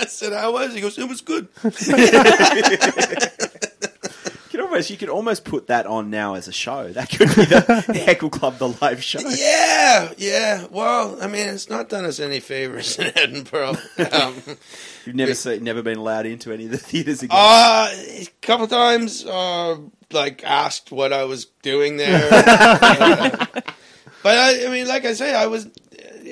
I 0.00 0.06
said, 0.06 0.32
"How 0.32 0.52
was?" 0.52 0.72
it?" 0.72 0.76
He 0.76 0.80
goes, 0.80 0.98
"It 0.98 1.08
was 1.08 1.20
good." 1.20 1.48
You 4.60 4.66
could 4.66 4.72
almost 4.72 4.90
you 4.90 4.96
could 4.98 5.08
almost 5.08 5.44
put 5.44 5.66
that 5.68 5.86
on 5.86 6.10
now 6.10 6.34
as 6.34 6.46
a 6.46 6.52
show. 6.52 6.92
That 6.92 7.08
could 7.08 7.28
be 7.28 7.44
the 7.46 8.02
Heckle 8.06 8.28
Club, 8.28 8.58
the 8.58 8.68
live 8.68 9.02
show. 9.02 9.20
Yeah, 9.20 10.12
yeah. 10.18 10.66
Well, 10.70 11.16
I 11.22 11.28
mean, 11.28 11.48
it's 11.48 11.70
not 11.70 11.88
done 11.88 12.04
us 12.04 12.20
any 12.20 12.40
favors 12.40 12.98
in 12.98 13.10
Edinburgh. 13.16 13.76
Um, 14.12 14.34
You've 15.06 15.16
never 15.16 15.34
seen, 15.34 15.62
never 15.62 15.82
been 15.82 15.98
allowed 15.98 16.26
into 16.26 16.52
any 16.52 16.64
of 16.66 16.72
the 16.72 16.78
theaters 16.78 17.22
again. 17.22 17.36
Uh, 17.38 17.88
a 17.92 18.26
couple 18.42 18.66
times, 18.66 19.24
uh, 19.24 19.76
like 20.10 20.42
asked 20.44 20.90
what 20.90 21.12
I 21.12 21.24
was 21.24 21.46
doing 21.62 21.96
there. 21.96 22.28
Uh, 22.32 23.46
but 24.22 24.36
I, 24.36 24.66
I 24.66 24.68
mean, 24.70 24.86
like 24.88 25.04
I 25.06 25.14
say, 25.14 25.34
I 25.34 25.46
was. 25.46 25.68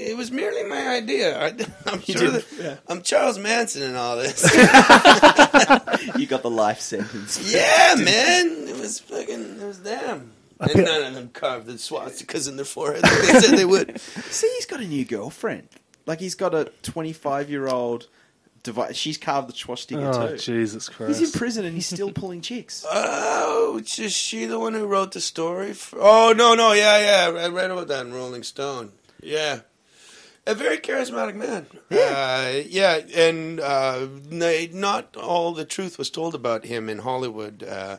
It 0.00 0.16
was 0.16 0.30
merely 0.30 0.62
my 0.64 0.88
idea. 0.88 1.38
I, 1.38 1.46
I'm 1.86 2.00
sure 2.02 2.20
did- 2.30 2.32
that 2.34 2.46
yeah. 2.58 2.76
I'm 2.86 3.02
Charles 3.02 3.38
Manson 3.38 3.82
and 3.82 3.96
all 3.96 4.16
this. 4.16 4.42
you 6.16 6.26
got 6.26 6.42
the 6.42 6.50
life 6.50 6.80
sentence. 6.80 7.52
yeah, 7.52 7.94
man, 7.96 8.68
it 8.68 8.78
was 8.78 9.00
fucking. 9.00 9.60
It 9.60 9.66
was 9.66 9.82
them. 9.82 10.32
And 10.60 10.74
none 10.84 11.02
of 11.04 11.14
them 11.14 11.30
carved 11.32 11.66
the 11.66 11.74
swastikas 11.74 12.48
in 12.48 12.56
their 12.56 12.64
forehead. 12.64 13.02
like 13.04 13.12
They 13.22 13.40
said 13.40 13.56
they 13.58 13.64
would. 13.64 14.00
See, 14.00 14.50
he's 14.56 14.66
got 14.66 14.80
a 14.80 14.86
new 14.86 15.04
girlfriend. 15.04 15.68
Like 16.06 16.18
he's 16.20 16.34
got 16.34 16.54
a 16.54 16.70
25 16.82 17.50
year 17.50 17.68
old. 17.68 18.08
Device. 18.64 18.96
She's 18.96 19.16
carved 19.16 19.48
the 19.48 19.52
swastika 19.52 20.10
Oh, 20.10 20.28
too. 20.30 20.36
Jesus 20.36 20.88
Christ. 20.88 21.20
He's 21.20 21.32
in 21.32 21.38
prison 21.38 21.64
and 21.64 21.74
he's 21.76 21.86
still 21.86 22.10
pulling 22.10 22.40
chicks. 22.40 22.84
Oh, 22.90 23.78
is 23.78 24.12
she 24.12 24.46
the 24.46 24.58
one 24.58 24.74
who 24.74 24.84
wrote 24.86 25.12
the 25.12 25.20
story? 25.20 25.74
For, 25.74 25.96
oh 26.00 26.34
no, 26.36 26.54
no, 26.54 26.72
yeah, 26.72 27.28
yeah, 27.30 27.40
I 27.40 27.48
read 27.48 27.70
about 27.70 27.86
that 27.88 28.04
in 28.04 28.12
Rolling 28.12 28.42
Stone. 28.42 28.90
Yeah, 29.22 29.60
a 30.48 30.54
very 30.54 30.78
charismatic 30.78 31.34
man. 31.34 31.66
Yeah, 31.90 31.98
uh, 31.98 32.62
yeah, 32.66 33.00
and 33.14 33.60
uh, 33.60 34.08
not 34.30 35.16
all 35.16 35.52
the 35.52 35.64
truth 35.64 35.98
was 35.98 36.10
told 36.10 36.34
about 36.34 36.64
him 36.64 36.88
in 36.88 36.98
Hollywood. 36.98 37.62
Uh, 37.62 37.98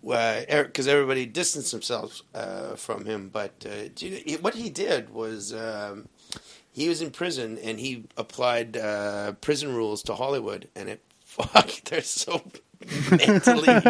because 0.00 0.86
everybody 0.86 1.26
distanced 1.26 1.72
themselves 1.72 2.22
uh, 2.32 2.76
from 2.76 3.04
him, 3.04 3.30
but 3.30 3.66
uh, 3.68 3.88
what 4.40 4.54
he 4.54 4.70
did 4.70 5.10
was 5.10 5.52
um, 5.52 6.08
he 6.70 6.88
was 6.88 7.02
in 7.02 7.10
prison 7.10 7.58
and 7.58 7.80
he 7.80 8.04
applied 8.16 8.76
uh, 8.76 9.32
prison 9.40 9.74
rules 9.74 10.02
to 10.04 10.14
Hollywood, 10.14 10.68
and 10.76 10.88
it 10.88 11.02
fuck, 11.24 11.68
they're 11.86 12.02
so 12.02 12.42
mentally 13.10 13.80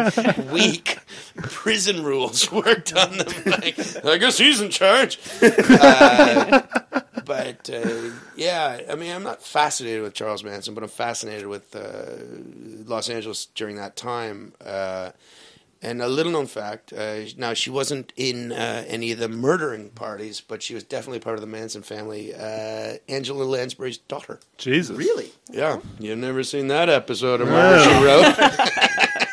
weak. 0.51 0.97
Prison 1.37 2.03
rules 2.03 2.51
worked 2.51 2.93
on 2.95 3.17
them. 3.17 3.27
Like, 3.45 4.05
I 4.05 4.17
guess 4.17 4.37
he's 4.37 4.61
in 4.61 4.71
charge. 4.71 5.19
Uh, 5.41 6.61
but 7.29 7.69
uh, 7.69 8.09
yeah, 8.35 8.81
I 8.89 8.95
mean, 8.95 9.11
I'm 9.11 9.21
not 9.21 9.43
fascinated 9.43 10.01
with 10.01 10.15
Charles 10.15 10.43
Manson, 10.43 10.73
but 10.73 10.81
I'm 10.83 10.89
fascinated 10.89 11.45
with 11.45 11.75
uh, 11.75 12.85
Los 12.91 13.07
Angeles 13.07 13.45
during 13.53 13.75
that 13.75 13.95
time. 13.95 14.53
Uh, 14.65 15.11
and 15.83 16.01
a 16.01 16.07
little 16.07 16.31
known 16.31 16.47
fact: 16.47 16.91
uh, 16.91 17.19
now 17.37 17.53
she 17.53 17.69
wasn't 17.69 18.13
in 18.15 18.51
uh, 18.51 18.83
any 18.87 19.11
of 19.11 19.19
the 19.19 19.29
murdering 19.29 19.91
parties, 19.91 20.41
but 20.41 20.63
she 20.63 20.73
was 20.73 20.83
definitely 20.83 21.19
part 21.19 21.35
of 21.35 21.41
the 21.41 21.47
Manson 21.47 21.83
family. 21.83 22.33
Uh, 22.33 22.95
Angela 23.07 23.43
Lansbury's 23.43 23.99
daughter. 23.99 24.39
Jesus. 24.57 24.97
Really? 24.97 25.31
Yeah, 25.51 25.81
you've 25.99 26.17
never 26.17 26.41
seen 26.41 26.67
that 26.69 26.89
episode 26.89 27.41
of 27.41 27.47
Murder 27.47 27.83
She 27.83 28.03
Wrote. 28.03 29.25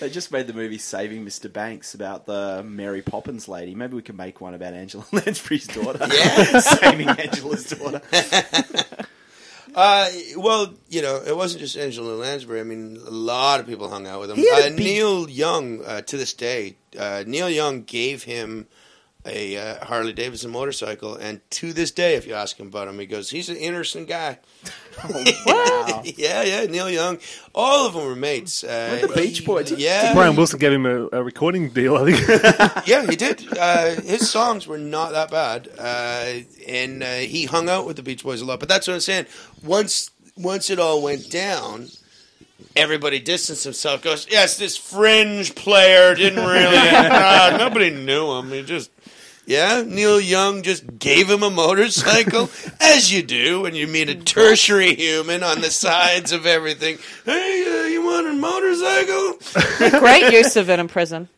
They 0.00 0.10
just 0.10 0.30
made 0.30 0.46
the 0.46 0.52
movie 0.52 0.78
Saving 0.78 1.24
Mr. 1.26 1.52
Banks 1.52 1.94
about 1.94 2.24
the 2.26 2.62
Mary 2.64 3.02
Poppins 3.02 3.48
lady. 3.48 3.74
Maybe 3.74 3.96
we 3.96 4.02
can 4.02 4.16
make 4.16 4.40
one 4.40 4.54
about 4.54 4.72
Angela 4.74 5.04
Lansbury's 5.12 5.66
daughter. 5.66 6.06
Yeah. 6.12 6.58
Saving 6.60 7.08
Angela's 7.08 7.64
daughter. 7.68 8.00
Uh, 9.74 10.08
well, 10.36 10.72
you 10.88 11.02
know, 11.02 11.22
it 11.24 11.36
wasn't 11.36 11.60
just 11.60 11.76
Angela 11.76 12.14
Lansbury. 12.14 12.58
I 12.58 12.64
mean, 12.64 12.96
a 13.06 13.10
lot 13.10 13.60
of 13.60 13.66
people 13.66 13.88
hung 13.88 14.06
out 14.08 14.18
with 14.18 14.30
him. 14.30 14.36
He 14.36 14.48
had 14.50 14.64
a 14.64 14.66
Uh, 14.74 14.76
Neil 14.76 15.28
Young, 15.28 15.84
uh, 15.84 16.00
to 16.00 16.16
this 16.16 16.32
day, 16.32 16.76
uh, 16.98 17.22
Neil 17.26 17.50
Young 17.50 17.82
gave 17.82 18.22
him 18.24 18.66
a 19.26 19.56
uh, 19.56 19.84
Harley 19.84 20.12
Davidson 20.12 20.50
motorcycle, 20.50 21.14
and 21.14 21.40
to 21.50 21.72
this 21.72 21.90
day, 21.90 22.14
if 22.14 22.26
you 22.26 22.34
ask 22.34 22.58
him 22.58 22.68
about 22.68 22.88
him, 22.88 22.98
he 22.98 23.06
goes, 23.06 23.30
"He's 23.30 23.48
an 23.48 23.56
innocent 23.56 24.08
guy." 24.08 24.38
wow. 25.46 26.02
yeah, 26.16 26.42
yeah, 26.42 26.64
Neil 26.66 26.88
Young. 26.88 27.18
All 27.54 27.86
of 27.86 27.94
them 27.94 28.04
were 28.04 28.16
mates. 28.16 28.64
Uh, 28.64 28.98
With 29.02 29.10
the 29.10 29.20
Beach 29.20 29.44
Boys. 29.44 29.72
Yeah, 29.72 30.14
Brian 30.14 30.36
Wilson 30.36 30.58
gave 30.58 30.72
him 30.72 30.86
a, 30.86 31.08
a 31.12 31.22
recording 31.22 31.70
deal, 31.70 31.96
I 31.96 32.12
think. 32.12 32.86
yeah, 32.86 33.06
he 33.06 33.16
did. 33.16 33.46
Uh, 33.56 34.00
his 34.00 34.30
songs 34.30 34.66
were 34.66 34.78
not 34.78 35.12
that 35.12 35.30
bad, 35.30 35.68
uh, 35.78 36.40
and 36.66 37.02
uh, 37.02 37.14
he 37.16 37.44
hung 37.46 37.68
out 37.68 37.86
with 37.86 37.96
the 37.96 38.02
Beach 38.02 38.22
Boys 38.22 38.40
a 38.40 38.44
lot. 38.44 38.60
But 38.60 38.68
that's 38.68 38.86
what 38.86 38.94
I'm 38.94 39.00
saying. 39.00 39.26
Once 39.64 40.10
once 40.36 40.70
it 40.70 40.78
all 40.78 41.02
went 41.02 41.30
down, 41.30 41.88
everybody 42.76 43.18
distanced 43.18 43.64
himself. 43.64 44.02
Goes, 44.02 44.26
yes, 44.30 44.56
this 44.56 44.76
fringe 44.76 45.54
player 45.54 46.14
didn't 46.14 46.46
really. 46.46 46.76
uh, 46.76 47.56
nobody 47.58 47.90
knew 47.90 48.32
him. 48.32 48.50
He 48.50 48.62
just. 48.62 48.90
Yeah, 49.48 49.82
Neil 49.86 50.20
Young 50.20 50.60
just 50.62 50.98
gave 50.98 51.30
him 51.30 51.42
a 51.42 51.48
motorcycle, 51.48 52.50
as 52.82 53.10
you 53.10 53.22
do 53.22 53.62
when 53.62 53.74
you 53.74 53.86
meet 53.86 54.10
a 54.10 54.14
tertiary 54.14 54.94
human 54.94 55.42
on 55.42 55.62
the 55.62 55.70
sides 55.70 56.32
of 56.32 56.44
everything. 56.44 56.98
Hey, 57.24 57.64
uh, 57.66 57.86
you 57.86 58.04
want 58.04 58.26
a 58.26 58.34
motorcycle? 58.34 60.00
Great 60.00 60.34
use 60.34 60.56
of 60.56 60.68
it 60.68 60.78
in 60.78 60.86
prison. 60.86 61.30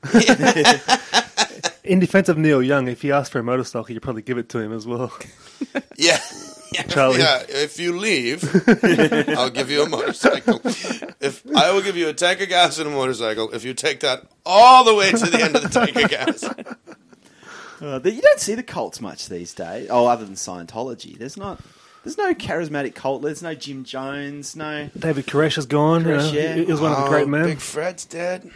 In 1.85 2.01
defense 2.01 2.29
of 2.29 2.37
Neil 2.37 2.61
Young, 2.61 2.89
if 2.89 3.01
he 3.03 3.13
asked 3.13 3.31
for 3.31 3.39
a 3.39 3.45
motorcycle, 3.45 3.93
you'd 3.93 4.03
probably 4.03 4.23
give 4.23 4.39
it 4.39 4.49
to 4.51 4.59
him 4.59 4.73
as 4.73 4.89
well. 4.89 5.17
Yeah. 5.97 6.19
yeah. 6.73 6.83
Charlie. 6.85 7.19
Yeah, 7.19 7.43
if 7.47 7.79
you 7.79 7.99
leave, 7.99 8.43
I'll 9.37 9.51
give 9.51 9.71
you 9.71 9.83
a 9.83 9.89
motorcycle. 9.89 10.59
If 11.21 11.43
I 11.55 11.71
will 11.71 11.83
give 11.83 11.97
you 11.97 12.09
a 12.09 12.15
tank 12.15 12.41
of 12.41 12.49
gas 12.49 12.79
and 12.79 12.89
a 12.89 12.91
motorcycle 12.91 13.51
if 13.53 13.63
you 13.65 13.75
take 13.75 14.01
that 14.01 14.23
all 14.47 14.83
the 14.85 14.95
way 14.95 15.11
to 15.11 15.19
the 15.19 15.43
end 15.43 15.55
of 15.57 15.63
the 15.63 15.69
tank 15.69 15.95
of 15.97 16.09
gas. 16.11 16.45
Uh, 17.81 17.99
the- 17.99 18.13
you 18.13 18.21
don't 18.21 18.41
see 18.41 18.55
the 18.55 18.63
cults 18.63 19.01
much 19.01 19.29
these 19.29 19.55
days. 19.55 19.89
Oh, 19.91 20.07
other 20.07 20.25
than 20.25 20.35
Scientology, 20.35 21.19
there's 21.19 21.37
not. 21.37 21.61
There's 22.05 22.17
no 22.17 22.33
charismatic 22.33 22.95
cult. 22.95 23.21
There's 23.23 23.43
no 23.43 23.55
Jim 23.55 23.85
Jones. 23.85 24.57
No. 24.57 24.89
David 24.99 25.27
Koresh 25.27 25.59
is 25.59 25.67
gone. 25.67 26.03
Koresh, 26.05 26.33
you 26.33 26.39
know, 26.41 26.45
yeah. 26.47 26.55
He 26.55 26.65
he 26.65 26.73
was 26.73 26.81
one 26.81 26.93
of 26.93 26.99
the 26.99 27.05
Oh, 27.05 27.09
great 27.09 27.29
men. 27.29 27.45
Big 27.45 27.59
Fred's 27.61 28.05
dead. 28.07 28.51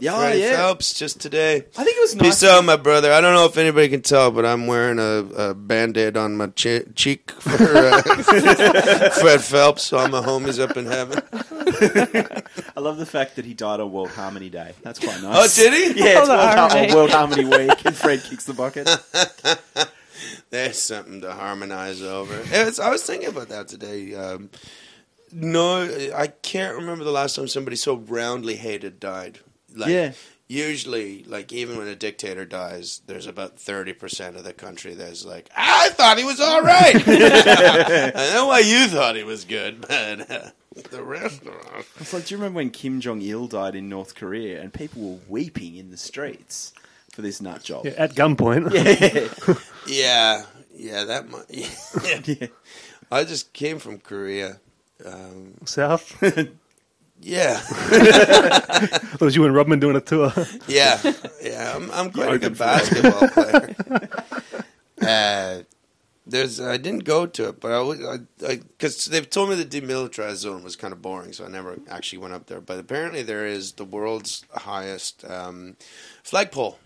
Yeah, 0.00 0.16
Freddie 0.18 0.40
yeah. 0.40 0.56
Phelps 0.56 0.94
just 0.94 1.20
today. 1.20 1.56
I 1.76 1.84
think 1.84 1.96
it 1.96 2.00
was 2.00 2.14
nice. 2.16 2.40
Peace 2.40 2.44
out, 2.44 2.64
my 2.64 2.76
brother. 2.76 3.12
I 3.12 3.20
don't 3.20 3.34
know 3.34 3.46
if 3.46 3.56
anybody 3.56 3.88
can 3.88 4.02
tell, 4.02 4.30
but 4.30 4.44
I'm 4.46 4.66
wearing 4.66 4.98
a, 4.98 5.50
a 5.50 5.54
band-aid 5.54 6.16
on 6.16 6.36
my 6.36 6.48
che- 6.48 6.84
cheek 6.94 7.30
for 7.40 7.50
uh, 7.76 8.02
Fred 9.20 9.40
Phelps. 9.42 9.84
So 9.84 9.98
all 9.98 10.08
my 10.08 10.20
homies 10.20 10.60
up 10.60 10.76
in 10.76 10.86
heaven. 10.86 11.20
I 12.76 12.80
love 12.80 12.98
the 12.98 13.06
fact 13.06 13.36
that 13.36 13.44
he 13.44 13.54
died 13.54 13.80
on 13.80 13.90
World 13.92 14.10
Harmony 14.10 14.50
Day. 14.50 14.72
That's 14.82 14.98
quite 14.98 15.20
nice. 15.22 15.58
Oh, 15.58 15.62
did 15.62 15.72
he? 15.94 16.00
Yeah, 16.00 16.20
it's 16.20 16.28
World 16.28 16.38
World, 16.40 16.40
Har- 16.40 16.68
Harmony. 16.70 16.94
World 16.94 17.10
Harmony 17.10 17.44
Week, 17.44 17.84
and 17.84 17.94
Fred 17.96 18.22
kicks 18.22 18.44
the 18.44 18.54
bucket. 18.54 18.88
There's 20.50 20.78
something 20.80 21.20
to 21.20 21.32
harmonize 21.32 22.02
over. 22.02 22.40
It's, 22.46 22.78
I 22.78 22.90
was 22.90 23.04
thinking 23.04 23.28
about 23.28 23.48
that 23.50 23.68
today. 23.68 24.14
Um, 24.14 24.50
no, 25.32 25.82
I 26.14 26.28
can't 26.28 26.76
remember 26.76 27.04
the 27.04 27.10
last 27.12 27.36
time 27.36 27.48
somebody 27.48 27.76
so 27.76 27.96
roundly 27.96 28.56
hated 28.56 28.98
died. 28.98 29.40
Like, 29.74 29.90
Yeah. 29.90 30.12
Usually, 30.50 31.24
like 31.24 31.52
even 31.52 31.76
when 31.76 31.88
a 31.88 31.94
dictator 31.94 32.46
dies, 32.46 33.02
there's 33.06 33.26
about 33.26 33.58
thirty 33.58 33.92
percent 33.92 34.34
of 34.34 34.44
the 34.44 34.54
country 34.54 34.94
that's 34.94 35.22
like, 35.26 35.50
"I 35.54 35.90
thought 35.90 36.16
he 36.16 36.24
was 36.24 36.40
all 36.40 36.62
right." 36.62 36.94
I 37.06 38.30
know 38.32 38.46
why 38.46 38.60
you 38.60 38.86
thought 38.86 39.14
he 39.14 39.24
was 39.24 39.44
good, 39.44 39.82
but 39.82 40.30
uh, 40.30 40.48
the 40.90 41.02
rest 41.02 41.42
of 41.42 41.48
us. 41.48 41.84
It's 42.00 42.14
like, 42.14 42.24
do 42.24 42.34
you 42.34 42.38
remember 42.38 42.56
when 42.56 42.70
Kim 42.70 43.02
Jong 43.02 43.20
Il 43.20 43.46
died 43.46 43.74
in 43.74 43.90
North 43.90 44.14
Korea, 44.14 44.62
and 44.62 44.72
people 44.72 45.02
were 45.02 45.18
weeping 45.28 45.76
in 45.76 45.90
the 45.90 45.98
streets 45.98 46.72
for 47.12 47.20
this 47.20 47.42
nut 47.42 47.62
job? 47.62 47.84
Yeah, 47.84 47.92
at 47.98 48.14
gunpoint. 48.14 48.72
Yeah, 49.86 50.44
yeah, 50.74 51.04
that 51.04 51.28
might. 51.28 51.44
Yeah. 52.26 52.36
Yeah. 52.40 52.46
I 53.12 53.24
just 53.24 53.52
came 53.52 53.78
from 53.78 53.98
Korea. 53.98 54.60
Um, 55.04 55.54
South. 55.66 56.16
Yeah. 57.20 57.60
That 59.18 59.20
was 59.20 59.34
you 59.34 59.44
and 59.44 59.54
Rodman 59.54 59.80
doing 59.80 59.96
a 59.96 60.00
tour. 60.00 60.32
Yeah, 60.68 61.00
yeah, 61.42 61.72
I'm, 61.74 61.90
I'm 61.90 62.10
quite 62.12 62.34
a 62.34 62.38
good 62.38 62.56
basketball 62.56 63.28
player. 63.30 63.74
uh, 65.02 65.62
there's, 66.24 66.60
I 66.60 66.76
didn't 66.76 67.04
go 67.04 67.26
to 67.26 67.48
it, 67.48 67.60
but 67.60 67.72
I 67.72 67.80
was, 67.80 68.00
I, 68.46 68.56
because 68.56 69.06
they've 69.06 69.28
told 69.28 69.50
me 69.50 69.56
the 69.56 69.64
demilitarized 69.64 70.36
zone 70.36 70.62
was 70.62 70.76
kind 70.76 70.92
of 70.92 71.02
boring, 71.02 71.32
so 71.32 71.44
I 71.44 71.48
never 71.48 71.78
actually 71.90 72.18
went 72.18 72.34
up 72.34 72.46
there. 72.46 72.60
But 72.60 72.78
apparently, 72.78 73.22
there 73.22 73.46
is 73.46 73.72
the 73.72 73.84
world's 73.84 74.44
highest 74.54 75.24
um, 75.28 75.76
flagpole 76.22 76.78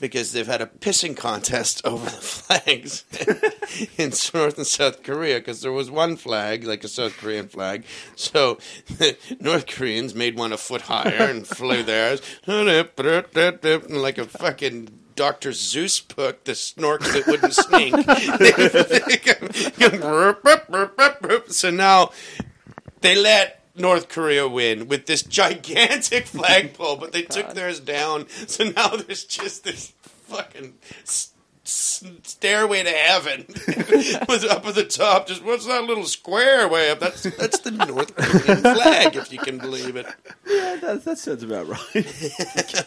because 0.00 0.32
they've 0.32 0.46
had 0.46 0.60
a 0.60 0.66
pissing 0.66 1.16
contest 1.16 1.82
over 1.84 2.04
the 2.04 2.10
flags 2.10 3.04
in 3.96 4.12
North 4.34 4.56
and 4.56 4.66
South 4.66 5.02
Korea 5.02 5.38
because 5.38 5.60
there 5.60 5.72
was 5.72 5.90
one 5.90 6.16
flag, 6.16 6.64
like 6.64 6.82
a 6.84 6.88
South 6.88 7.16
Korean 7.16 7.48
flag. 7.48 7.84
So 8.16 8.58
North 9.40 9.66
Koreans 9.66 10.14
made 10.14 10.36
one 10.36 10.52
a 10.52 10.56
foot 10.56 10.82
higher 10.82 11.30
and 11.30 11.46
flew 11.46 11.82
theirs. 11.82 12.20
And 12.46 12.66
like 14.02 14.18
a 14.18 14.24
fucking 14.24 14.88
Dr. 15.16 15.50
Seuss 15.50 16.16
book, 16.16 16.44
the 16.44 16.52
snorks 16.52 17.12
that 17.12 17.26
wouldn't 17.26 17.52
sneak. 17.54 17.92
so 21.52 21.70
now 21.70 22.10
they 23.02 23.16
let 23.16 23.59
North 23.76 24.08
Korea 24.08 24.48
win 24.48 24.88
with 24.88 25.06
this 25.06 25.22
gigantic 25.22 26.24
oh 26.34 26.38
flagpole, 26.38 26.96
but 26.96 27.12
they 27.12 27.22
took 27.22 27.54
theirs 27.54 27.80
down. 27.80 28.28
So 28.46 28.64
now 28.64 28.88
there's 28.96 29.24
just 29.24 29.64
this 29.64 29.92
fucking 30.02 30.74
s- 31.02 31.32
s- 31.64 32.04
stairway 32.24 32.82
to 32.82 32.90
heaven 32.90 33.46
was 34.28 34.44
up 34.44 34.66
at 34.66 34.74
the 34.74 34.84
top. 34.88 35.26
Just 35.28 35.44
what's 35.44 35.66
that 35.66 35.84
little 35.84 36.04
square 36.04 36.68
way 36.68 36.90
up? 36.90 37.00
That's 37.00 37.22
that's 37.22 37.60
the 37.60 37.70
North 37.70 38.14
Korean 38.16 38.60
flag, 38.62 39.16
if 39.16 39.32
you 39.32 39.38
can 39.38 39.58
believe 39.58 39.96
it. 39.96 40.06
Yeah, 40.46 40.76
that, 40.82 41.04
that 41.04 41.18
sounds 41.18 41.42
about 41.42 41.68
right. 41.68 42.86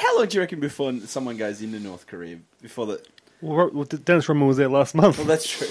How 0.00 0.16
long 0.18 0.26
do 0.26 0.34
you 0.36 0.40
reckon 0.40 0.58
before 0.60 0.92
someone 1.06 1.36
goes 1.36 1.62
into 1.62 1.78
North 1.78 2.06
Korea? 2.06 2.38
Before 2.60 2.86
that? 2.86 3.06
well, 3.40 3.56
Ro- 3.56 3.70
well, 3.72 3.84
Dennis 3.84 4.28
Rodman 4.28 4.48
was 4.48 4.56
there 4.56 4.68
last 4.68 4.94
month. 4.96 5.18
Well, 5.18 5.26
that's 5.26 5.48
true. 5.48 5.68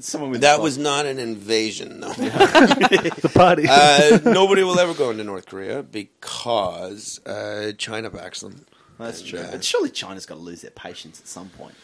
someone 0.00 0.30
with 0.30 0.40
That 0.42 0.60
was 0.60 0.78
not 0.78 1.06
an 1.06 1.18
invasion, 1.18 2.00
though. 2.00 2.12
the 2.12 3.30
party. 3.34 3.64
Uh, 3.68 4.18
nobody 4.24 4.62
will 4.62 4.78
ever 4.78 4.94
go 4.94 5.10
into 5.10 5.24
North 5.24 5.46
Korea 5.46 5.82
because 5.82 7.20
uh, 7.26 7.72
China 7.78 8.10
backs 8.10 8.40
them. 8.40 8.64
That's 8.98 9.22
true. 9.22 9.40
Uh, 9.40 9.50
But 9.52 9.64
surely 9.64 9.90
China's 9.90 10.26
got 10.26 10.36
to 10.36 10.40
lose 10.40 10.62
their 10.62 10.70
patience 10.70 11.20
at 11.20 11.26
some 11.28 11.48
point. 11.50 11.74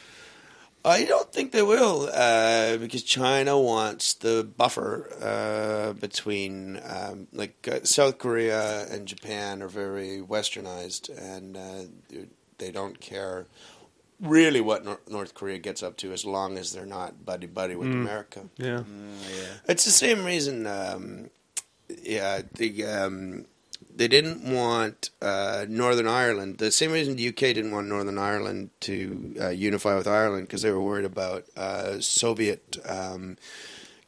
I 0.85 1.05
don't 1.05 1.31
think 1.33 1.51
they 1.53 1.63
will, 1.63 2.09
uh, 2.13 2.77
because 2.79 3.03
China 3.03 3.59
wants 3.59 4.15
the 4.15 4.49
buffer 4.57 5.09
uh, 5.21 5.93
between, 5.95 6.81
um, 6.85 7.27
like 7.33 7.67
uh, 7.71 7.81
South 7.83 8.19
Korea 8.19 8.87
and 8.89 9.07
Japan 9.07 9.61
are 9.61 9.69
very 9.69 10.19
westernized, 10.21 11.11
and 11.19 11.57
uh, 11.57 11.83
they- 12.09 12.29
they 12.59 12.71
don't 12.73 12.99
care 13.01 13.47
really 14.21 14.61
what 14.61 14.85
Nor- 14.85 15.01
North 15.09 15.35
Korea 15.35 15.59
gets 15.59 15.83
up 15.83 15.97
to, 15.99 16.13
as 16.13 16.25
long 16.25 16.59
as 16.59 16.73
they're 16.73 16.87
not 16.87 17.25
buddy 17.25 17.47
buddy 17.47 17.75
with 17.77 17.89
America. 17.89 18.49
yeah. 18.57 18.83
It's 19.69 19.85
the 19.85 19.91
same 19.91 20.25
reason. 20.25 20.67
Um, 20.67 21.31
yeah, 22.03 22.43
the 22.55 22.85
um, 22.85 23.47
they 23.95 24.09
didn't 24.09 24.43
want 24.43 25.11
uh, 25.21 25.67
Northern 25.69 26.07
Ireland. 26.07 26.59
The 26.59 26.71
same 26.71 26.93
reason 26.93 27.17
the 27.17 27.29
UK 27.29 27.55
didn't 27.55 27.73
want 27.73 27.89
Northern 27.89 28.19
Ireland 28.19 28.71
to 28.81 29.35
uh, 29.41 29.49
unify 29.49 29.97
with 29.97 30.07
Ireland 30.07 30.47
because 30.47 30.63
they 30.63 30.71
were 30.71 30.81
worried 30.81 31.05
about 31.05 31.45
uh, 31.57 32.01
Soviet 32.01 32.77
um, 32.89 33.37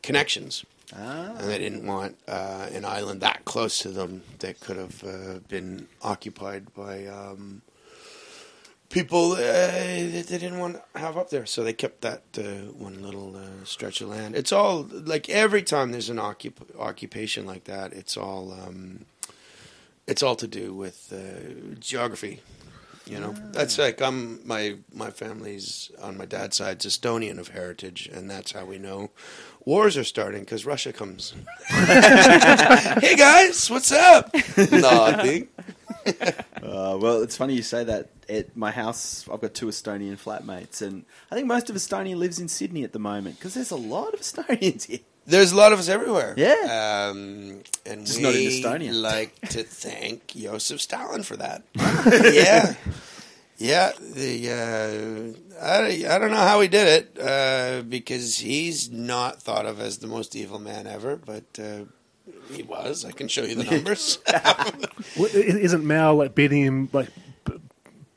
connections. 0.03 0.65
Ah. 0.97 1.35
And 1.39 1.49
they 1.49 1.59
didn't 1.59 1.87
want 1.87 2.19
uh, 2.27 2.69
an 2.73 2.85
island 2.85 3.21
that 3.21 3.45
close 3.45 3.79
to 3.81 3.91
them 3.91 4.23
that 4.41 4.61
could 4.61 4.77
have 4.77 5.05
uh, 5.05 5.39
been 5.49 5.87
occupied 6.03 6.75
by 6.75 7.07
um, 7.07 7.63
people 8.91 9.33
uh, 9.33 9.37
that 9.37 10.27
they 10.29 10.39
didn't 10.39 10.59
want 10.59 10.77
to 10.77 10.99
have 10.99 11.17
up 11.17 11.31
there. 11.31 11.47
So 11.47 11.65
they 11.65 11.73
kept 11.73 12.03
that 12.03 12.23
uh, 12.37 12.73
one 12.73 13.03
little 13.03 13.37
uh, 13.37 13.65
stretch 13.65 14.03
of 14.03 14.09
land. 14.11 14.37
It's 14.37 14.53
all 14.53 14.87
like 14.93 15.31
every 15.31 15.63
time 15.63 15.93
there's 15.93 16.11
an 16.11 16.19
occup- 16.19 16.79
occupation 16.79 17.47
like 17.47 17.65
that, 17.65 17.93
it's 17.95 18.17
all 18.17 18.53
um, 18.53 19.07
it's 20.07 20.23
all 20.23 20.37
to 20.37 20.47
do 20.47 20.75
with 20.75 21.13
uh, 21.13 21.77
geography. 21.81 22.43
You 23.07 23.19
know, 23.19 23.35
that's 23.53 23.79
like 23.79 24.01
I'm 24.01 24.47
my 24.47 24.77
my 24.93 25.11
family's 25.11 25.91
on 26.01 26.17
my 26.17 26.27
dad's 26.27 26.57
side's 26.57 26.87
Estonian 26.87 27.39
of 27.39 27.49
heritage, 27.49 28.09
and 28.13 28.31
that's 28.31 28.53
how 28.53 28.65
we 28.65 28.79
know 28.79 29.11
wars 29.65 29.97
are 29.97 30.05
starting 30.05 30.41
because 30.43 30.65
Russia 30.65 30.93
comes. 30.93 31.35
hey 31.69 33.17
guys, 33.17 33.69
what's 33.69 33.91
up? 33.91 34.33
Nothing. 34.71 35.49
Uh, 36.63 36.97
well, 37.01 37.23
it's 37.23 37.37
funny 37.39 37.55
you 37.55 37.63
say 37.63 37.83
that. 37.85 38.11
At 38.29 38.55
my 38.57 38.71
house, 38.71 39.27
I've 39.33 39.41
got 39.41 39.55
two 39.55 39.67
Estonian 39.67 40.17
flatmates, 40.17 40.83
and 40.83 41.05
I 41.31 41.35
think 41.35 41.49
most 41.49 41.69
of 41.71 41.75
Estonia 41.75 42.15
lives 42.17 42.39
in 42.39 42.49
Sydney 42.49 42.85
at 42.85 42.93
the 42.93 42.99
moment 42.99 43.39
because 43.39 43.55
there's 43.55 43.71
a 43.73 43.77
lot 43.77 44.13
of 44.15 44.21
Estonians 44.21 44.85
here. 44.85 45.01
There's 45.27 45.53
a 45.53 45.57
lot 45.57 45.73
of 45.73 45.79
us 45.79 45.89
everywhere. 45.89 46.35
Yeah. 46.37 47.09
Um, 47.11 47.63
and 47.87 48.07
Just 48.07 48.19
we 48.19 48.23
not 48.23 48.35
in 48.35 48.41
Estonia. 48.43 48.93
like 49.03 49.41
to 49.49 49.63
thank 49.65 50.29
Joseph 50.29 50.81
Stalin 50.81 51.23
for 51.23 51.37
that. 51.39 51.63
yeah. 51.77 52.75
Yeah. 53.59 53.93
The, 54.01 55.35
uh, 55.59 55.65
I, 55.65 56.05
I 56.15 56.19
don't 56.19 56.31
know 56.31 56.37
how 56.37 56.61
he 56.61 56.69
did 56.69 56.87
it 57.17 57.19
uh, 57.21 57.83
because 57.83 58.39
he's 58.39 58.91
not 58.91 59.43
thought 59.43 59.67
of 59.67 59.81
as 59.81 59.99
the 59.99 60.07
most 60.07 60.37
evil 60.37 60.59
man 60.59 60.87
ever, 60.87 61.17
but 61.17 61.45
uh, 61.59 61.85
he 62.55 62.63
was. 62.63 63.05
I 63.05 63.11
can 63.13 63.29
show 63.29 63.43
you 63.43 63.55
the 63.55 63.65
numbers. 63.65 64.19
Well, 65.19 65.29
i- 65.35 65.39
Isn't 65.39 65.85
Mao 65.85 66.15
like 66.15 66.35
beating 66.35 66.63
him 66.63 66.89
like 66.93 67.09
p- 67.45 67.55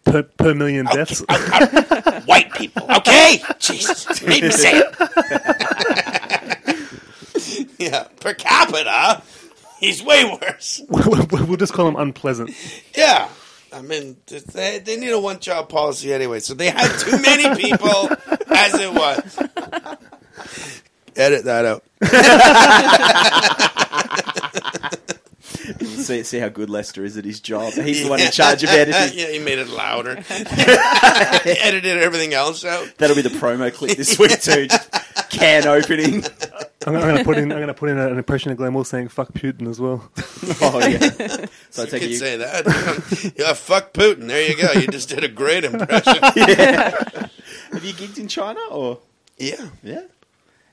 per, 0.06 0.24
per 0.24 0.54
million 0.54 0.86
deaths? 0.86 1.20
White 2.26 2.54
people. 2.54 2.84
Okay. 2.98 3.42
Jesus. 3.60 4.22
Need 4.26 4.44
me 4.44 4.52
say 4.52 4.84
it. 4.86 4.96
yeah. 7.80 8.08
Per 8.20 8.34
capita, 8.36 9.22
he's 9.80 10.04
way 10.04 10.24
worse. 10.26 10.82
we'll 10.90 11.58
just 11.58 11.74
call 11.74 11.88
him 11.88 11.96
unpleasant. 11.96 12.52
Yeah. 12.96 13.28
I 13.72 13.82
mean, 13.82 14.18
they, 14.28 14.78
they 14.80 14.98
need 14.98 15.10
a 15.12 15.20
one 15.20 15.40
child 15.40 15.68
policy 15.70 16.14
anyway, 16.14 16.40
so 16.42 16.54
they 16.54 16.70
had 16.70 16.96
too 17.00 17.20
many 17.20 17.56
people 17.60 18.10
as 18.50 18.76
it 18.76 18.94
was. 18.94 19.40
Edit 21.16 21.46
that 21.46 21.66
out. 21.66 21.84
see, 25.82 26.24
see 26.24 26.40
how 26.40 26.50
good 26.50 26.70
Lester 26.70 27.04
is 27.06 27.18
at 27.18 27.26
his 27.26 27.40
job. 27.40 27.74
He's 27.74 28.04
the 28.04 28.10
one 28.10 28.20
in 28.20 28.32
charge 28.32 28.64
of 28.64 28.70
editing. 28.70 29.18
yeah, 29.20 29.28
he 29.32 29.40
made 29.40 29.60
it 29.60 29.70
louder. 29.70 30.12
Edited 30.30 31.98
everything 32.02 32.34
else 32.34 32.66
out. 32.66 32.88
That'll 32.98 33.16
be 33.16 33.22
the 33.22 33.30
promo 33.30 33.74
clip 33.74 33.98
this 33.98 34.18
week 34.20 34.40
too. 34.42 34.68
Just 34.68 35.30
can 35.30 35.66
opening. 35.68 36.24
I'm, 36.86 36.96
I'm 36.96 37.02
going 37.02 37.18
to 37.18 37.24
put 37.24 37.38
in. 37.38 37.52
I'm 37.52 37.58
going 37.60 37.68
to 37.68 37.74
put 37.74 37.90
in 37.90 37.98
an 37.98 38.18
impression 38.18 38.52
of 38.52 38.58
Glenn 38.58 38.74
Wool 38.74 38.84
saying 38.84 39.08
"fuck 39.08 39.32
Putin" 39.34 39.68
as 39.70 39.80
well. 39.80 40.10
Oh 40.62 40.80
yeah. 40.86 41.00
So 41.70 41.84
I 41.84 41.86
You 41.86 41.92
take 41.92 42.02
could 42.02 42.12
you. 42.12 42.18
say 42.18 42.38
that. 42.38 43.34
yeah, 43.38 43.54
fuck 43.54 43.94
Putin. 43.94 44.28
There 44.28 44.48
you 44.50 44.58
go. 44.58 44.72
You 44.80 44.88
just 44.88 45.10
did 45.10 45.24
a 45.24 45.30
great 45.30 45.64
impression. 45.64 46.18
Have 46.22 47.84
you 47.84 47.94
gigged 47.94 48.20
in 48.20 48.28
China 48.28 48.60
or 48.70 49.00
Yeah. 49.38 49.68
yeah? 49.82 50.02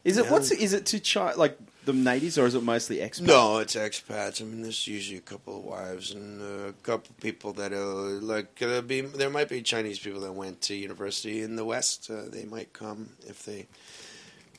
Is 0.05 0.17
it 0.17 0.31
what's 0.31 0.51
is 0.51 0.73
it 0.73 0.87
to 0.87 1.01
China 1.01 1.37
like 1.37 1.59
the 1.85 1.93
natives, 1.93 2.39
or 2.39 2.47
is 2.47 2.55
it 2.55 2.63
mostly 2.63 2.99
expats? 2.99 3.21
No, 3.21 3.59
it's 3.59 3.77
expats. 3.77 4.41
I 4.41 4.45
mean, 4.45 4.63
there's 4.63 4.87
usually 4.87 5.19
a 5.19 5.23
couple 5.23 5.59
of 5.59 5.65
wives 5.65 6.13
and 6.13 6.41
uh, 6.41 6.69
a 6.69 6.73
couple 6.83 7.11
of 7.11 7.21
people 7.21 7.53
that 7.55 7.73
are 7.73 8.21
like 8.21 8.63
uh, 8.63 8.81
be. 8.81 9.03
There 9.03 9.31
might 9.31 9.49
be 9.49 9.61
Chinese 9.63 9.99
people 9.99 10.21
that 10.21 10.33
went 10.33 10.63
to 10.63 10.75
university 10.75 11.43
in 11.43 11.57
the 11.57 11.65
West. 11.65 12.11
Uh, 12.11 12.23
they 12.29 12.45
might 12.45 12.73
come 12.73 13.11
if 13.27 13.45
they. 13.45 13.67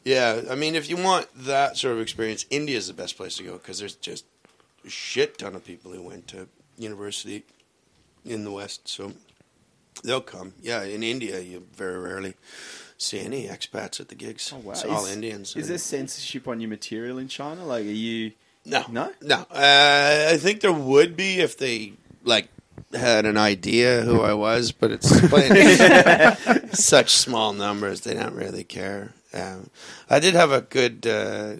Yeah, 0.03 0.41
I 0.49 0.55
mean, 0.55 0.75
if 0.75 0.89
you 0.89 0.97
want 0.97 1.27
that 1.35 1.77
sort 1.77 1.93
of 1.93 2.01
experience, 2.01 2.45
India 2.49 2.77
is 2.77 2.87
the 2.87 2.93
best 2.93 3.17
place 3.17 3.37
to 3.37 3.43
go 3.43 3.53
because 3.53 3.79
there's 3.79 3.95
just 3.95 4.25
a 4.85 4.89
shit 4.89 5.37
ton 5.37 5.55
of 5.55 5.63
people 5.63 5.91
who 5.91 6.01
went 6.01 6.27
to 6.29 6.47
university 6.77 7.43
in 8.25 8.43
the 8.43 8.51
West. 8.51 8.87
So 8.87 9.13
they'll 10.03 10.21
come. 10.21 10.53
Yeah, 10.61 10.83
in 10.83 11.03
India, 11.03 11.39
you 11.39 11.65
very 11.75 11.99
rarely 11.99 12.35
see 13.01 13.19
any 13.19 13.47
expats 13.47 13.99
at 13.99 14.07
the 14.09 14.15
gigs. 14.15 14.51
Oh, 14.53 14.59
wow. 14.59 14.71
It's 14.71 14.83
all 14.85 15.05
Is- 15.05 15.13
Indians. 15.15 15.55
Is 15.55 15.67
there 15.67 15.77
censorship 15.77 16.47
on 16.47 16.59
your 16.61 16.69
material 16.69 17.17
in 17.17 17.27
China? 17.27 17.65
Like, 17.65 17.85
are 17.85 17.89
you? 17.89 18.31
No, 18.65 18.85
No? 18.89 19.11
no. 19.21 19.37
Uh, 19.51 20.27
I 20.31 20.37
think 20.37 20.61
there 20.61 20.71
would 20.71 21.17
be 21.17 21.39
if 21.39 21.57
they 21.57 21.93
like 22.23 22.47
had 22.93 23.25
an 23.25 23.37
idea 23.37 24.01
who 24.01 24.21
I 24.21 24.33
was, 24.33 24.71
but 24.71 24.91
it's 24.91 25.09
playing 25.29 25.55
such 26.73 27.09
small 27.11 27.53
numbers 27.53 28.01
they 28.01 28.13
don't 28.13 28.35
really 28.35 28.63
care. 28.63 29.13
Um, 29.33 29.69
I 30.09 30.19
did 30.19 30.35
have 30.35 30.51
a 30.51 30.61
good. 30.61 31.07
Uh, 31.07 31.55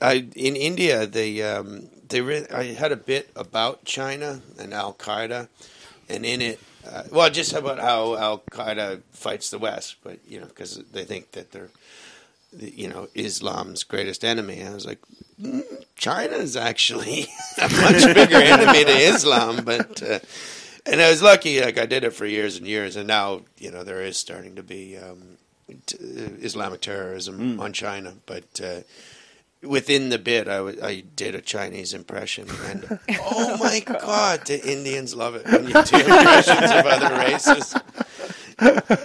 I 0.00 0.26
in 0.36 0.54
India 0.56 1.06
they 1.06 1.42
um, 1.42 1.88
they 2.08 2.20
re- 2.20 2.46
I 2.52 2.64
had 2.74 2.92
a 2.92 2.96
bit 2.96 3.30
about 3.34 3.84
China 3.84 4.40
and 4.58 4.72
Al 4.72 4.92
Qaeda, 4.94 5.48
and 6.08 6.24
in 6.24 6.40
it. 6.40 6.60
Uh, 6.86 7.04
well, 7.10 7.30
just 7.30 7.52
about 7.52 7.78
how 7.78 8.16
Al 8.16 8.38
Qaeda 8.50 9.02
fights 9.12 9.50
the 9.50 9.58
West, 9.58 9.96
but 10.02 10.18
you 10.28 10.40
know, 10.40 10.46
because 10.46 10.76
they 10.92 11.04
think 11.04 11.32
that 11.32 11.52
they're, 11.52 11.70
you 12.58 12.88
know, 12.88 13.08
Islam's 13.14 13.84
greatest 13.84 14.24
enemy. 14.24 14.62
I 14.62 14.74
was 14.74 14.86
like, 14.86 15.00
"Mm, 15.40 15.64
China's 15.96 16.56
actually 16.56 17.26
a 17.58 17.68
much 17.68 18.04
bigger 18.14 18.36
enemy 18.36 18.84
to 18.84 18.90
Islam, 18.96 19.64
but 19.64 20.02
uh, 20.02 20.18
and 20.86 21.00
I 21.00 21.10
was 21.10 21.22
lucky. 21.22 21.60
Like 21.60 21.78
I 21.78 21.86
did 21.86 22.04
it 22.04 22.12
for 22.12 22.26
years 22.26 22.56
and 22.56 22.66
years, 22.66 22.96
and 22.96 23.08
now 23.08 23.42
you 23.58 23.70
know 23.70 23.82
there 23.82 24.02
is 24.02 24.16
starting 24.16 24.56
to 24.56 24.62
be 24.62 24.96
um, 24.98 25.38
t- 25.86 25.96
Islamic 25.98 26.80
terrorism 26.80 27.60
on 27.60 27.72
China, 27.72 28.14
but. 28.26 28.60
Uh, 28.62 28.80
Within 29.64 30.10
the 30.10 30.18
bit, 30.18 30.46
I 30.48 30.58
I 30.82 31.04
did 31.16 31.34
a 31.34 31.40
Chinese 31.40 31.92
impression, 31.94 32.48
and 32.66 32.98
oh 33.20 33.56
my 33.58 33.80
god, 33.80 34.46
the 34.46 34.60
Indians 34.64 35.14
love 35.14 35.34
it 35.34 35.46
when 35.46 35.64
you 35.66 35.72
do 35.72 35.96
impressions 35.96 36.70
of 36.70 36.86
other 36.86 37.14
races. 37.16 37.74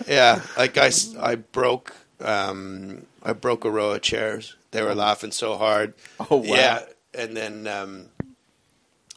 Yeah, 0.07 0.41
like 0.57 0.77
I, 0.77 0.87
s- 0.87 1.15
I 1.19 1.35
broke 1.35 1.93
um, 2.21 3.05
I 3.23 3.33
broke 3.33 3.65
a 3.65 3.71
row 3.71 3.91
of 3.91 4.01
chairs. 4.01 4.55
They 4.71 4.83
were 4.83 4.93
laughing 4.95 5.31
so 5.31 5.57
hard. 5.57 5.93
Oh, 6.29 6.37
wow. 6.37 6.43
Yeah, 6.43 6.81
and 7.13 7.35
then 7.35 7.65
um, 7.67 8.05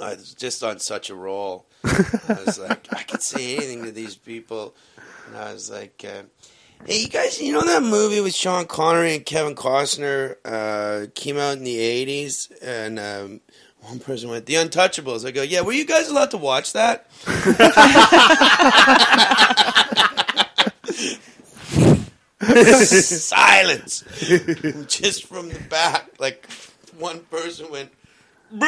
I 0.00 0.14
was 0.14 0.34
just 0.34 0.62
on 0.64 0.78
such 0.78 1.10
a 1.10 1.14
roll. 1.14 1.66
I 1.84 2.38
was 2.46 2.58
like, 2.58 2.86
I 2.92 3.02
could 3.02 3.22
say 3.22 3.56
anything 3.56 3.84
to 3.84 3.90
these 3.92 4.14
people, 4.16 4.74
and 5.26 5.36
I 5.36 5.52
was 5.52 5.70
like, 5.70 6.04
uh, 6.08 6.22
"Hey, 6.86 7.02
you 7.02 7.08
guys, 7.08 7.40
you 7.40 7.52
know 7.52 7.62
that 7.62 7.82
movie 7.82 8.20
with 8.20 8.34
Sean 8.34 8.66
Connery 8.66 9.14
and 9.14 9.24
Kevin 9.24 9.54
Costner 9.54 10.36
uh, 10.44 11.06
came 11.14 11.38
out 11.38 11.56
in 11.56 11.64
the 11.64 11.78
'80s?" 11.78 12.50
And 12.62 12.98
um, 12.98 13.40
one 13.80 13.98
person 14.00 14.28
went, 14.30 14.46
"The 14.46 14.54
Untouchables." 14.54 15.24
I 15.26 15.30
go, 15.30 15.42
"Yeah, 15.42 15.60
were 15.62 15.72
you 15.72 15.86
guys 15.86 16.08
allowed 16.08 16.30
to 16.32 16.38
watch 16.38 16.72
that?" 16.72 17.06
Silence. 22.42 24.02
Just 24.88 25.26
from 25.26 25.48
the 25.48 25.60
back, 25.70 26.10
like 26.18 26.46
one 26.98 27.20
person 27.20 27.70
went, 27.70 27.90
"Boo!" 28.50 28.66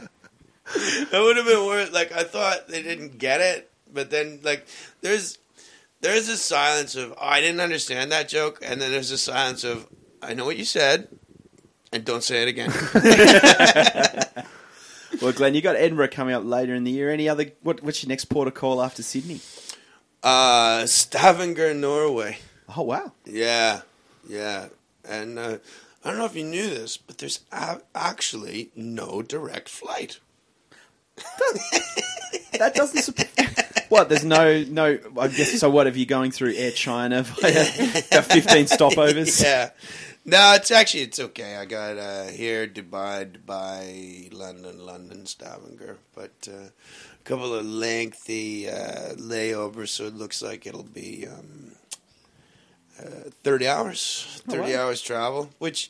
That 1.11 1.21
would 1.21 1.37
have 1.37 1.45
been 1.45 1.65
worth. 1.65 1.91
Like 1.91 2.11
I 2.11 2.23
thought 2.23 2.67
they 2.67 2.81
didn't 2.81 3.17
get 3.17 3.41
it, 3.41 3.69
but 3.93 4.09
then 4.09 4.39
like 4.43 4.65
there's 5.01 5.37
there's 6.01 6.29
a 6.29 6.37
silence 6.37 6.95
of 6.95 7.11
oh, 7.13 7.17
I 7.19 7.41
didn't 7.41 7.59
understand 7.59 8.11
that 8.11 8.29
joke, 8.29 8.59
and 8.63 8.81
then 8.81 8.91
there's 8.91 9.11
a 9.11 9.17
silence 9.17 9.63
of 9.63 9.87
I 10.21 10.33
know 10.33 10.45
what 10.45 10.57
you 10.57 10.65
said, 10.65 11.07
and 11.91 12.05
don't 12.05 12.23
say 12.23 12.43
it 12.43 12.47
again. 12.47 12.71
Well, 15.21 15.33
Glenn, 15.33 15.53
you 15.53 15.61
got 15.61 15.75
Edinburgh 15.75 16.07
coming 16.07 16.33
up 16.33 16.45
later 16.45 16.73
in 16.73 16.85
the 16.85 16.89
year. 16.89 17.11
Any 17.11 17.27
other? 17.27 17.47
What, 17.61 17.83
what's 17.83 18.01
your 18.01 18.07
next 18.07 18.25
port 18.25 18.47
of 18.47 18.53
call 18.53 18.81
after 18.81 19.03
Sydney? 19.03 19.41
uh, 20.23 20.85
Stavanger, 20.85 21.73
Norway. 21.73 22.37
Oh 22.75 22.83
wow, 22.83 23.11
Yeah, 23.25 23.81
yeah, 24.27 24.67
and 25.07 25.37
uh, 25.37 25.57
I 26.03 26.09
don't 26.09 26.17
know 26.17 26.25
if 26.25 26.35
you 26.35 26.45
knew 26.45 26.69
this, 26.69 26.95
but 26.95 27.17
there's 27.17 27.41
a- 27.51 27.81
actually 27.93 28.71
no 28.73 29.21
direct 29.21 29.67
flight. 29.67 30.19
that 32.53 32.73
doesn't. 32.75 33.01
Sup- 33.01 33.89
what? 33.89 34.09
There's 34.09 34.23
no 34.25 34.63
no. 34.63 34.97
I 35.19 35.27
guess 35.27 35.59
so. 35.59 35.69
What 35.69 35.85
have 35.85 35.97
you 35.97 36.05
going 36.05 36.31
through 36.31 36.53
Air 36.55 36.71
China 36.71 37.23
via 37.41 37.61
about 38.11 38.25
15 38.25 38.65
stopovers? 38.65 39.41
yeah. 39.41 39.71
No, 40.23 40.53
it's 40.53 40.69
actually 40.69 41.01
it's 41.03 41.19
okay. 41.19 41.55
I 41.55 41.65
got 41.65 41.97
uh, 41.97 42.25
here 42.27 42.67
Dubai, 42.67 43.25
Dubai, 43.31 44.31
London, 44.31 44.85
London, 44.85 45.25
Stavanger, 45.25 45.97
but 46.13 46.31
uh, 46.47 46.67
a 46.67 47.23
couple 47.23 47.55
of 47.55 47.65
lengthy 47.65 48.69
uh, 48.69 49.15
layovers, 49.15 49.89
so 49.89 50.05
it 50.05 50.15
looks 50.15 50.43
like 50.43 50.67
it'll 50.67 50.83
be 50.83 51.25
um, 51.27 51.71
uh, 52.99 53.29
thirty 53.43 53.67
hours, 53.67 54.41
Oh, 54.47 54.51
thirty 54.51 54.73
wow. 54.75 54.83
hours 54.85 55.01
travel, 55.01 55.49
which 55.57 55.89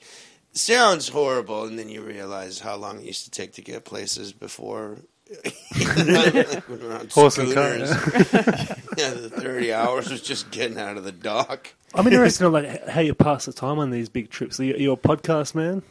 sounds 0.53 1.09
horrible, 1.09 1.65
and 1.65 1.77
then 1.77 1.89
you 1.89 2.01
realize 2.01 2.59
how 2.61 2.77
long 2.77 2.99
it 2.99 3.05
used 3.05 3.25
to 3.25 3.31
take 3.31 3.51
to 3.55 3.61
get 3.61 3.83
places 3.83 4.31
before. 4.31 4.99
When 5.31 6.79
we 6.79 6.85
were 6.87 6.93
on 6.97 7.07
Horse 7.09 7.37
and 7.37 7.53
cart, 7.53 7.87
schooners. 7.87 7.89
yeah, 8.97 9.09
the 9.11 9.29
thirty 9.33 9.71
hours 9.73 10.09
was 10.09 10.21
just 10.21 10.51
getting 10.51 10.77
out 10.77 10.97
of 10.97 11.03
the 11.03 11.11
dock. 11.11 11.73
I'm 11.93 12.07
interested 12.07 12.45
in 12.45 12.51
like 12.51 12.87
how 12.87 13.01
you 13.01 13.13
pass 13.13 13.45
the 13.45 13.53
time 13.53 13.79
on 13.79 13.89
these 13.91 14.09
big 14.09 14.29
trips. 14.29 14.59
Are 14.59 14.63
you, 14.65 14.73
are 14.75 14.77
you 14.77 14.91
a 14.91 14.97
podcast 14.97 15.55
man? 15.55 15.83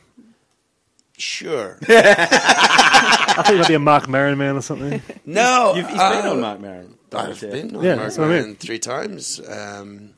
Sure. 1.17 1.79
I 1.89 3.43
think 3.47 3.49
you 3.51 3.59
might 3.59 3.69
be 3.69 3.75
a 3.75 3.79
Marc 3.79 4.09
Maron 4.09 4.39
man 4.39 4.57
or 4.57 4.63
something. 4.63 5.03
No, 5.27 5.75
You've, 5.77 5.87
he's 5.87 5.99
been 5.99 6.27
uh, 6.27 6.31
on 6.31 6.41
Marc 6.41 6.61
Maron. 6.61 6.95
I've 7.13 7.41
been 7.41 7.77
on 7.77 7.83
Yeah, 7.85 7.97
Marc 7.97 8.07
that's 8.07 8.19
what 8.19 8.25
I 8.25 8.29
mean. 8.29 8.41
Maron 8.43 8.57
three 8.57 8.79
times. 8.79 9.41
Um, 9.47 10.15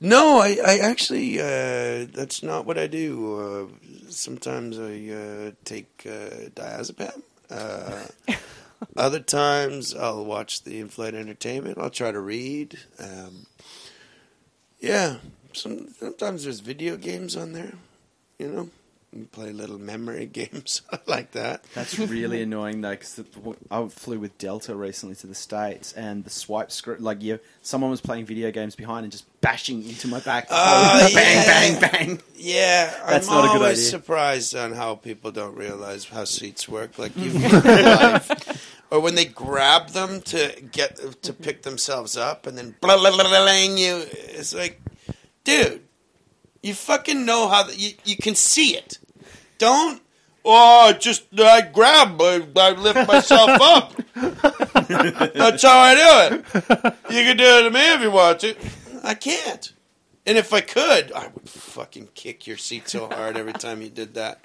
no, 0.00 0.38
I, 0.38 0.58
I 0.64 0.78
actually 0.78 1.40
uh, 1.40 2.06
that's 2.12 2.42
not 2.42 2.64
what 2.66 2.78
I 2.78 2.86
do. 2.86 3.70
Uh, 3.70 3.88
sometimes 4.08 4.78
I 4.78 5.08
uh, 5.10 5.50
take 5.64 6.02
uh, 6.06 6.50
diazepam. 6.54 7.22
Uh, 7.52 8.06
other 8.96 9.20
times 9.20 9.94
I'll 9.94 10.24
watch 10.24 10.62
the 10.62 10.80
in-flight 10.80 11.14
entertainment. 11.14 11.78
I'll 11.78 11.90
try 11.90 12.10
to 12.10 12.20
read. 12.20 12.78
Um, 12.98 13.46
yeah, 14.80 15.16
some, 15.52 15.88
sometimes 15.98 16.44
there's 16.44 16.60
video 16.60 16.96
games 16.96 17.36
on 17.36 17.52
there. 17.52 17.74
You 18.38 18.48
know, 18.48 18.70
you 19.12 19.26
play 19.26 19.52
little 19.52 19.78
memory 19.78 20.26
games 20.32 20.82
like 21.06 21.32
that. 21.32 21.64
That's 21.74 21.98
really 21.98 22.42
annoying 22.42 22.80
though, 22.80 22.90
because 22.92 23.20
I 23.70 23.86
flew 23.88 24.18
with 24.18 24.36
Delta 24.38 24.74
recently 24.74 25.14
to 25.16 25.26
the 25.26 25.34
states, 25.34 25.92
and 25.92 26.24
the 26.24 26.30
swipe 26.30 26.70
screen, 26.72 27.02
like 27.02 27.22
you, 27.22 27.38
someone 27.62 27.90
was 27.90 28.00
playing 28.00 28.26
video 28.26 28.50
games 28.50 28.74
behind 28.74 29.04
and 29.04 29.12
just 29.12 29.24
bashing 29.40 29.84
into 29.86 30.08
my 30.08 30.20
back. 30.20 30.46
Oh, 30.50 31.10
bang, 31.12 31.36
yeah. 31.36 31.44
bang, 31.46 31.90
bang. 31.92 32.22
Yeah, 32.36 32.92
That's 33.06 33.28
I'm 33.28 33.34
not 33.34 33.44
a 33.44 33.48
good 33.48 33.62
always 33.62 33.78
idea. 33.78 33.90
surprised 33.90 34.56
on 34.56 34.72
how 34.72 34.94
people 34.94 35.30
don't 35.30 35.54
realize 35.54 36.06
how 36.06 36.24
seats 36.24 36.68
work. 36.68 36.98
Like 36.98 37.16
you've 37.16 37.34
lived 37.34 37.64
your 37.64 37.82
life, 37.82 38.76
or 38.90 39.00
when 39.00 39.14
they 39.14 39.24
grab 39.26 39.88
them 39.90 40.20
to 40.22 40.54
get 40.72 41.22
to 41.22 41.32
pick 41.32 41.62
themselves 41.62 42.16
up, 42.16 42.46
and 42.46 42.56
then 42.56 42.74
blah 42.80 42.96
blah 42.96 43.10
blah, 43.10 43.22
blah, 43.28 43.44
blah, 43.44 43.52
you. 43.60 44.04
It's 44.10 44.54
like, 44.54 44.80
dude, 45.44 45.82
you 46.62 46.74
fucking 46.74 47.24
know 47.24 47.48
how 47.48 47.64
the, 47.64 47.74
you 47.76 47.92
you 48.04 48.16
can 48.16 48.34
see 48.34 48.76
it. 48.76 48.98
Don't. 49.58 50.00
Oh, 50.44 50.92
just 50.98 51.26
I 51.38 51.60
grab, 51.60 52.20
I, 52.20 52.46
I 52.56 52.70
lift 52.72 53.06
myself 53.06 53.50
up. 53.60 53.94
That's 54.14 55.62
how 55.62 55.78
I 55.78 55.94
do 55.94 56.36
it. 56.36 56.94
You 57.10 57.22
can 57.22 57.36
do 57.36 57.44
it 57.44 57.62
to 57.62 57.70
me 57.70 57.94
if 57.94 58.00
you 58.00 58.10
want 58.10 58.40
to. 58.40 58.56
I 59.04 59.14
can't. 59.14 59.72
And 60.26 60.38
if 60.38 60.52
I 60.52 60.60
could, 60.60 61.12
I 61.12 61.28
would 61.28 61.48
fucking 61.48 62.10
kick 62.14 62.46
your 62.46 62.56
seat 62.56 62.88
so 62.88 63.08
hard 63.08 63.36
every 63.36 63.52
time 63.52 63.82
you 63.82 63.88
did 63.88 64.14
that. 64.14 64.44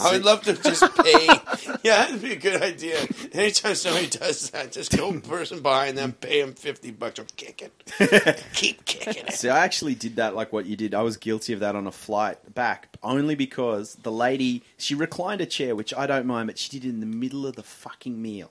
I 0.00 0.12
would 0.12 0.24
love 0.24 0.42
to 0.42 0.54
just 0.54 0.82
pay. 0.96 1.26
yeah, 1.82 2.02
that'd 2.02 2.22
be 2.22 2.32
a 2.32 2.36
good 2.36 2.62
idea. 2.62 2.98
Anytime 3.32 3.74
somebody 3.74 4.08
does 4.08 4.50
that, 4.50 4.72
just 4.72 4.96
go 4.96 5.12
person 5.20 5.60
behind 5.60 5.98
them, 5.98 6.12
pay 6.12 6.40
them 6.40 6.54
fifty 6.54 6.90
bucks, 6.90 7.18
or 7.18 7.26
kick 7.36 7.62
it. 7.62 8.44
Keep 8.54 8.84
kicking 8.84 9.26
it. 9.26 9.34
See, 9.34 9.48
I 9.48 9.60
actually 9.64 9.94
did 9.94 10.16
that 10.16 10.34
like 10.34 10.52
what 10.52 10.66
you 10.66 10.76
did. 10.76 10.94
I 10.94 11.02
was 11.02 11.16
guilty 11.16 11.52
of 11.52 11.60
that 11.60 11.74
on 11.76 11.86
a 11.86 11.92
flight 11.92 12.54
back, 12.54 12.96
only 13.02 13.34
because 13.34 13.94
the 13.96 14.12
lady 14.12 14.62
she 14.76 14.94
reclined 14.94 15.40
a 15.40 15.46
chair, 15.46 15.74
which 15.74 15.92
I 15.94 16.06
don't 16.06 16.26
mind, 16.26 16.48
but 16.48 16.58
she 16.58 16.70
did 16.70 16.84
it 16.84 16.90
in 16.90 17.00
the 17.00 17.06
middle 17.06 17.46
of 17.46 17.56
the 17.56 17.62
fucking 17.62 18.20
meal. 18.20 18.50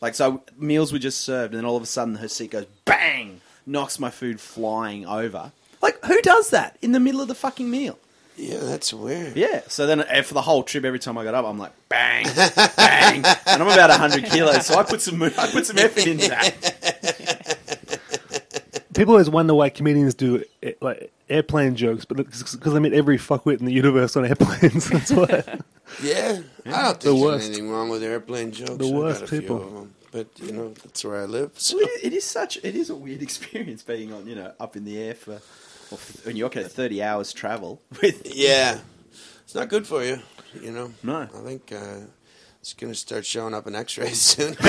Like 0.00 0.14
so, 0.14 0.42
meals 0.56 0.92
were 0.92 0.98
just 0.98 1.20
served, 1.20 1.54
and 1.54 1.62
then 1.62 1.68
all 1.68 1.76
of 1.76 1.82
a 1.82 1.86
sudden 1.86 2.16
her 2.16 2.28
seat 2.28 2.52
goes 2.52 2.66
bang, 2.84 3.40
knocks 3.66 3.98
my 3.98 4.10
food 4.10 4.40
flying 4.40 5.06
over. 5.06 5.52
Like, 5.80 6.04
who 6.04 6.20
does 6.22 6.50
that 6.50 6.76
in 6.82 6.92
the 6.92 7.00
middle 7.00 7.20
of 7.20 7.28
the 7.28 7.34
fucking 7.34 7.70
meal? 7.70 7.98
Yeah, 8.40 8.58
that's 8.60 8.94
weird. 8.94 9.36
Yeah. 9.36 9.62
So 9.66 9.86
then, 9.86 10.00
uh, 10.02 10.22
for 10.22 10.34
the 10.34 10.42
whole 10.42 10.62
trip, 10.62 10.84
every 10.84 11.00
time 11.00 11.18
I 11.18 11.24
got 11.24 11.34
up, 11.34 11.44
I'm 11.44 11.58
like, 11.58 11.72
bang, 11.88 12.24
bang, 12.76 13.16
and 13.46 13.62
I'm 13.62 13.68
about 13.68 13.90
hundred 13.90 14.26
kilos. 14.26 14.64
So 14.66 14.78
I 14.78 14.84
put 14.84 15.00
some, 15.00 15.20
I 15.22 15.28
put 15.50 15.66
some 15.66 15.76
effort 15.78 16.06
into 16.06 16.28
that. 16.28 17.58
People 18.94 19.14
always 19.14 19.30
wonder 19.30 19.54
why 19.54 19.68
comedians 19.70 20.14
do 20.14 20.42
eh, 20.62 20.72
like 20.80 21.12
airplane 21.28 21.76
jokes, 21.76 22.04
but 22.04 22.16
because 22.16 22.54
they 22.60 22.80
meet 22.80 22.92
every 22.92 23.16
fuckwit 23.18 23.60
in 23.60 23.66
the 23.66 23.72
universe 23.72 24.16
on 24.16 24.24
airplanes. 24.24 24.88
That's 24.90 25.10
why. 25.12 25.44
Yeah, 26.02 26.40
I 26.66 26.82
don't 26.82 27.00
The 27.00 27.00
think 27.00 27.00
there's 27.02 27.14
worst. 27.20 27.46
anything 27.46 27.70
wrong 27.70 27.88
with 27.90 28.02
airplane 28.02 28.50
jokes. 28.52 28.76
The 28.76 28.88
I 28.88 28.92
worst 28.92 29.20
got 29.20 29.24
a 29.24 29.30
few 29.30 29.40
people. 29.40 29.56
of 29.62 29.76
'em. 29.76 29.94
But 30.10 30.26
you 30.40 30.52
know, 30.52 30.70
that's 30.70 31.04
where 31.04 31.20
I 31.22 31.26
live. 31.26 31.52
So. 31.56 31.76
Well, 31.76 31.86
it- 31.86 32.06
it 32.06 32.12
is 32.12 32.24
such, 32.24 32.56
it 32.58 32.74
is 32.74 32.88
a 32.90 32.94
weird 32.96 33.22
experience 33.22 33.82
being 33.82 34.12
on, 34.12 34.26
you 34.26 34.34
know, 34.34 34.52
up 34.58 34.74
in 34.76 34.84
the 34.84 34.98
air 34.98 35.14
for, 35.14 35.40
well, 35.90 36.00
when 36.24 36.36
you're 36.36 36.46
okay, 36.46 36.64
thirty 36.64 37.02
hours 37.02 37.32
travel 37.32 37.80
with. 38.02 38.22
Yeah, 38.34 38.78
it's 39.44 39.54
not 39.54 39.68
good 39.68 39.86
for 39.86 40.04
you. 40.04 40.20
You 40.60 40.72
know. 40.72 40.92
No. 41.02 41.20
I 41.22 41.26
think 41.44 41.72
uh, 41.72 42.00
it's 42.60 42.72
going 42.74 42.92
to 42.92 42.98
start 42.98 43.24
showing 43.26 43.54
up 43.54 43.66
in 43.66 43.74
X-rays 43.74 44.20
soon. 44.22 44.56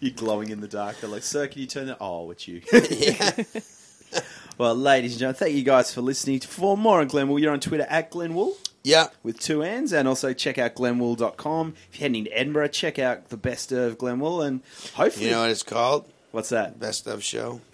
You're 0.00 0.12
glowing 0.14 0.50
in 0.50 0.60
the 0.60 0.68
dark. 0.68 1.00
They're 1.00 1.10
like, 1.10 1.22
sir, 1.22 1.46
can 1.46 1.60
you 1.60 1.66
turn 1.66 1.86
that? 1.86 1.98
Oh, 2.00 2.30
it's 2.30 2.46
you. 2.48 2.60
yeah. 2.72 3.30
well, 4.58 4.74
ladies 4.74 5.12
and 5.12 5.20
gentlemen, 5.20 5.38
thank 5.38 5.54
you 5.54 5.62
guys 5.62 5.92
for 5.92 6.00
listening. 6.00 6.40
For 6.40 6.76
more 6.76 7.00
on 7.00 7.08
Glenn 7.08 7.28
Wool, 7.28 7.38
you're 7.38 7.52
on 7.52 7.60
Twitter 7.60 7.86
at 7.88 8.10
Glenwool 8.10 8.54
Yeah. 8.84 9.06
with 9.22 9.38
two 9.40 9.62
N's, 9.62 9.92
and 9.92 10.06
also 10.08 10.32
check 10.32 10.58
out 10.58 10.74
glenwool.com. 10.74 11.74
If 11.92 12.00
you're 12.00 12.08
heading 12.08 12.24
to 12.24 12.30
Edinburgh, 12.30 12.68
check 12.68 12.98
out 12.98 13.28
the 13.28 13.36
best 13.36 13.72
of 13.72 13.98
Glenn 13.98 14.18
Wool, 14.20 14.42
and 14.42 14.60
hopefully, 14.94 15.26
You 15.26 15.32
know 15.32 15.40
what 15.42 15.50
it's 15.50 15.62
called? 15.62 16.08
What's 16.32 16.48
that? 16.50 16.78
Best 16.80 17.06
of 17.06 17.22
show. 17.22 17.60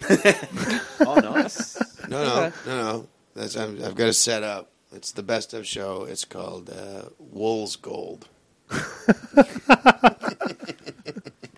Oh, 1.01 1.15
nice. 1.15 1.79
No, 2.09 2.23
no, 2.23 2.51
no, 2.65 2.81
no. 2.91 3.07
That's 3.33 3.55
I'm, 3.55 3.81
I've 3.83 3.95
got 3.95 4.07
to 4.07 4.13
set 4.13 4.43
up. 4.43 4.69
It's 4.91 5.13
the 5.13 5.23
best 5.23 5.53
of 5.53 5.65
show. 5.65 6.03
It's 6.03 6.25
called 6.25 6.69
uh, 6.69 7.03
Wool's 7.17 7.77
Gold. 7.77 8.27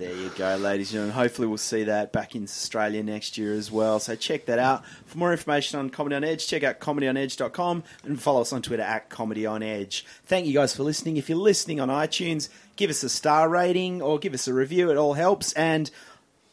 There 0.01 0.15
you 0.15 0.31
go, 0.35 0.55
ladies 0.55 0.87
and 0.87 0.93
gentlemen. 0.93 1.15
Hopefully, 1.15 1.47
we'll 1.47 1.59
see 1.59 1.83
that 1.83 2.11
back 2.11 2.35
in 2.35 2.41
Australia 2.45 3.03
next 3.03 3.37
year 3.37 3.53
as 3.53 3.71
well. 3.71 3.99
So, 3.99 4.15
check 4.15 4.47
that 4.47 4.57
out. 4.57 4.83
For 5.05 5.19
more 5.19 5.31
information 5.31 5.77
on 5.77 5.91
Comedy 5.91 6.15
on 6.15 6.23
Edge, 6.23 6.47
check 6.47 6.63
out 6.63 6.79
comedyonedge.com 6.79 7.83
and 8.05 8.19
follow 8.19 8.41
us 8.41 8.51
on 8.51 8.63
Twitter 8.63 8.81
at 8.81 9.11
Comedy 9.11 9.45
on 9.45 9.61
Edge. 9.61 10.03
Thank 10.25 10.47
you 10.47 10.53
guys 10.53 10.75
for 10.75 10.81
listening. 10.81 11.17
If 11.17 11.29
you're 11.29 11.37
listening 11.37 11.79
on 11.79 11.89
iTunes, 11.89 12.49
give 12.77 12.89
us 12.89 13.03
a 13.03 13.09
star 13.09 13.47
rating 13.47 14.01
or 14.01 14.17
give 14.17 14.33
us 14.33 14.47
a 14.47 14.55
review. 14.55 14.89
It 14.89 14.97
all 14.97 15.13
helps. 15.13 15.53
And 15.53 15.91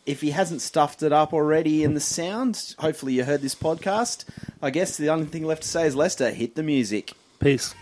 if 0.08 0.22
he 0.22 0.30
hasn't 0.30 0.62
stuffed 0.62 1.02
it 1.02 1.12
up 1.12 1.34
already 1.34 1.84
in 1.84 1.92
the 1.92 2.00
sound, 2.00 2.74
hopefully, 2.78 3.12
you 3.12 3.24
heard 3.24 3.42
this 3.42 3.54
podcast. 3.54 4.24
I 4.62 4.70
guess 4.70 4.96
the 4.96 5.10
only 5.10 5.26
thing 5.26 5.44
left 5.44 5.62
to 5.62 5.68
say 5.68 5.86
is 5.86 5.94
Lester, 5.94 6.30
hit 6.30 6.54
the 6.54 6.62
music. 6.62 7.12
Peace. 7.40 7.74